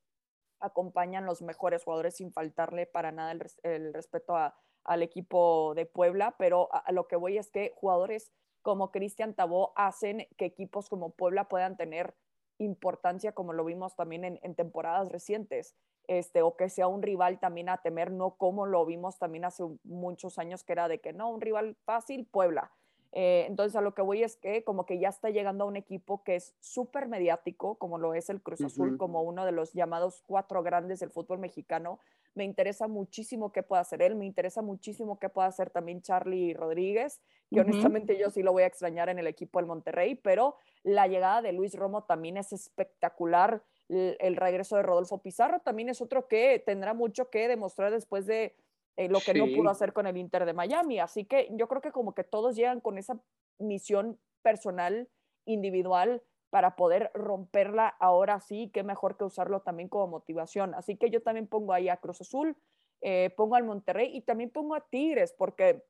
acompañan 0.60 1.26
los 1.26 1.42
mejores 1.42 1.84
jugadores 1.84 2.18
sin 2.18 2.32
faltarle 2.32 2.86
para 2.86 3.12
nada 3.12 3.32
el, 3.64 3.94
respeto 3.94 4.36
al 4.84 5.02
equipo 5.02 5.74
de 5.74 5.88
Puebla, 5.88 6.36
pero 6.38 6.70
a, 6.72 6.92
lo 6.92 7.08
que 7.08 7.16
voy 7.16 7.40
es 7.40 7.50
que 7.50 7.74
jugadores 7.76 8.32
como 8.62 8.92
Cristian 8.92 9.34
Tabó 9.34 9.74
hacen 9.76 10.28
que 10.38 10.46
equipos 10.46 10.90
como 10.90 11.10
Puebla 11.16 11.50
puedan 11.50 11.76
tener 11.76 12.14
importancia 12.58 13.32
como 13.34 13.54
lo 13.54 13.66
vimos 13.66 13.96
también 13.96 14.24
en, 14.24 14.56
temporadas 14.56 15.12
recientes, 15.12 15.76
este, 16.08 16.42
o 16.42 16.56
que 16.56 16.70
sea 16.70 16.88
un 16.88 17.02
rival 17.02 17.40
también 17.40 17.70
a 17.70 17.78
temer, 17.78 18.12
no 18.12 18.32
como 18.32 18.66
lo 18.66 18.86
vimos 18.86 19.18
también 19.18 19.46
hace 19.46 19.64
muchos 19.84 20.38
años 20.38 20.64
que 20.64 20.74
era 20.74 20.88
de 20.88 21.00
que 21.00 21.14
no, 21.14 21.30
un 21.30 21.42
rival 21.42 21.76
fácil, 21.86 22.26
Puebla. 22.26 22.72
Eh, 23.16 23.46
entonces 23.48 23.76
a 23.76 23.82
lo 23.82 23.94
que 23.94 24.02
voy 24.02 24.24
es 24.24 24.38
que 24.38 24.64
como 24.64 24.88
que 24.88 24.98
ya 24.98 25.10
está 25.10 25.30
llegando 25.30 25.66
a 25.66 25.68
un 25.68 25.76
equipo 25.76 26.24
que 26.24 26.36
es 26.36 26.56
súper 26.60 27.08
mediático, 27.08 27.76
como 27.76 28.00
lo 28.00 28.16
es 28.16 28.30
el 28.30 28.42
Cruz 28.42 28.62
Azul, 28.62 28.98
como 28.98 29.22
uno 29.22 29.46
de 29.46 29.52
los 29.52 29.74
llamados 29.74 30.24
cuatro 30.26 30.64
grandes 30.64 31.00
del 31.00 31.12
fútbol 31.12 31.38
mexicano. 31.38 32.00
Me 32.36 32.44
interesa 32.44 32.88
muchísimo 32.88 33.52
qué 33.52 33.64
pueda 33.64 33.82
hacer 33.82 34.02
él, 34.02 34.16
me 34.16 34.26
interesa 34.26 34.62
muchísimo 34.62 35.20
qué 35.20 35.30
pueda 35.30 35.48
hacer 35.48 35.70
también 35.70 36.02
Charlie 36.02 36.54
Rodríguez, 36.54 37.22
que 37.52 37.62
honestamente 37.62 38.18
yo 38.18 38.30
sí 38.30 38.42
lo 38.42 38.52
voy 38.52 38.64
a 38.64 38.68
extrañar 38.68 39.10
en 39.10 39.20
el 39.20 39.28
equipo 39.28 39.60
del 39.60 39.68
Monterrey, 39.68 40.16
pero 40.16 40.58
la 40.84 41.08
llegada 41.08 41.42
de 41.42 41.54
Luis 41.54 41.76
Romo 41.76 42.04
también 42.04 42.38
es 42.38 42.52
espectacular. 42.52 43.64
El, 43.90 44.36
regreso 44.36 44.76
de 44.76 44.82
Rodolfo 44.82 45.22
Pizarro 45.22 45.60
también 45.60 45.90
es 45.90 46.02
otro 46.02 46.28
que 46.28 46.64
tendrá 46.66 46.94
mucho 46.94 47.30
que 47.30 47.48
demostrar 47.48 47.92
después 47.92 48.26
de 48.26 48.56
eh, 48.98 49.10
lo 49.10 49.20
que 49.20 49.34
no 49.34 49.46
pudo 49.56 49.70
hacer 49.70 49.94
con 49.94 50.08
el 50.08 50.18
Inter 50.18 50.46
de 50.46 50.54
Miami. 50.54 51.00
Así 51.00 51.26
que 51.26 51.50
yo 51.52 51.68
creo 51.68 51.82
que 51.82 51.92
como 51.92 52.16
que 52.16 52.24
todos 52.24 52.56
llegan 52.56 52.80
con 52.80 52.98
esa 52.98 53.20
misión 53.60 54.18
personal, 54.42 55.08
individual, 55.46 56.24
para 56.54 56.76
poder 56.76 57.10
romperla 57.16 57.88
ahora 58.00 58.40
sí, 58.40 58.70
qué 58.72 58.84
mejor 58.84 59.18
que 59.18 59.24
usarlo 59.24 59.62
también 59.62 59.90
como 59.90 60.06
motivación. 60.06 60.76
Así 60.76 60.96
que 60.96 61.10
yo 61.10 61.24
también 61.24 61.48
pongo 61.48 61.74
ahí 61.74 61.90
a 61.90 61.98
Cruz 61.98 62.22
Azul, 62.22 62.56
eh, 63.02 63.32
pongo 63.36 63.56
al 63.56 63.64
Monterrey 63.64 64.16
y 64.16 64.22
también 64.22 64.52
pongo 64.52 64.76
a 64.76 64.88
Tigres, 64.88 65.34
porque 65.36 65.84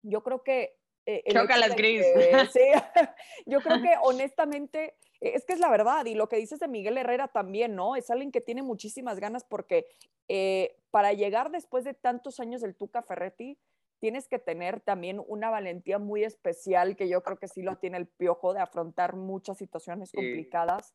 yo 0.00 0.22
creo 0.22 0.42
que 0.42 0.78
eh, 1.04 1.22
las 1.34 1.76
gris. 1.76 2.02
sí, 2.54 2.60
yo 3.44 3.60
creo 3.60 3.82
que 3.82 3.92
honestamente, 4.00 4.94
e, 5.20 5.34
es 5.34 5.44
que 5.44 5.52
es 5.52 5.60
la 5.60 5.68
verdad, 5.68 6.06
y 6.06 6.14
lo 6.14 6.30
que 6.30 6.36
dices 6.36 6.60
de 6.60 6.68
Miguel 6.68 6.96
Herrera 6.96 7.28
también, 7.28 7.76
¿no? 7.76 7.94
Es 7.94 8.10
alguien 8.10 8.32
que 8.32 8.40
tiene 8.40 8.62
muchísimas 8.62 9.20
ganas 9.20 9.44
porque 9.44 9.86
eh, 10.28 10.78
para 10.90 11.12
llegar 11.12 11.50
después 11.50 11.84
de 11.84 11.92
tantos 11.92 12.40
años 12.40 12.62
del 12.62 12.74
Tuca 12.74 13.02
Ferretti, 13.02 13.58
tienes 14.00 14.26
que 14.28 14.38
tener 14.38 14.80
también 14.80 15.22
una 15.26 15.50
valentía 15.50 15.98
muy 15.98 16.24
especial 16.24 16.96
que 16.96 17.08
yo 17.08 17.22
creo 17.22 17.38
que 17.38 17.48
sí 17.48 17.62
lo 17.62 17.76
tiene 17.76 17.98
el 17.98 18.08
piojo 18.08 18.54
de 18.54 18.60
afrontar 18.60 19.14
muchas 19.14 19.58
situaciones 19.58 20.10
complicadas. 20.12 20.92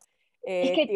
Eh, 0.47 0.87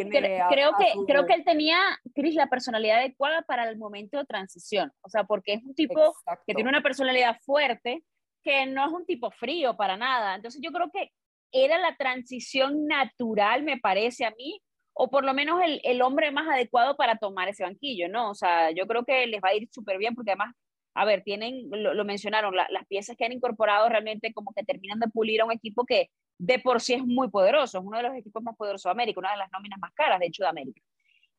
creo, 0.50 0.74
que, 0.78 0.94
creo 1.08 1.26
que 1.26 1.34
él 1.34 1.44
tenía, 1.44 1.80
Cris, 2.14 2.36
la 2.36 2.48
personalidad 2.48 3.00
adecuada 3.00 3.42
para 3.44 3.68
el 3.68 3.78
momento 3.78 4.18
de 4.18 4.26
transición. 4.26 4.92
O 5.02 5.10
sea, 5.10 5.24
porque 5.24 5.54
es 5.54 5.64
un 5.64 5.74
tipo 5.74 6.14
que 6.46 6.54
tiene 6.54 6.70
una 6.70 6.84
personalidad 6.84 7.38
fuerte, 7.42 8.04
que 8.44 8.66
no 8.68 8.86
es 8.86 8.92
un 8.92 9.06
tipo 9.06 9.32
frío 9.32 9.76
para 9.76 9.98
nada. 9.98 10.36
Entonces 10.36 10.62
yo 10.64 10.72
creo 10.72 10.92
que 10.92 11.12
era 11.52 11.80
la 11.80 11.96
transición 11.96 12.86
natural, 12.86 13.64
me 13.64 13.80
parece 13.80 14.26
a 14.26 14.32
mí, 14.32 14.62
o 14.94 15.10
por 15.10 15.26
lo 15.26 15.34
menos 15.34 15.62
el, 15.64 15.82
el 15.84 16.02
hombre 16.02 16.32
más 16.32 16.48
adecuado 16.48 16.96
para 16.96 17.18
tomar 17.18 17.50
ese 17.50 17.64
banquillo, 17.64 18.08
¿no? 18.08 18.30
O 18.30 18.36
sea, 18.36 18.72
yo 18.72 18.86
creo 18.86 19.04
que 19.04 19.26
les 19.28 19.42
va 19.42 19.50
a 19.50 19.56
ir 19.56 19.68
súper 19.72 19.98
bien 19.98 20.14
porque 20.14 20.32
además, 20.32 20.54
a 21.00 21.06
ver, 21.06 21.24
tienen, 21.24 21.70
lo, 21.72 22.04
mencionaron, 22.04 22.54
las 22.56 22.86
piezas 22.90 23.16
que 23.16 23.24
han 23.24 23.32
incorporado 23.32 23.88
realmente 23.88 24.34
como 24.34 24.52
que 24.54 24.66
terminan 24.66 25.00
de 25.00 25.08
pulir 25.08 25.40
a 25.40 25.46
un 25.46 25.54
equipo 25.54 25.86
que 25.86 26.10
de 26.38 26.60
por 26.60 26.82
sí 26.82 26.94
es 26.94 27.06
muy 27.06 27.30
poderoso, 27.30 27.80
es 27.80 27.86
uno 27.86 27.98
de 27.98 28.04
los 28.04 28.18
equipos 28.18 28.44
más 28.44 28.58
poderosos 28.58 28.90
de 28.90 28.92
América, 28.92 29.22
una 29.22 29.32
de 29.32 29.38
las 29.38 29.50
nóminas 29.50 29.80
más 29.80 29.94
caras, 29.94 30.20
de 30.20 30.26
hecho, 30.26 30.44
de 30.44 30.50
América. 30.50 30.82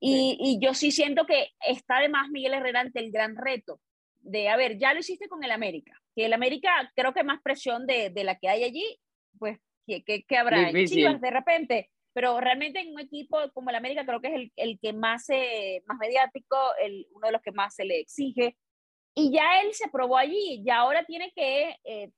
Y, 0.00 0.38
y 0.40 0.64
yo 0.64 0.72
sí 0.72 0.90
siento 0.92 1.26
que 1.26 1.48
está 1.66 1.98
además 1.98 2.30
Miguel 2.30 2.54
Herrera 2.54 2.80
ante 2.80 3.00
el 3.00 3.12
gran 3.12 3.36
reto 3.36 3.80
de, 4.20 4.48
a 4.48 4.56
ver, 4.56 4.78
ya 4.78 4.94
lo 4.94 5.00
hiciste 5.00 5.28
con 5.28 5.44
el 5.44 5.50
América, 5.50 5.92
que 6.16 6.24
el 6.24 6.32
América 6.32 6.70
creo 6.96 7.12
que 7.12 7.22
más 7.22 7.42
presión 7.42 7.86
de, 7.86 8.08
de 8.08 8.24
la 8.24 8.36
que 8.36 8.48
hay 8.48 8.64
allí, 8.64 8.98
pues, 9.38 9.58
¿qué, 9.86 10.02
qué, 10.02 10.36
habrá? 10.38 10.72
Chivas 10.86 11.20
de 11.20 11.30
repente, 11.30 11.90
pero 12.14 12.40
realmente 12.40 12.80
en 12.80 12.94
un 12.94 13.00
equipo 13.00 13.36
como 13.52 13.68
el 13.68 13.76
América 13.76 14.06
creo 14.06 14.22
que 14.22 14.28
es 14.28 14.34
el, 14.34 14.52
el 14.56 14.78
que 14.80 14.94
más, 14.94 15.28
eh, 15.28 15.82
más 15.86 15.98
mediático, 15.98 16.56
el, 16.82 17.06
uno 17.12 17.26
de 17.26 17.32
los 17.32 17.42
que 17.42 17.52
más 17.52 17.74
se 17.74 17.84
le 17.84 18.00
exige, 18.00 18.56
y 19.14 19.32
ya 19.32 19.60
él 19.62 19.72
se 19.72 19.88
probó 19.88 20.16
allí, 20.16 20.62
y 20.64 20.70
ahora 20.70 21.04
tiene 21.04 21.32
que 21.34 21.76
eh, 21.84 22.10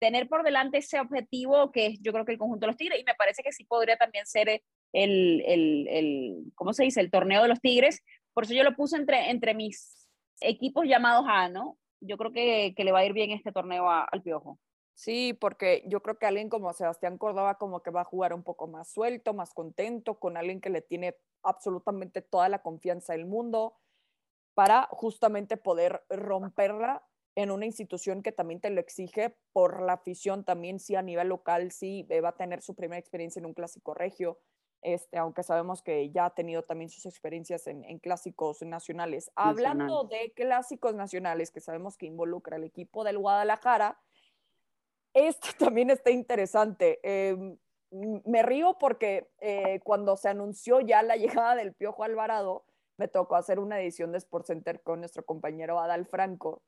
tener 0.00 0.28
por 0.28 0.42
delante 0.42 0.78
ese 0.78 1.00
objetivo 1.00 1.72
que 1.72 1.96
yo 2.00 2.12
creo 2.12 2.24
que 2.24 2.32
el 2.32 2.38
conjunto 2.38 2.66
de 2.66 2.68
los 2.68 2.76
Tigres, 2.76 3.00
y 3.00 3.04
me 3.04 3.14
parece 3.14 3.42
que 3.42 3.52
sí 3.52 3.64
podría 3.64 3.96
también 3.96 4.26
ser 4.26 4.48
el, 4.48 4.62
el, 4.92 5.88
el 5.88 6.52
¿cómo 6.54 6.72
se 6.72 6.84
dice?, 6.84 7.00
el 7.00 7.10
torneo 7.10 7.42
de 7.42 7.48
los 7.48 7.60
Tigres, 7.60 8.02
por 8.32 8.44
eso 8.44 8.54
yo 8.54 8.64
lo 8.64 8.76
puse 8.76 8.96
entre, 8.96 9.30
entre 9.30 9.54
mis 9.54 10.08
equipos 10.40 10.86
llamados 10.86 11.24
A, 11.28 11.48
¿no? 11.48 11.76
Yo 12.00 12.16
creo 12.16 12.32
que, 12.32 12.74
que 12.76 12.84
le 12.84 12.92
va 12.92 13.00
a 13.00 13.04
ir 13.04 13.12
bien 13.12 13.32
este 13.32 13.50
torneo 13.50 13.90
al 13.90 14.22
Piojo. 14.22 14.60
Sí, 14.94 15.32
porque 15.32 15.84
yo 15.86 16.02
creo 16.02 16.18
que 16.18 16.26
alguien 16.26 16.48
como 16.48 16.72
Sebastián 16.72 17.18
Córdoba 17.18 17.56
como 17.56 17.82
que 17.82 17.90
va 17.90 18.00
a 18.02 18.04
jugar 18.04 18.32
un 18.32 18.42
poco 18.42 18.66
más 18.66 18.92
suelto, 18.92 19.34
más 19.34 19.54
contento, 19.54 20.18
con 20.18 20.36
alguien 20.36 20.60
que 20.60 20.70
le 20.70 20.82
tiene 20.82 21.16
absolutamente 21.42 22.22
toda 22.22 22.48
la 22.48 22.62
confianza 22.62 23.12
del 23.12 23.26
mundo 23.26 23.76
para 24.58 24.88
justamente 24.90 25.56
poder 25.56 26.02
romperla 26.10 27.06
en 27.36 27.52
una 27.52 27.64
institución 27.64 28.24
que 28.24 28.32
también 28.32 28.60
te 28.60 28.70
lo 28.70 28.80
exige 28.80 29.36
por 29.52 29.80
la 29.80 29.92
afición 29.92 30.44
también, 30.44 30.80
sí 30.80 30.96
a 30.96 31.02
nivel 31.02 31.28
local, 31.28 31.70
sí 31.70 32.08
eh, 32.10 32.20
va 32.20 32.30
a 32.30 32.36
tener 32.36 32.60
su 32.60 32.74
primera 32.74 32.98
experiencia 32.98 33.38
en 33.38 33.46
un 33.46 33.54
clásico 33.54 33.94
regio, 33.94 34.40
este, 34.82 35.16
aunque 35.16 35.44
sabemos 35.44 35.80
que 35.80 36.10
ya 36.10 36.24
ha 36.24 36.34
tenido 36.34 36.64
también 36.64 36.90
sus 36.90 37.06
experiencias 37.06 37.68
en, 37.68 38.00
clásicos 38.00 38.60
nacionales. 38.62 39.30
Hablando 39.36 40.02
de 40.02 40.32
clásicos 40.34 40.92
nacionales, 40.92 41.52
que 41.52 41.60
sabemos 41.60 41.96
que 41.96 42.06
involucra 42.06 42.56
al 42.56 42.64
equipo 42.64 43.04
del 43.04 43.18
Guadalajara, 43.18 44.00
esto 45.14 45.50
también 45.72 45.90
está 45.90 46.10
interesante. 46.10 46.98
Em, 47.04 47.56
me 47.92 48.42
río 48.42 48.76
porque 48.80 49.30
eh, 49.38 49.78
cuando 49.84 50.16
se 50.16 50.28
anunció 50.28 50.80
ya 50.80 51.04
la 51.04 51.14
llegada 51.14 51.54
del 51.54 51.74
Piojo 51.74 52.02
Alvarado, 52.02 52.64
me 52.98 53.08
tocó 53.08 53.36
hacer 53.36 53.58
una 53.58 53.80
edición 53.80 54.12
de 54.12 54.18
Sports 54.18 54.48
Center 54.48 54.82
con 54.82 55.00
nuestro 55.00 55.24
compañero 55.24 55.80
Adal 55.80 56.04
Franco, 56.04 56.62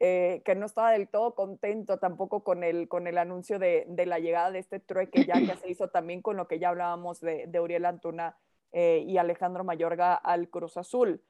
eh, 0.00 0.42
que 0.44 0.54
no 0.54 0.66
estaba 0.66 0.92
del 0.92 1.08
todo 1.08 1.34
contento 1.34 1.98
tampoco 1.98 2.42
con 2.42 2.64
el, 2.64 2.88
con 2.88 3.06
el 3.06 3.18
anuncio 3.18 3.58
de, 3.58 3.84
de 3.88 4.06
la 4.06 4.18
llegada 4.18 4.50
de 4.50 4.58
este 4.60 4.80
trueque 4.80 5.24
ya 5.26 5.34
que 5.34 5.56
se 5.56 5.70
hizo 5.70 5.88
también 5.88 6.22
con 6.22 6.36
lo 6.36 6.48
que 6.48 6.58
ya 6.58 6.70
hablábamos 6.70 7.20
de, 7.20 7.46
de 7.46 7.60
Uriel 7.60 7.84
Antuna 7.84 8.36
eh, 8.72 9.04
y 9.06 9.18
Alejandro 9.18 9.64
Mayorga 9.64 10.14
al 10.14 10.48
Cruz 10.48 10.76
Azul. 10.76 11.22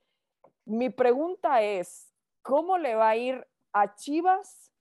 Mi 0.65 0.91
pregunta 0.91 1.63
es, 1.63 2.15
¿cómo 2.43 2.79
le 2.79 2.95
va 2.95 3.11
a 3.11 3.17
ir 3.17 3.47
a 3.73 3.95
Chivas 3.95 4.72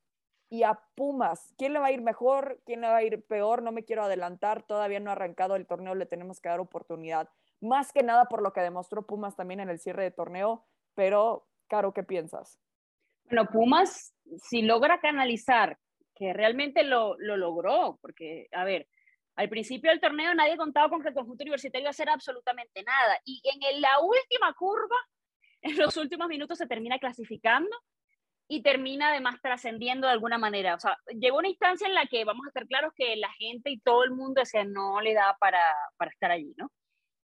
y 0.51 0.63
a 0.63 0.77
Pumas. 0.95 1.53
¿Quién 1.57 1.71
le 1.71 1.79
va 1.79 1.87
a 1.87 1.91
ir 1.93 2.01
mejor? 2.01 2.61
¿Quién 2.65 2.81
le 2.81 2.87
va 2.87 2.97
a 2.97 3.03
ir 3.03 3.25
peor? 3.25 3.63
No 3.63 3.71
me 3.71 3.85
quiero 3.85 4.03
adelantar, 4.03 4.63
todavía 4.63 4.99
no 4.99 5.09
ha 5.09 5.13
arrancado 5.13 5.55
el 5.55 5.65
torneo, 5.65 5.95
le 5.95 6.05
tenemos 6.05 6.41
que 6.41 6.49
dar 6.49 6.59
oportunidad. 6.59 7.29
Más 7.61 7.93
que 7.93 8.03
nada 8.03 8.25
por 8.25 8.43
lo 8.43 8.51
que 8.51 8.59
demostró 8.59 9.07
Pumas 9.07 9.37
también 9.37 9.61
en 9.61 9.69
el 9.69 9.79
cierre 9.79 10.03
de 10.03 10.11
torneo, 10.11 10.65
pero, 10.93 11.47
Caro, 11.67 11.93
¿qué 11.93 12.03
piensas? 12.03 12.59
Bueno, 13.23 13.47
Pumas, 13.49 14.13
si 14.43 14.61
logra 14.61 14.99
canalizar, 14.99 15.79
que 16.13 16.33
realmente 16.33 16.83
lo, 16.83 17.15
lo 17.17 17.37
logró, 17.37 17.97
porque, 18.01 18.49
a 18.51 18.65
ver, 18.65 18.89
al 19.37 19.47
principio 19.47 19.89
del 19.89 20.01
torneo 20.01 20.35
nadie 20.35 20.57
contaba 20.57 20.89
con 20.89 21.01
que 21.01 21.07
el 21.07 21.15
conjunto 21.15 21.45
universitario 21.45 21.83
iba 21.83 21.89
a 21.89 21.91
hacer 21.91 22.09
absolutamente 22.09 22.83
nada. 22.83 23.17
Y 23.23 23.41
en 23.45 23.79
la 23.79 24.01
última 24.01 24.53
curva, 24.53 24.97
en 25.61 25.77
los 25.77 25.95
últimos 25.95 26.27
minutos, 26.27 26.57
se 26.57 26.67
termina 26.67 26.99
clasificando 26.99 27.73
y 28.51 28.61
termina 28.61 29.11
además 29.11 29.39
trascendiendo 29.41 30.07
de 30.07 30.13
alguna 30.13 30.37
manera. 30.37 30.75
O 30.75 30.79
sea, 30.79 30.97
llegó 31.17 31.37
una 31.37 31.47
instancia 31.47 31.87
en 31.87 31.93
la 31.93 32.05
que 32.05 32.25
vamos 32.25 32.45
a 32.45 32.49
estar 32.49 32.67
claros 32.67 32.91
que 32.93 33.15
la 33.15 33.31
gente 33.39 33.69
y 33.69 33.79
todo 33.79 34.03
el 34.03 34.11
mundo 34.11 34.41
decía 34.41 34.65
no 34.65 34.99
le 34.99 35.13
da 35.13 35.37
para, 35.39 35.63
para 35.95 36.11
estar 36.11 36.31
allí, 36.31 36.53
¿no? 36.57 36.69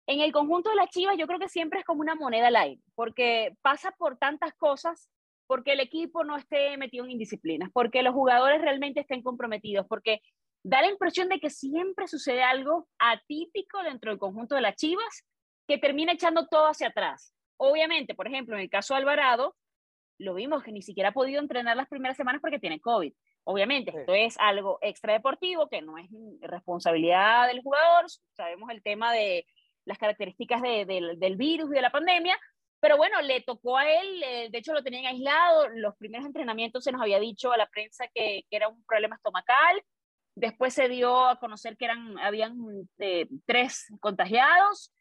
En 0.07 0.21
el 0.21 0.31
conjunto 0.31 0.69
de 0.69 0.77
las 0.77 0.87
Chivas 0.91 1.17
yo 1.17 1.27
creo 1.27 1.37
que 1.37 1.49
siempre 1.49 1.81
es 1.81 1.85
como 1.85 1.99
una 1.99 2.15
moneda 2.15 2.47
al 2.47 2.55
aire, 2.55 2.81
porque 2.95 3.53
pasa 3.61 3.91
por 3.97 4.17
tantas 4.17 4.53
cosas, 4.53 5.09
porque 5.45 5.73
el 5.73 5.81
equipo 5.81 6.23
no 6.23 6.37
esté 6.37 6.77
metido 6.77 7.03
en 7.03 7.11
indisciplinas, 7.11 7.69
porque 7.73 8.01
los 8.01 8.13
jugadores 8.13 8.61
realmente 8.61 9.01
estén 9.01 9.21
comprometidos, 9.21 9.85
porque 9.89 10.21
da 10.63 10.79
la 10.79 10.89
impresión 10.89 11.27
de 11.27 11.41
que 11.41 11.49
siempre 11.49 12.07
sucede 12.07 12.43
algo 12.43 12.87
atípico 12.97 13.83
dentro 13.83 14.11
del 14.11 14.19
conjunto 14.19 14.55
de 14.55 14.61
las 14.61 14.77
Chivas 14.77 15.25
que 15.67 15.77
termina 15.77 16.13
echando 16.13 16.47
todo 16.47 16.67
hacia 16.67 16.87
atrás. 16.87 17.33
Obviamente, 17.57 18.15
por 18.15 18.25
ejemplo, 18.25 18.55
en 18.55 18.61
el 18.61 18.69
caso 18.69 18.93
de 18.93 18.99
Alvarado, 18.99 19.57
lo 20.19 20.33
vimos 20.33 20.63
que 20.63 20.71
ni 20.71 20.81
siquiera 20.81 21.09
ha 21.09 21.13
podido 21.13 21.39
entrenar 21.39 21.75
las 21.75 21.87
primeras 21.87 22.17
semanas 22.17 22.41
porque 22.41 22.59
tiene 22.59 22.79
COVID. 22.79 23.13
Obviamente, 23.45 23.97
esto 23.97 24.13
es 24.13 24.37
algo 24.37 24.77
extradeportivo 24.81 25.67
que 25.69 25.81
no 25.81 25.97
es 25.97 26.07
responsabilidad 26.41 27.47
del 27.47 27.61
jugador. 27.61 28.05
Sabemos 28.33 28.69
el 28.69 28.83
tema 28.83 29.13
de 29.13 29.45
las 29.85 29.97
características 29.97 30.61
del 30.61 31.35
virus 31.37 31.71
y 31.71 31.75
de 31.75 31.81
la 31.81 31.89
pandemia, 31.89 32.37
pero 32.79 32.97
bueno, 32.97 33.21
le 33.21 33.41
tocó 33.41 33.77
a 33.77 33.89
él, 33.89 34.23
eh, 34.23 34.49
de 34.51 34.57
hecho 34.57 34.73
lo 34.73 34.83
tenían 34.83 35.05
aislado. 35.05 35.69
Los 35.69 35.95
primeros 35.97 36.25
entrenamientos 36.25 36.83
se 36.83 36.91
nos 36.91 37.01
había 37.01 37.19
dicho 37.19 37.51
a 37.51 37.57
la 37.57 37.67
prensa 37.67 38.05
que, 38.13 38.43
que 38.49 38.55
era 38.55 38.67
un 38.67 38.83
problema 38.85 39.15
estomacal. 39.15 39.81
Después 40.35 40.73
se 40.73 40.87
dio 40.87 41.25
a 41.25 41.39
conocer 41.39 41.75
que 41.75 41.85
eran, 41.85 42.17
habían 42.19 42.55
eh, 42.99 43.27
tres 43.45 43.87
contagiados 43.99 44.93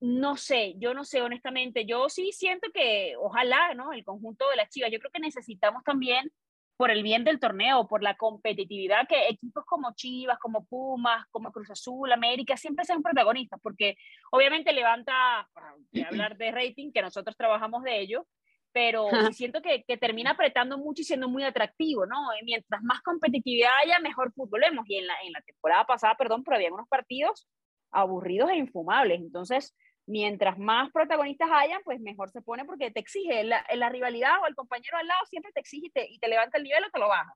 no 0.00 0.36
sé, 0.36 0.74
yo 0.78 0.94
no 0.94 1.04
sé 1.04 1.22
honestamente, 1.22 1.84
yo 1.84 2.08
sí 2.08 2.30
siento 2.32 2.68
que 2.72 3.14
ojalá, 3.18 3.74
¿no? 3.74 3.92
El 3.92 4.04
conjunto 4.04 4.48
de 4.48 4.56
las 4.56 4.70
chivas, 4.70 4.90
yo 4.92 4.98
creo 4.98 5.10
que 5.10 5.20
necesitamos 5.20 5.82
también 5.84 6.30
por 6.78 6.92
el 6.92 7.02
bien 7.02 7.24
del 7.24 7.40
torneo, 7.40 7.88
por 7.88 8.04
la 8.04 8.16
competitividad, 8.16 9.08
que 9.08 9.28
equipos 9.28 9.64
como 9.64 9.92
Chivas, 9.96 10.38
como 10.38 10.64
Pumas, 10.64 11.26
como 11.32 11.50
Cruz 11.50 11.68
Azul, 11.70 12.12
América, 12.12 12.56
siempre 12.56 12.84
sean 12.84 13.02
protagonistas, 13.02 13.58
porque 13.60 13.96
obviamente 14.30 14.72
levanta, 14.72 15.48
para 15.52 15.74
hablar 16.08 16.36
de 16.36 16.52
rating, 16.52 16.92
que 16.92 17.02
nosotros 17.02 17.36
trabajamos 17.36 17.82
de 17.82 18.00
ello, 18.00 18.28
pero 18.72 19.08
siento 19.32 19.60
que, 19.60 19.82
que, 19.82 19.96
termina 19.96 20.30
apretando 20.30 20.78
mucho 20.78 21.02
y 21.02 21.04
siendo 21.04 21.28
muy 21.28 21.42
atractivo, 21.42 22.06
¿no? 22.06 22.16
Y 22.40 22.44
mientras 22.44 22.80
más 22.84 23.02
competitividad 23.02 23.72
haya, 23.82 23.98
mejor 23.98 24.32
fútbol 24.32 24.60
vemos. 24.60 24.84
Y 24.88 24.98
en 24.98 25.06
la, 25.08 25.14
en 25.24 25.32
la 25.32 25.40
temporada 25.40 25.84
pasada, 25.84 26.14
perdón, 26.16 26.44
pero 26.44 26.58
había 26.58 26.72
unos 26.72 26.86
partidos 26.88 27.48
aburridos 27.90 28.50
e 28.50 28.56
infumables. 28.56 29.20
Entonces, 29.20 29.74
mientras 30.08 30.58
más 30.58 30.90
protagonistas 30.90 31.50
hayan, 31.52 31.82
pues 31.84 32.00
mejor 32.00 32.30
se 32.30 32.40
pone 32.40 32.64
porque 32.64 32.90
te 32.90 32.98
exige. 32.98 33.44
La, 33.44 33.64
la 33.74 33.88
rivalidad 33.90 34.42
o 34.42 34.46
el 34.46 34.54
compañero 34.54 34.96
al 34.96 35.06
lado 35.06 35.20
siempre 35.26 35.52
te 35.52 35.60
exige 35.60 35.86
y 35.86 35.90
te, 35.90 36.10
y 36.10 36.18
te, 36.18 36.28
levanta 36.28 36.56
el 36.56 36.64
nivel 36.64 36.82
o 36.84 36.90
te 36.90 36.98
lo 36.98 37.08
baja. 37.08 37.32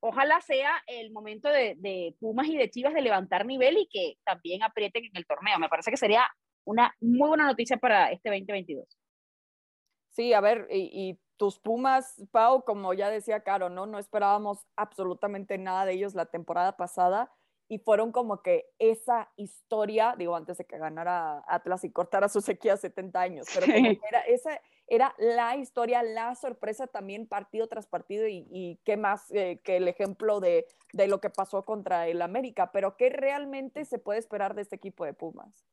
Ojalá 0.00 0.40
sea 0.40 0.82
el 0.88 1.12
momento 1.12 1.48
de, 1.48 1.76
de, 1.78 2.16
Pumas 2.18 2.48
y 2.48 2.56
de 2.56 2.68
Chivas 2.70 2.92
de 2.92 3.02
levantar 3.02 3.46
nivel 3.46 3.78
y 3.78 3.86
que 3.86 4.18
también 4.24 4.64
aprieten 4.64 5.04
en 5.04 5.16
el 5.16 5.26
torneo. 5.26 5.58
Me 5.60 5.68
parece 5.68 5.92
que 5.92 5.96
sería 5.96 6.26
una 6.64 6.94
muy 7.00 7.28
buena 7.28 7.46
noticia 7.46 7.76
para 7.76 8.10
este 8.10 8.30
2022. 8.30 8.98
Sí, 10.10 10.32
a 10.32 10.40
ver, 10.40 10.66
y, 10.70 10.90
y 10.92 11.20
tus 11.36 11.60
Pumas, 11.60 12.20
Pau, 12.32 12.64
como 12.64 12.94
ya 12.94 13.10
decía 13.10 13.44
Caro, 13.44 13.70
¿no? 13.70 13.86
No 13.86 13.98
esperábamos 14.00 14.66
absolutamente 14.76 15.56
nada 15.56 15.86
de 15.86 15.92
ellos 15.92 16.14
la 16.14 16.26
temporada 16.26 16.76
pasada 16.76 17.32
y 17.72 17.78
fueron 17.78 18.12
como 18.12 18.42
que 18.42 18.66
esa 18.78 19.30
historia, 19.34 20.14
digo, 20.18 20.36
antes 20.36 20.58
de 20.58 20.66
que 20.66 20.76
ganara 20.76 21.42
Atlas 21.46 21.84
y 21.84 21.90
cortara 21.90 22.28
su 22.28 22.42
sequía 22.42 22.76
70 22.76 23.18
años, 23.18 23.46
pero 23.54 23.64
como 23.64 23.88
que 23.98 24.06
era, 24.06 24.20
esa 24.20 24.60
era 24.86 25.14
la 25.16 25.56
historia, 25.56 26.02
la 26.02 26.34
sorpresa 26.34 26.86
también 26.86 27.26
partido 27.26 27.68
tras 27.68 27.86
partido 27.86 28.28
y, 28.28 28.46
y 28.50 28.78
qué 28.84 28.98
más 28.98 29.30
eh, 29.30 29.58
que 29.64 29.78
el 29.78 29.88
ejemplo 29.88 30.38
de, 30.38 30.66
de 30.92 31.08
lo 31.08 31.22
que 31.22 31.30
pasó 31.30 31.64
contra 31.64 32.08
el 32.08 32.20
América, 32.20 32.72
pero 32.72 32.98
¿qué 32.98 33.08
realmente 33.08 33.86
se 33.86 33.98
puede 33.98 34.18
esperar 34.18 34.54
de 34.54 34.60
este 34.60 34.76
equipo 34.76 35.06
de 35.06 35.14
Pumas? 35.14 35.64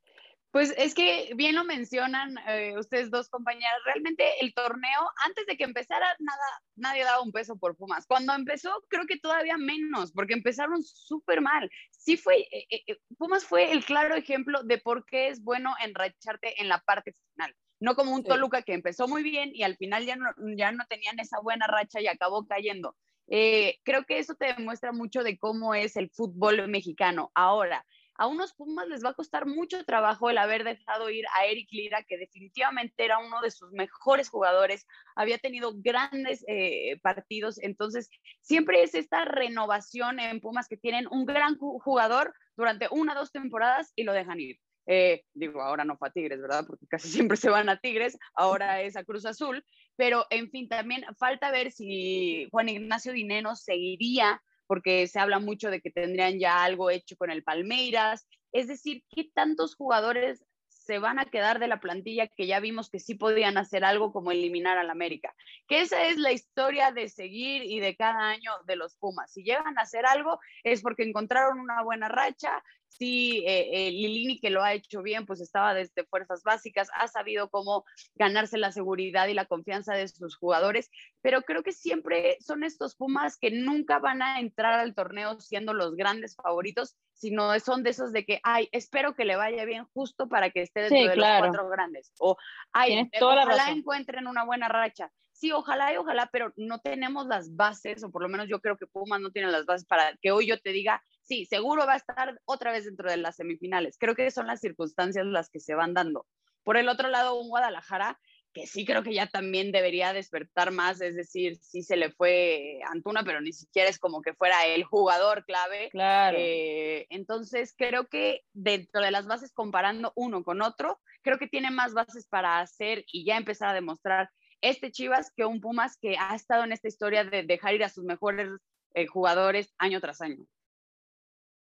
Pues 0.51 0.73
es 0.77 0.95
que 0.95 1.31
bien 1.35 1.53
lo 1.53 1.63
mencionan 1.63 2.35
eh, 2.47 2.73
ustedes 2.75 3.12
dos 3.12 3.29
compañeras, 3.29 3.77
realmente 3.85 4.23
el 4.41 4.51
torneo, 4.55 5.01
antes 5.23 5.45
de 5.45 5.55
que 5.55 5.63
empezara, 5.63 6.07
nada, 6.17 6.43
nadie 6.75 7.03
daba 7.03 7.21
un 7.21 7.31
peso 7.31 7.55
por 7.57 7.75
Pumas. 7.75 8.07
Cuando 8.07 8.33
empezó, 8.33 8.71
creo 8.88 9.05
que 9.05 9.19
todavía 9.19 9.57
menos, 9.57 10.12
porque 10.12 10.33
empezaron 10.33 10.81
súper 10.83 11.41
mal. 11.41 11.69
Sí 11.91 12.17
fue, 12.17 12.47
eh, 12.51 12.65
eh, 12.71 12.97
Pumas 13.19 13.45
fue 13.45 13.71
el 13.71 13.85
claro 13.85 14.15
ejemplo 14.15 14.63
de 14.63 14.79
por 14.79 15.05
qué 15.05 15.27
es 15.27 15.43
bueno 15.43 15.75
enracharte 15.83 16.59
en 16.59 16.67
la 16.67 16.79
parte 16.79 17.13
final. 17.13 17.55
No 17.80 17.95
como 17.95 18.13
un 18.13 18.24
Toluca 18.24 18.63
que 18.63 18.74
empezó 18.74 19.07
muy 19.07 19.21
bien 19.21 19.51
y 19.53 19.61
al 19.61 19.78
final 19.78 20.03
ya 20.03 20.15
no, 20.15 20.32
ya 20.57 20.71
no 20.71 20.84
tenían 20.89 21.19
esa 21.19 21.39
buena 21.41 21.67
racha 21.67 22.01
y 22.01 22.07
acabó 22.07 22.45
cayendo. 22.47 22.95
creo 23.28 24.03
que 24.07 24.17
eso 24.17 24.34
te 24.34 24.53
demuestra 24.53 24.91
mucho 24.91 25.24
de 25.24 25.38
cómo 25.38 25.76
es 25.76 25.95
el 25.95 26.09
fútbol 26.09 26.67
mexicano. 26.67 27.32
Ahora, 27.36 27.86
a 28.20 28.28
unos 28.28 28.53
Pumas 28.53 28.86
les 28.89 29.03
va 29.03 29.11
a 29.11 29.13
costar 29.13 29.45
mucho 29.45 29.86
trabajo 29.86 30.30
el 30.30 30.38
haber 30.38 30.65
dejado 30.65 31.09
ir 31.09 31.24
a 31.38 31.45
Eric 31.45 31.70
Lira, 31.72 32.03
que 32.03 32.17
definitivamente 32.17 33.05
era 33.05 33.17
uno 33.17 33.39
de 33.39 33.49
sus 33.49 33.72
mejores 33.72 34.30
jugadores, 34.30 34.86
había 35.15 35.38
tenido 35.38 35.72
grandes 35.74 36.43
eh, 36.49 36.99
partidos, 37.01 37.63
entonces 37.63 38.09
siempre 38.41 38.84
es 38.84 38.93
esta 38.93 39.24
renovación 39.24 40.20
en 40.20 40.41
Pumas 40.41 40.67
que 40.67 40.76
tienen 40.76 41.07
un 41.09 41.26
gran 41.26 41.57
jugador 41.57 42.34
durante 42.57 42.89
una 42.91 43.13
o 43.13 43.15
dos 43.15 43.32
temporadas 43.32 43.93
y 43.95 44.03
lo 44.03 44.11
dejan 44.11 44.41
ir. 44.41 44.59
Eh, 44.86 45.24
digo, 45.34 45.61
ahora 45.61 45.86
no 45.86 45.95
fue 45.95 46.09
a 46.09 46.11
Tigres, 46.11 46.41
¿verdad? 46.41 46.65
Porque 46.67 46.88
casi 46.88 47.07
siempre 47.07 47.38
se 47.38 47.49
van 47.49 47.70
a 47.70 47.80
Tigres, 47.80 48.17
ahora 48.34 48.82
es 48.82 48.97
a 48.97 49.05
Cruz 49.05 49.26
Azul, 49.26 49.63
pero 49.95 50.26
en 50.30 50.49
fin, 50.49 50.67
también 50.67 51.05
falta 51.17 51.51
ver 51.51 51.72
si 51.72 52.49
Juan 52.51 52.67
Ignacio 52.67 53.13
Dineno 53.13 53.55
seguiría, 53.55 54.41
porque 54.70 55.07
se 55.07 55.17
habla 55.17 55.39
mucho 55.39 55.72
de 55.72 55.82
que 55.82 55.89
tendrían 55.89 56.38
ya 56.38 56.63
algo 56.63 56.91
hecho 56.91 57.17
con 57.17 57.32
el 57.32 57.43
Palmeiras, 57.43 58.28
es 58.51 58.67
decir, 58.67 59.03
¿qué 59.09 59.28
tantos 59.34 59.74
jugadores 59.74 60.45
se 60.67 60.99
van 60.99 61.17
a 61.17 61.26
quedar 61.26 61.57
de 61.59 61.67
la 61.67 61.80
plantilla 61.80 62.28
que 62.28 62.45
ya 62.45 62.59
vimos 62.59 62.91
que 62.91 62.99
sí 62.99 63.15
podían 63.15 63.57
hacer 63.57 63.84
algo 63.84 64.11
como 64.11 64.32
eliminar 64.32 64.78
al 64.78 64.89
América. 64.89 65.34
Que 65.67 65.82
esa 65.82 66.05
es 66.05 66.17
la 66.17 66.32
historia 66.32 66.91
de 66.91 67.09
seguir 67.09 67.63
y 67.63 67.80
de 67.80 67.95
cada 67.95 68.30
año 68.30 68.51
de 68.65 68.76
los 68.76 68.95
Pumas. 68.95 69.32
Si 69.32 69.43
llegan 69.43 69.78
a 69.78 69.82
hacer 69.82 70.05
algo 70.05 70.39
es 70.63 70.82
porque 70.82 71.03
encontraron 71.03 71.59
una 71.59 71.84
buena 71.84 72.09
racha, 72.09 72.63
sí, 72.89 73.43
eh, 73.45 73.69
eh, 73.71 73.91
Lilini 73.91 74.39
que 74.39 74.49
lo 74.49 74.63
ha 74.63 74.73
hecho 74.73 75.01
bien, 75.01 75.25
pues 75.25 75.41
estaba 75.41 75.73
desde 75.73 76.05
fuerzas 76.05 76.43
básicas, 76.43 76.89
ha 76.93 77.07
sabido 77.07 77.49
cómo 77.49 77.85
ganarse 78.15 78.57
la 78.57 78.71
seguridad 78.71 79.27
y 79.27 79.33
la 79.33 79.45
confianza 79.45 79.93
de 79.93 80.07
sus 80.07 80.35
jugadores, 80.35 80.91
pero 81.21 81.43
creo 81.43 81.63
que 81.63 81.71
siempre 81.71 82.37
son 82.41 82.63
estos 82.63 82.95
Pumas 82.95 83.37
que 83.37 83.51
nunca 83.51 83.99
van 83.99 84.21
a 84.21 84.39
entrar 84.39 84.73
al 84.73 84.93
torneo 84.93 85.39
siendo 85.39 85.73
los 85.73 85.95
grandes 85.95 86.35
favoritos, 86.35 86.97
sino 87.13 87.57
son 87.59 87.83
de 87.83 87.91
esos 87.91 88.11
de 88.11 88.25
que, 88.25 88.39
ay, 88.43 88.67
espero 88.71 89.15
que 89.15 89.25
le 89.25 89.35
vaya 89.35 89.63
bien 89.65 89.85
justo 89.93 90.27
para 90.27 90.49
que 90.49 90.61
esté 90.61 90.81
dentro 90.81 91.09
de 91.09 91.15
los 91.15 91.27
cuatro 91.39 91.69
grandes, 91.69 92.13
o, 92.19 92.35
ay, 92.73 93.09
ojalá 93.21 93.71
encuentren 93.71 94.27
una 94.27 94.43
buena 94.43 94.67
racha 94.67 95.11
sí, 95.39 95.53
ojalá 95.53 95.93
y 95.93 95.97
ojalá, 95.97 96.29
pero 96.31 96.51
no 96.57 96.79
tenemos 96.79 97.25
las 97.25 97.55
bases, 97.55 98.03
o 98.03 98.11
por 98.11 98.21
lo 98.21 98.27
menos 98.27 98.47
yo 98.49 98.59
creo 98.59 98.77
que 98.77 98.87
Pumas 98.87 99.21
no 99.21 99.31
tiene 99.31 99.49
las 99.49 99.65
bases 99.65 99.87
para 99.87 100.17
que 100.21 100.31
hoy 100.31 100.47
yo 100.47 100.59
te 100.59 100.71
diga, 100.71 101.01
sí, 101.30 101.45
seguro 101.45 101.86
va 101.86 101.93
a 101.93 101.97
estar 101.97 102.41
otra 102.45 102.71
vez 102.71 102.86
dentro 102.86 103.09
de 103.09 103.17
las 103.17 103.36
semifinales. 103.36 103.97
Creo 103.99 104.15
que 104.15 104.32
son 104.32 104.47
las 104.47 104.59
circunstancias 104.59 105.25
las 105.27 105.49
que 105.49 105.59
se 105.59 105.75
van 105.75 105.93
dando. 105.93 106.25
Por 106.63 106.75
el 106.75 106.89
otro 106.89 107.07
lado, 107.07 107.39
un 107.39 107.49
Guadalajara 107.49 108.19
que 108.51 108.65
sí 108.65 108.84
creo 108.84 109.03
que 109.03 109.13
ya 109.13 109.27
también 109.27 109.71
debería 109.71 110.11
despertar 110.11 110.71
más, 110.71 111.01
es 111.01 111.15
decir, 111.15 111.57
sí 111.61 111.84
se 111.84 111.95
le 111.95 112.11
fue 112.11 112.80
Antuna, 112.91 113.23
pero 113.23 113.41
ni 113.41 113.53
siquiera 113.53 113.89
es 113.89 113.99
como 113.99 114.23
que 114.23 114.34
fuera 114.34 114.65
el 114.65 114.84
jugador 114.84 115.45
clave. 115.45 115.89
Claro. 115.91 116.36
Eh, 116.39 117.05
entonces, 117.11 117.75
creo 117.77 118.07
que 118.07 118.41
dentro 118.53 119.01
de 119.01 119.11
las 119.11 119.27
bases, 119.27 119.53
comparando 119.53 120.13
uno 120.15 120.43
con 120.43 120.63
otro, 120.63 120.99
creo 121.21 121.38
que 121.38 121.47
tiene 121.47 121.69
más 121.69 121.93
bases 121.93 122.25
para 122.27 122.59
hacer 122.59 123.05
y 123.11 123.23
ya 123.23 123.38
empezar 123.38 123.69
a 123.69 123.73
demostrar 123.73 124.32
este 124.61 124.91
Chivas 124.91 125.32
que 125.36 125.45
un 125.45 125.61
Pumas 125.61 125.97
que 126.01 126.17
ha 126.17 126.34
estado 126.34 126.63
en 126.63 126.71
esta 126.71 126.88
historia 126.88 127.23
de 127.23 127.43
dejar 127.43 127.75
ir 127.75 127.84
a 127.84 127.89
sus 127.89 128.03
mejores 128.03 128.49
eh, 128.95 129.05
jugadores 129.05 129.75
año 129.77 130.01
tras 130.01 130.21
año. 130.21 130.43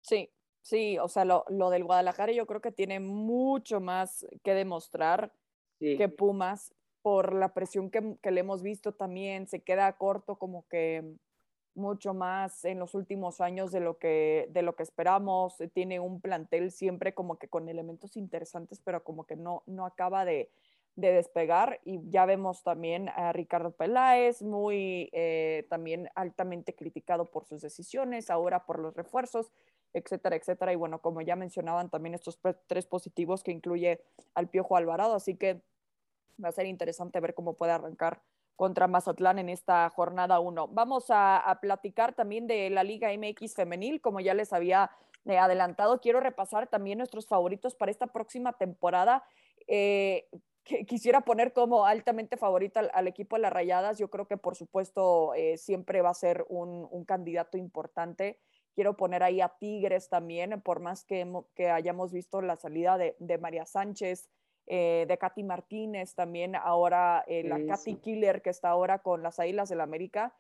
Sí, 0.02 0.30
sí, 0.62 0.98
o 1.00 1.08
sea, 1.08 1.26
lo, 1.26 1.46
lo, 1.50 1.70
del 1.70 1.84
Guadalajara 1.84 2.32
yo 2.32 2.46
creo 2.46 2.62
que 2.62 2.72
tiene 2.72 3.00
mucho 3.00 3.80
más 3.80 4.26
que 4.44 4.54
demostrar 4.54 5.34
que 5.80 6.10
Pumas 6.10 6.76
por 7.02 7.34
la 7.34 7.56
presión 7.56 7.90
que, 7.90 8.16
que, 8.22 8.30
le 8.30 8.42
hemos 8.42 8.62
visto 8.62 8.94
también, 8.94 9.48
se 9.48 9.64
queda 9.64 9.92
corto 9.94 10.38
como 10.38 10.68
que 10.68 11.16
mucho 11.74 12.14
más 12.14 12.66
en 12.66 12.80
los 12.80 12.94
últimos 12.94 13.42
años 13.42 13.72
de 13.72 13.80
lo 13.80 13.98
que, 13.98 14.48
de 14.52 14.62
lo 14.62 14.76
que 14.76 14.84
esperamos, 14.84 15.56
tiene 15.74 16.00
un 16.00 16.22
plantel 16.22 16.72
siempre 16.72 17.14
como 17.14 17.38
que 17.38 17.48
con 17.48 17.70
elementos 17.70 18.18
interesantes, 18.18 18.80
pero 18.84 19.04
como 19.04 19.26
que 19.26 19.36
no, 19.36 19.64
no 19.66 19.86
acaba 19.86 20.26
de, 20.26 20.52
de 20.96 21.14
despegar 21.14 21.80
y 21.86 22.00
ya 22.10 22.26
vemos 22.26 22.64
también 22.64 23.10
a 23.10 23.32
Ricardo 23.32 23.72
Peláez 23.72 24.42
muy 24.42 25.10
eh, 25.14 25.66
también 25.70 26.10
altamente 26.16 26.76
criticado 26.76 27.26
por 27.26 27.46
sus 27.46 27.62
decisiones, 27.62 28.30
ahora 28.30 28.66
por 28.66 28.80
los 28.80 28.94
refuerzos, 28.94 29.52
etcétera, 29.94 30.36
etcétera. 30.36 30.74
Y 30.74 30.76
bueno, 30.76 31.00
como 31.00 31.22
ya 31.22 31.36
mencionaban 31.36 31.90
también 31.90 32.16
estos 32.16 32.40
tres 32.68 32.86
positivos 32.86 33.44
que 33.44 33.52
incluye 33.52 34.02
al 34.34 34.50
Piojo 34.50 34.78
Alvarado, 34.78 35.16
así 35.16 35.36
que 35.36 35.62
va 36.44 36.50
a 36.50 36.54
ser 36.54 36.66
interesante 36.66 37.20
ver 37.20 37.34
cómo 37.34 37.54
puede 37.54 37.72
arrancar 37.72 38.22
contra 38.56 38.88
Mazatlán 38.88 39.40
en 39.40 39.50
esta 39.50 39.90
jornada 39.90 40.40
1. 40.40 40.68
Vamos 40.68 41.06
a, 41.10 41.58
platicar 41.62 42.14
también 42.14 42.46
de 42.46 42.70
la 42.70 42.84
Liga 42.84 43.10
MX 43.12 43.56
femenil, 43.56 44.02
como 44.02 44.20
ya 44.20 44.34
les 44.34 44.54
había 44.54 44.92
eh, 45.26 45.38
adelantado, 45.38 46.00
quiero 46.00 46.20
repasar 46.20 46.68
también 46.68 47.00
nuestros 47.00 47.28
favoritos 47.28 47.74
para 47.74 47.92
esta 47.92 48.08
próxima 48.08 48.54
temporada. 48.54 49.24
Eh, 49.68 50.28
quisiera 50.88 51.22
poner 51.22 51.54
como 51.54 51.86
altamente 51.86 52.38
favorita 52.38 52.82
al, 52.94 53.08
equipo 53.08 53.36
de 53.36 53.42
las 53.42 53.54
Rayadas. 53.54 53.98
Yo 53.98 54.10
creo 54.10 54.28
que 54.28 54.38
por 54.38 54.56
supuesto 54.56 55.34
eh, 55.34 55.58
siempre 55.58 56.02
va 56.02 56.12
a 56.12 56.14
ser 56.14 56.46
un, 56.50 56.88
un, 56.92 57.04
candidato 57.04 57.58
importante. 57.58 58.40
Quiero 58.74 58.96
poner 58.96 59.24
ahí 59.24 59.42
a 59.42 59.50
Tigres 59.50 60.10
también, 60.10 60.62
por 60.62 60.80
más 60.80 61.04
que, 61.04 61.28
que 61.56 61.70
hayamos 61.70 62.12
visto 62.12 62.42
la 62.42 62.56
salida 62.56 62.98
de, 62.98 63.16
de 63.20 63.38
María 63.38 63.66
Sánchez, 63.66 64.30
eh, 64.68 65.06
de 65.08 65.18
Katy 65.18 65.44
Martínez 65.44 66.16
también, 66.16 66.56
ahora 66.56 67.26
eh, 67.28 67.44
la 67.44 67.60
Katy 67.66 67.96
Killer 67.96 68.42
que 68.42 68.52
está 68.52 68.70
ahora 68.70 69.00
con 69.00 69.22
las 69.24 69.40
Águilas 69.40 69.70
del 69.70 69.82
América, 69.82 70.34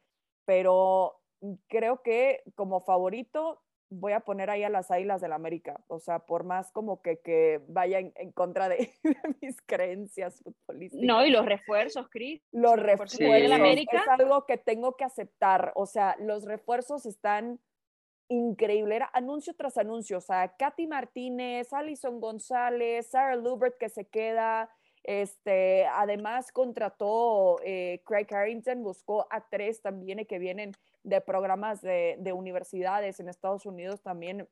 pero 0.45 1.19
creo 1.67 2.01
que 2.01 2.43
como 2.55 2.79
favorito 2.82 3.61
voy 3.89 4.13
a 4.13 4.21
poner 4.21 4.49
ahí 4.49 4.63
a 4.63 4.69
las 4.69 4.89
Águilas 4.89 5.21
del 5.21 5.34
América, 5.34 5.84
o 5.88 5.99
sea, 5.99 6.19
por 6.19 6.45
más 6.45 6.71
como 6.71 7.01
que, 7.01 7.19
que 7.19 7.61
vaya 7.67 7.99
en, 7.99 8.32
contra 8.32 8.69
de, 8.69 8.93
mis 9.41 9.61
creencias 9.63 10.41
futbolísticas. 10.41 11.05
No, 11.05 11.25
y 11.25 11.29
los 11.29 11.45
refuerzos, 11.45 12.07
Cris. 12.09 12.41
Los 12.51 12.79
refuerzos 12.79 13.19
América 13.19 13.97
es 13.97 14.07
algo 14.07 14.45
que 14.45 14.57
tengo 14.57 14.95
que 14.95 15.03
aceptar, 15.03 15.73
o 15.75 15.86
sea, 15.86 16.15
los 16.19 16.45
refuerzos 16.45 17.05
están 17.05 17.59
increíbles, 18.32 18.95
era 18.95 19.09
anuncio 19.13 19.53
tras 19.53 19.77
anuncio, 19.77 20.19
o 20.19 20.21
sea, 20.21 20.55
Katy 20.57 20.88
Martínez, 20.88 21.73
Alison 21.73 22.19
González, 22.21 23.07
Sarah 23.07 23.36
Lubert 23.36 23.77
que 23.77 23.89
se 23.89 24.05
queda, 24.05 24.69
este, 25.03 25.86
además 25.88 26.51
contrató 26.51 27.59
eh, 27.63 28.01
Craig 28.05 28.27
Harrington, 28.32 28.84
buscó 28.84 29.27
a 29.29 29.49
tres 29.49 29.82
también 29.82 30.25
que 30.25 30.39
vienen 30.39 30.71
de 31.03 31.19
programas 31.19 31.82
de, 31.82 32.15
de, 32.19 32.34
universidades 32.34 33.19
en 33.19 33.27
Estados 33.27 33.65
Unidos 33.65 34.01
también 34.01 34.47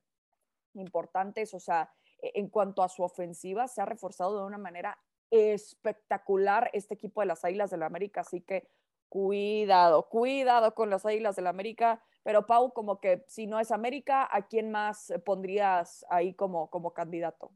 importantes. 0.73 1.53
O 1.53 1.59
sea, 1.59 1.91
e, 2.21 2.32
en 2.36 2.49
cuanto 2.49 2.84
a 2.84 2.89
su 2.89 3.03
ofensiva, 3.03 3.67
se 3.67 3.82
ha 3.82 3.86
reforzado 3.86 4.39
de 4.39 4.45
una 4.45 4.57
manera 4.57 4.97
espectacular 5.32 6.71
este 6.73 6.95
equipo 6.95 7.21
de 7.21 7.27
las 7.27 7.45
Águilas 7.45 7.69
del 7.69 7.82
la 7.82 7.86
América. 7.86 8.21
Así 8.21 8.41
que 8.41 8.67
cuidado, 9.07 10.09
cuidado 10.09 10.73
con 10.73 10.89
las 10.89 11.05
Águilas 11.05 11.36
del 11.36 11.43
la 11.43 11.51
América. 11.51 12.03
Pero 12.30 12.45
Pau, 12.45 12.71
como 12.73 12.99
que 12.99 13.23
si 13.27 13.47
no 13.47 13.59
es 13.59 13.71
América, 13.71 14.30
¿a 14.32 14.45
quién 14.45 14.69
más 14.69 15.11
pondrías 15.25 16.05
ahí 16.11 16.36
como, 16.36 16.69
como 16.69 16.93
candidato? 16.93 17.51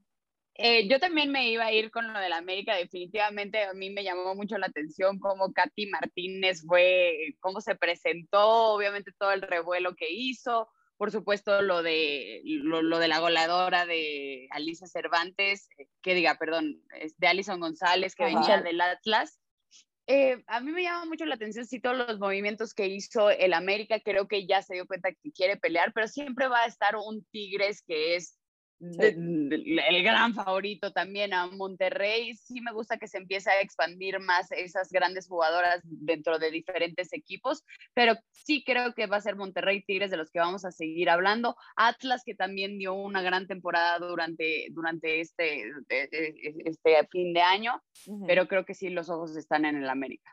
Eh, 0.55 0.87
yo 0.87 0.99
también 0.99 1.31
me 1.31 1.47
iba 1.47 1.65
a 1.65 1.71
ir 1.71 1.91
con 1.91 2.11
lo 2.11 2.19
de 2.19 2.27
la 2.27 2.37
América, 2.37 2.75
definitivamente 2.75 3.65
a 3.65 3.73
mí 3.73 3.91
me 3.91 4.03
llamó 4.03 4.33
mucho 4.33 4.57
la 4.57 4.65
atención 4.65 5.19
cómo 5.19 5.53
Katy 5.53 5.91
Martínez 5.91 6.63
fue, 6.65 7.35
cómo 7.39 7.61
se 7.61 7.75
presentó, 7.75 8.73
obviamente 8.73 9.11
todo 9.19 9.31
el 9.31 9.43
revuelo 9.43 9.95
que 9.95 10.11
hizo, 10.11 10.71
por 10.97 11.11
supuesto 11.11 11.61
lo 11.61 11.83
de, 11.83 12.41
lo, 12.43 12.97
de 12.97 13.07
la 13.07 13.19
goleadora 13.19 13.85
de 13.85 14.47
Alisa 14.49 14.87
Cervantes, 14.87 15.69
eh, 15.77 15.87
que 16.01 16.15
diga, 16.15 16.39
perdón, 16.39 16.81
de 17.15 17.27
Alison 17.27 17.59
González, 17.59 18.15
que 18.15 18.23
venía 18.23 18.59
del 18.59 18.81
Atlas. 18.81 19.39
Eh, 20.05 20.43
a 20.47 20.59
mí 20.59 20.71
me 20.71 20.83
llama 20.83 21.05
mucho 21.05 21.25
la 21.25 21.35
atención, 21.35 21.65
sí, 21.65 21.79
todos 21.79 21.97
los 21.97 22.19
movimientos 22.19 22.73
que 22.73 22.87
hizo 22.87 23.29
el 23.29 23.53
América, 23.53 24.01
creo 24.01 24.27
que 24.27 24.45
ya 24.45 24.61
se 24.61 24.73
dio 24.73 24.85
cuenta 24.85 25.13
que 25.13 25.31
quiere 25.31 25.55
pelear, 25.55 25.93
pero 25.93 26.07
siempre 26.07 26.47
va 26.47 26.63
a 26.63 26.67
estar 26.67 26.95
un 26.97 27.23
Tigres 27.31 27.81
que 27.87 28.15
es 28.15 28.37
el 28.83 30.03
gran 30.03 30.33
favorito 30.33 30.91
también 30.91 31.33
a 31.33 31.47
Monterrey. 31.47 32.35
Sí 32.35 32.61
me 32.61 32.73
gusta 32.73 32.97
que 32.97 33.07
se 33.07 33.17
empiece 33.17 33.49
a 33.49 33.61
expandir 33.61 34.19
más 34.19 34.51
esas 34.51 34.91
grandes 34.91 35.27
jugadoras 35.27 35.81
dentro 35.83 36.39
de 36.39 36.51
diferentes 36.51 37.13
equipos, 37.13 37.63
pero 37.93 38.15
sí 38.31 38.63
creo 38.63 38.93
que 38.93 39.07
va 39.07 39.17
a 39.17 39.21
ser 39.21 39.35
Monterrey 39.35 39.83
Tigres 39.83 40.11
de 40.11 40.17
los 40.17 40.31
que 40.31 40.39
vamos 40.39 40.65
a 40.65 40.71
seguir 40.71 41.09
hablando. 41.09 41.55
Atlas 41.75 42.23
que 42.25 42.35
también 42.35 42.77
dio 42.77 42.93
una 42.93 43.21
gran 43.21 43.47
temporada 43.47 43.99
durante, 43.99 44.67
durante 44.71 45.21
este, 45.21 45.63
este 45.89 47.07
fin 47.11 47.33
de 47.33 47.41
año, 47.41 47.81
pero 48.27 48.47
creo 48.47 48.65
que 48.65 48.73
sí 48.73 48.89
los 48.89 49.09
ojos 49.09 49.35
están 49.35 49.65
en 49.65 49.77
el 49.77 49.89
América. 49.89 50.31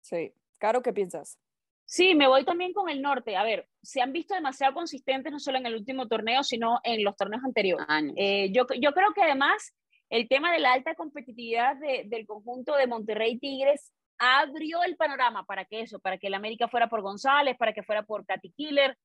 Sí. 0.00 0.32
Caro, 0.58 0.82
¿qué 0.82 0.92
piensas? 0.92 1.38
Sí, 1.86 2.14
me 2.14 2.26
voy 2.26 2.44
también 2.44 2.72
con 2.72 2.88
el 2.88 3.02
norte. 3.02 3.36
A 3.36 3.44
ver, 3.44 3.68
se 3.82 4.00
han 4.00 4.12
visto 4.12 4.34
demasiado 4.34 4.74
consistentes 4.74 5.30
no 5.30 5.38
solo 5.38 5.58
en 5.58 5.66
el 5.66 5.74
último 5.74 6.08
torneo, 6.08 6.42
sino 6.42 6.80
en 6.82 7.04
los 7.04 7.16
torneos 7.16 7.44
anteriores. 7.44 7.86
Eh, 8.16 8.50
yo, 8.52 8.66
yo 8.80 8.92
creo 8.92 9.12
que 9.14 9.22
además 9.22 9.74
el 10.10 10.28
tema 10.28 10.52
de 10.52 10.60
la 10.60 10.72
alta 10.72 10.94
competitividad 10.94 11.76
del 11.76 12.26
conjunto 12.26 12.74
de 12.76 12.86
Monterrey 12.86 13.38
Tigres 13.38 13.92
abrió 14.18 14.82
el 14.82 14.96
panorama 14.96 15.44
para 15.44 15.64
que 15.64 15.80
eso, 15.80 15.98
para 15.98 16.18
que 16.18 16.28
el 16.28 16.34
América 16.34 16.68
fuera 16.68 16.88
por 16.88 17.02
González, 17.02 17.56
para 17.58 17.72
que 17.72 17.82
fuera 17.82 18.02
por 18.04 18.24
Katy 18.24 18.52
Killer. 18.52 18.96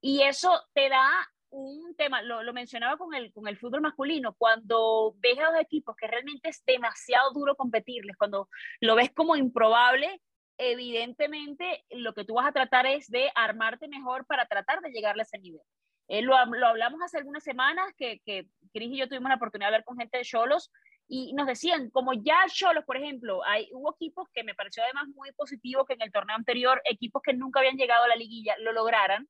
Y 0.00 0.22
eso 0.22 0.50
te 0.74 0.88
da 0.88 1.08
un 1.50 1.94
tema, 1.96 2.22
lo, 2.22 2.42
lo, 2.42 2.52
mencionaba 2.52 2.96
con 2.96 3.14
el, 3.14 3.32
con 3.32 3.48
el 3.48 3.56
fútbol 3.56 3.80
masculino, 3.80 4.34
cuando 4.36 5.14
ves 5.18 5.38
a 5.38 5.50
los 5.50 5.60
equipos 5.60 5.96
que 5.96 6.06
realmente 6.06 6.50
es 6.50 6.62
demasiado 6.66 7.32
duro 7.32 7.56
competirles, 7.56 8.16
cuando 8.16 8.48
lo 8.80 8.94
ves 8.94 9.10
como 9.14 9.34
improbable, 9.34 10.20
evidentemente 10.58 11.84
lo 11.90 12.12
que 12.14 12.24
tú 12.24 12.34
vas 12.34 12.46
a 12.46 12.52
tratar 12.52 12.86
es 12.86 13.08
de 13.08 13.30
armarte 13.34 13.88
mejor 13.88 14.26
para 14.26 14.46
tratar 14.46 14.80
de 14.80 14.90
llegarle 14.90 15.22
a 15.22 15.24
ese 15.24 15.38
nivel. 15.38 15.62
Eh, 16.08 16.22
lo, 16.22 16.34
lo, 16.46 16.66
hablamos 16.66 17.00
hace 17.02 17.18
algunas 17.18 17.44
semanas 17.44 17.92
que, 17.96 18.20
que, 18.24 18.46
Cris 18.72 18.92
y 18.92 18.98
yo 18.98 19.08
tuvimos 19.08 19.28
la 19.28 19.36
oportunidad 19.36 19.68
de 19.68 19.76
hablar 19.76 19.84
con 19.84 19.98
gente 19.98 20.18
de 20.18 20.24
Cholos 20.24 20.70
y 21.06 21.32
nos 21.34 21.46
decían, 21.46 21.90
como 21.90 22.12
ya 22.12 22.36
Cholos, 22.48 22.84
por 22.84 22.96
ejemplo, 22.96 23.44
hay, 23.44 23.68
hubo 23.72 23.94
equipos 23.94 24.28
que 24.32 24.44
me 24.44 24.54
pareció 24.54 24.82
además 24.82 25.08
muy 25.14 25.32
positivo 25.32 25.86
que 25.86 25.94
en 25.94 26.02
el 26.02 26.12
torneo 26.12 26.36
anterior, 26.36 26.80
equipos 26.84 27.22
que 27.22 27.32
nunca 27.32 27.60
habían 27.60 27.76
llegado 27.76 28.04
a 28.04 28.08
la 28.08 28.16
liguilla, 28.16 28.56
lo 28.58 28.72
lograran, 28.72 29.28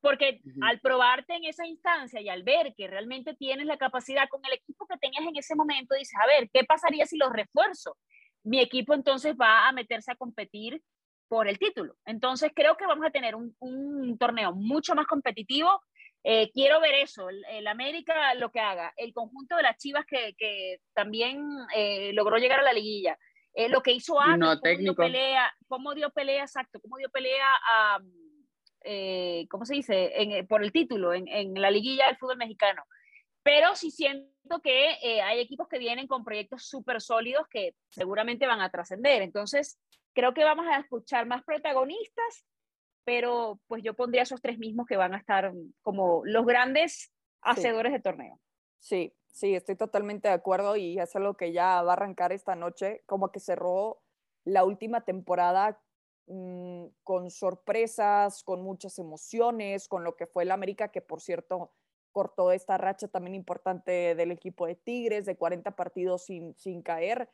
porque 0.00 0.40
al 0.60 0.80
probarte 0.80 1.34
en 1.34 1.44
esa 1.44 1.66
instancia 1.66 2.20
y 2.20 2.28
al 2.28 2.42
ver 2.42 2.74
que 2.74 2.86
realmente 2.86 3.34
tienes 3.34 3.66
la 3.66 3.78
capacidad 3.78 4.28
con 4.28 4.44
el 4.44 4.52
equipo 4.52 4.86
que 4.86 4.98
tenías 4.98 5.24
en 5.24 5.36
ese 5.36 5.54
momento, 5.54 5.94
dices, 5.94 6.18
a 6.22 6.26
ver, 6.26 6.50
¿qué 6.52 6.64
pasaría 6.64 7.06
si 7.06 7.16
los 7.16 7.32
refuerzo? 7.32 7.96
Mi 8.48 8.60
equipo 8.60 8.94
entonces 8.94 9.34
va 9.38 9.68
a 9.68 9.72
meterse 9.72 10.10
a 10.10 10.16
competir 10.16 10.82
por 11.28 11.48
el 11.48 11.58
título. 11.58 11.94
Entonces 12.06 12.50
creo 12.54 12.76
que 12.76 12.86
vamos 12.86 13.06
a 13.06 13.10
tener 13.10 13.34
un, 13.34 13.54
un 13.60 14.16
torneo 14.16 14.52
mucho 14.54 14.94
más 14.94 15.06
competitivo. 15.06 15.82
Eh, 16.24 16.50
quiero 16.52 16.80
ver 16.80 16.94
eso, 16.94 17.28
el, 17.28 17.66
América 17.66 18.34
lo 18.34 18.50
que 18.50 18.58
haga, 18.58 18.92
el 18.96 19.12
conjunto 19.12 19.56
de 19.56 19.62
las 19.62 19.76
Chivas 19.76 20.04
que, 20.04 20.34
que 20.36 20.80
también 20.92 21.46
eh, 21.76 22.12
logró 22.12 22.38
llegar 22.38 22.58
a 22.58 22.64
la 22.64 22.72
liguilla, 22.72 23.16
eh, 23.54 23.68
lo 23.68 23.82
que 23.82 23.92
hizo 23.92 24.20
Atlas, 24.20 24.38
no, 24.38 24.60
cómo, 24.60 24.76
dio 24.78 24.94
pelea, 24.96 25.54
cómo 25.68 25.94
dio 25.94 26.10
pelea, 26.10 26.42
exacto, 26.42 26.80
cómo 26.80 26.96
dio 26.96 27.08
pelea 27.10 27.46
a, 27.70 28.00
¿cómo 29.48 29.64
se 29.64 29.74
dice?, 29.74 30.44
por 30.48 30.64
el 30.64 30.72
título 30.72 31.14
en, 31.14 31.28
en, 31.28 31.54
la 31.54 31.70
liguilla 31.70 32.06
del 32.06 32.16
fútbol 32.16 32.36
mexicano. 32.36 32.82
Pero 33.42 33.74
sí 33.76 33.90
siento 33.90 34.60
que 34.62 35.20
hay 35.22 35.40
equipos 35.40 35.68
que 35.68 35.78
vienen 35.78 36.06
con 36.06 36.24
proyectos 36.24 36.64
súper 36.64 37.00
sólidos 37.00 37.46
que 37.48 37.74
seguramente 37.88 38.46
van 38.46 38.60
a 38.60 38.70
trascender. 38.70 39.22
Entonces, 39.22 39.78
creo 40.14 40.34
que 40.34 40.44
vamos 40.44 40.66
a 40.66 40.80
escuchar 40.80 41.26
más 41.26 41.44
protagonistas, 41.44 42.44
pero 43.04 43.60
pues 43.68 43.82
yo 43.82 43.94
pondría 43.94 44.22
esos 44.22 44.42
tres 44.42 44.58
mismos 44.58 44.86
que 44.86 44.96
van 44.96 45.14
a 45.14 45.18
estar 45.18 45.52
como 45.82 46.22
los 46.24 46.44
grandes 46.44 47.12
hacedores 47.40 47.92
de 47.92 48.00
torneo. 48.00 48.40
Sí, 48.80 49.14
sí, 49.30 49.54
estoy 49.54 49.76
totalmente 49.76 50.28
de 50.28 50.34
acuerdo 50.34 50.76
y 50.76 50.98
es 50.98 51.14
algo 51.16 51.34
que 51.34 51.52
ya 51.52 51.82
va 51.82 51.92
a 51.92 51.94
arrancar 51.94 52.32
esta 52.32 52.54
noche, 52.54 53.02
como 53.06 53.30
que 53.30 53.40
cerró 53.40 54.02
la 54.44 54.64
última 54.64 55.04
temporada 55.04 55.80
mm, 56.26 56.86
con 57.02 57.30
sorpresas, 57.30 58.42
con 58.42 58.62
muchas 58.62 58.98
emociones, 58.98 59.88
con 59.88 60.04
lo 60.04 60.16
que 60.16 60.26
fue 60.26 60.42
el 60.42 60.50
América, 60.50 60.88
que 60.88 61.00
por 61.00 61.20
cierto 61.20 61.72
cortó 62.18 62.50
esta 62.50 62.76
racha 62.78 63.06
también 63.06 63.36
importante 63.36 64.16
del 64.16 64.32
equipo 64.32 64.66
de 64.66 64.74
Tigres, 64.74 65.24
de 65.24 65.36
40 65.36 65.76
partidos 65.76 66.22
sin, 66.22 66.52
sin 66.56 66.82
caer. 66.82 67.28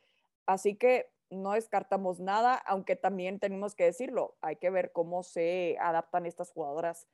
Así 0.45 0.77
que 0.77 1.09
no 1.31 1.53
descartamos 1.53 2.21
nada, 2.21 2.55
aunque 2.67 2.95
también 2.95 3.41
tenemos 3.41 3.75
que 3.75 3.85
decirlo, 3.85 4.37
hay 4.43 4.57
que 4.57 4.69
ver 4.69 4.93
cómo 4.93 5.23
se 5.23 5.79
adaptan 5.81 6.27
estas 6.27 6.51
jugadoras 6.51 7.09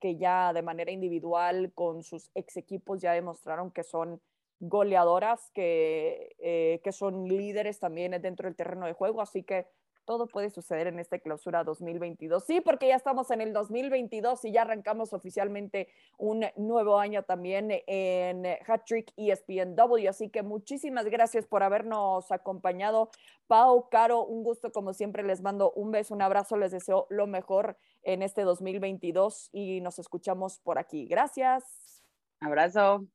que 0.00 0.16
ya 0.16 0.52
de 0.52 0.62
manera 0.62 0.90
individual 0.90 1.70
con 1.72 2.02
sus 2.02 2.32
ex 2.34 2.56
equipos 2.56 3.00
ya 3.00 3.12
demostraron 3.12 3.70
que 3.70 3.84
son 3.84 4.20
goleadoras, 4.58 5.52
que, 5.52 6.34
eh, 6.40 6.80
que 6.82 6.90
son 6.90 7.28
líderes 7.28 7.78
también 7.78 8.20
dentro 8.20 8.48
del 8.48 8.56
terreno 8.56 8.86
de 8.86 8.92
juego, 8.92 9.20
así 9.20 9.44
que 9.44 9.68
todo 10.04 10.26
puede 10.26 10.50
suceder 10.50 10.86
en 10.86 10.98
esta 10.98 11.18
clausura 11.18 11.64
2022. 11.64 12.44
Sí, 12.44 12.60
porque 12.60 12.88
ya 12.88 12.96
estamos 12.96 13.30
en 13.30 13.40
el 13.40 13.52
2022 13.52 14.44
y 14.44 14.52
ya 14.52 14.62
arrancamos 14.62 15.12
oficialmente 15.12 15.88
un 16.18 16.44
nuevo 16.56 16.98
año 16.98 17.22
también 17.22 17.68
en 17.86 18.46
Hat 18.66 18.84
Trick 18.86 19.12
ESPNW. 19.16 20.08
Así 20.08 20.28
que 20.28 20.42
muchísimas 20.42 21.06
gracias 21.06 21.46
por 21.46 21.62
habernos 21.62 22.30
acompañado. 22.30 23.10
Pau, 23.46 23.88
Caro, 23.88 24.24
un 24.24 24.42
gusto 24.42 24.72
como 24.72 24.92
siempre. 24.92 25.22
Les 25.22 25.42
mando 25.42 25.72
un 25.72 25.90
beso, 25.90 26.14
un 26.14 26.22
abrazo. 26.22 26.56
Les 26.56 26.72
deseo 26.72 27.06
lo 27.10 27.26
mejor 27.26 27.76
en 28.02 28.22
este 28.22 28.42
2022 28.42 29.50
y 29.52 29.80
nos 29.80 29.98
escuchamos 29.98 30.58
por 30.60 30.78
aquí. 30.78 31.06
Gracias. 31.06 32.02
Abrazo. 32.40 33.06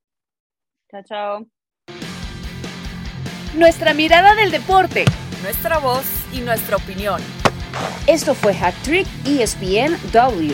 Chao, 0.90 1.04
chao. 1.04 1.46
Nuestra 3.56 3.94
mirada 3.94 4.36
del 4.36 4.52
deporte 4.52 5.06
nuestra 5.42 5.80
voz 5.80 6.19
y 6.34 6.40
nuestra 6.42 6.78
opinión. 6.78 7.22
Esto 8.08 8.34
fue 8.34 8.54
Hack 8.54 8.76
Trick 8.84 9.08
ESPN 9.26 9.98
W. 10.12 10.54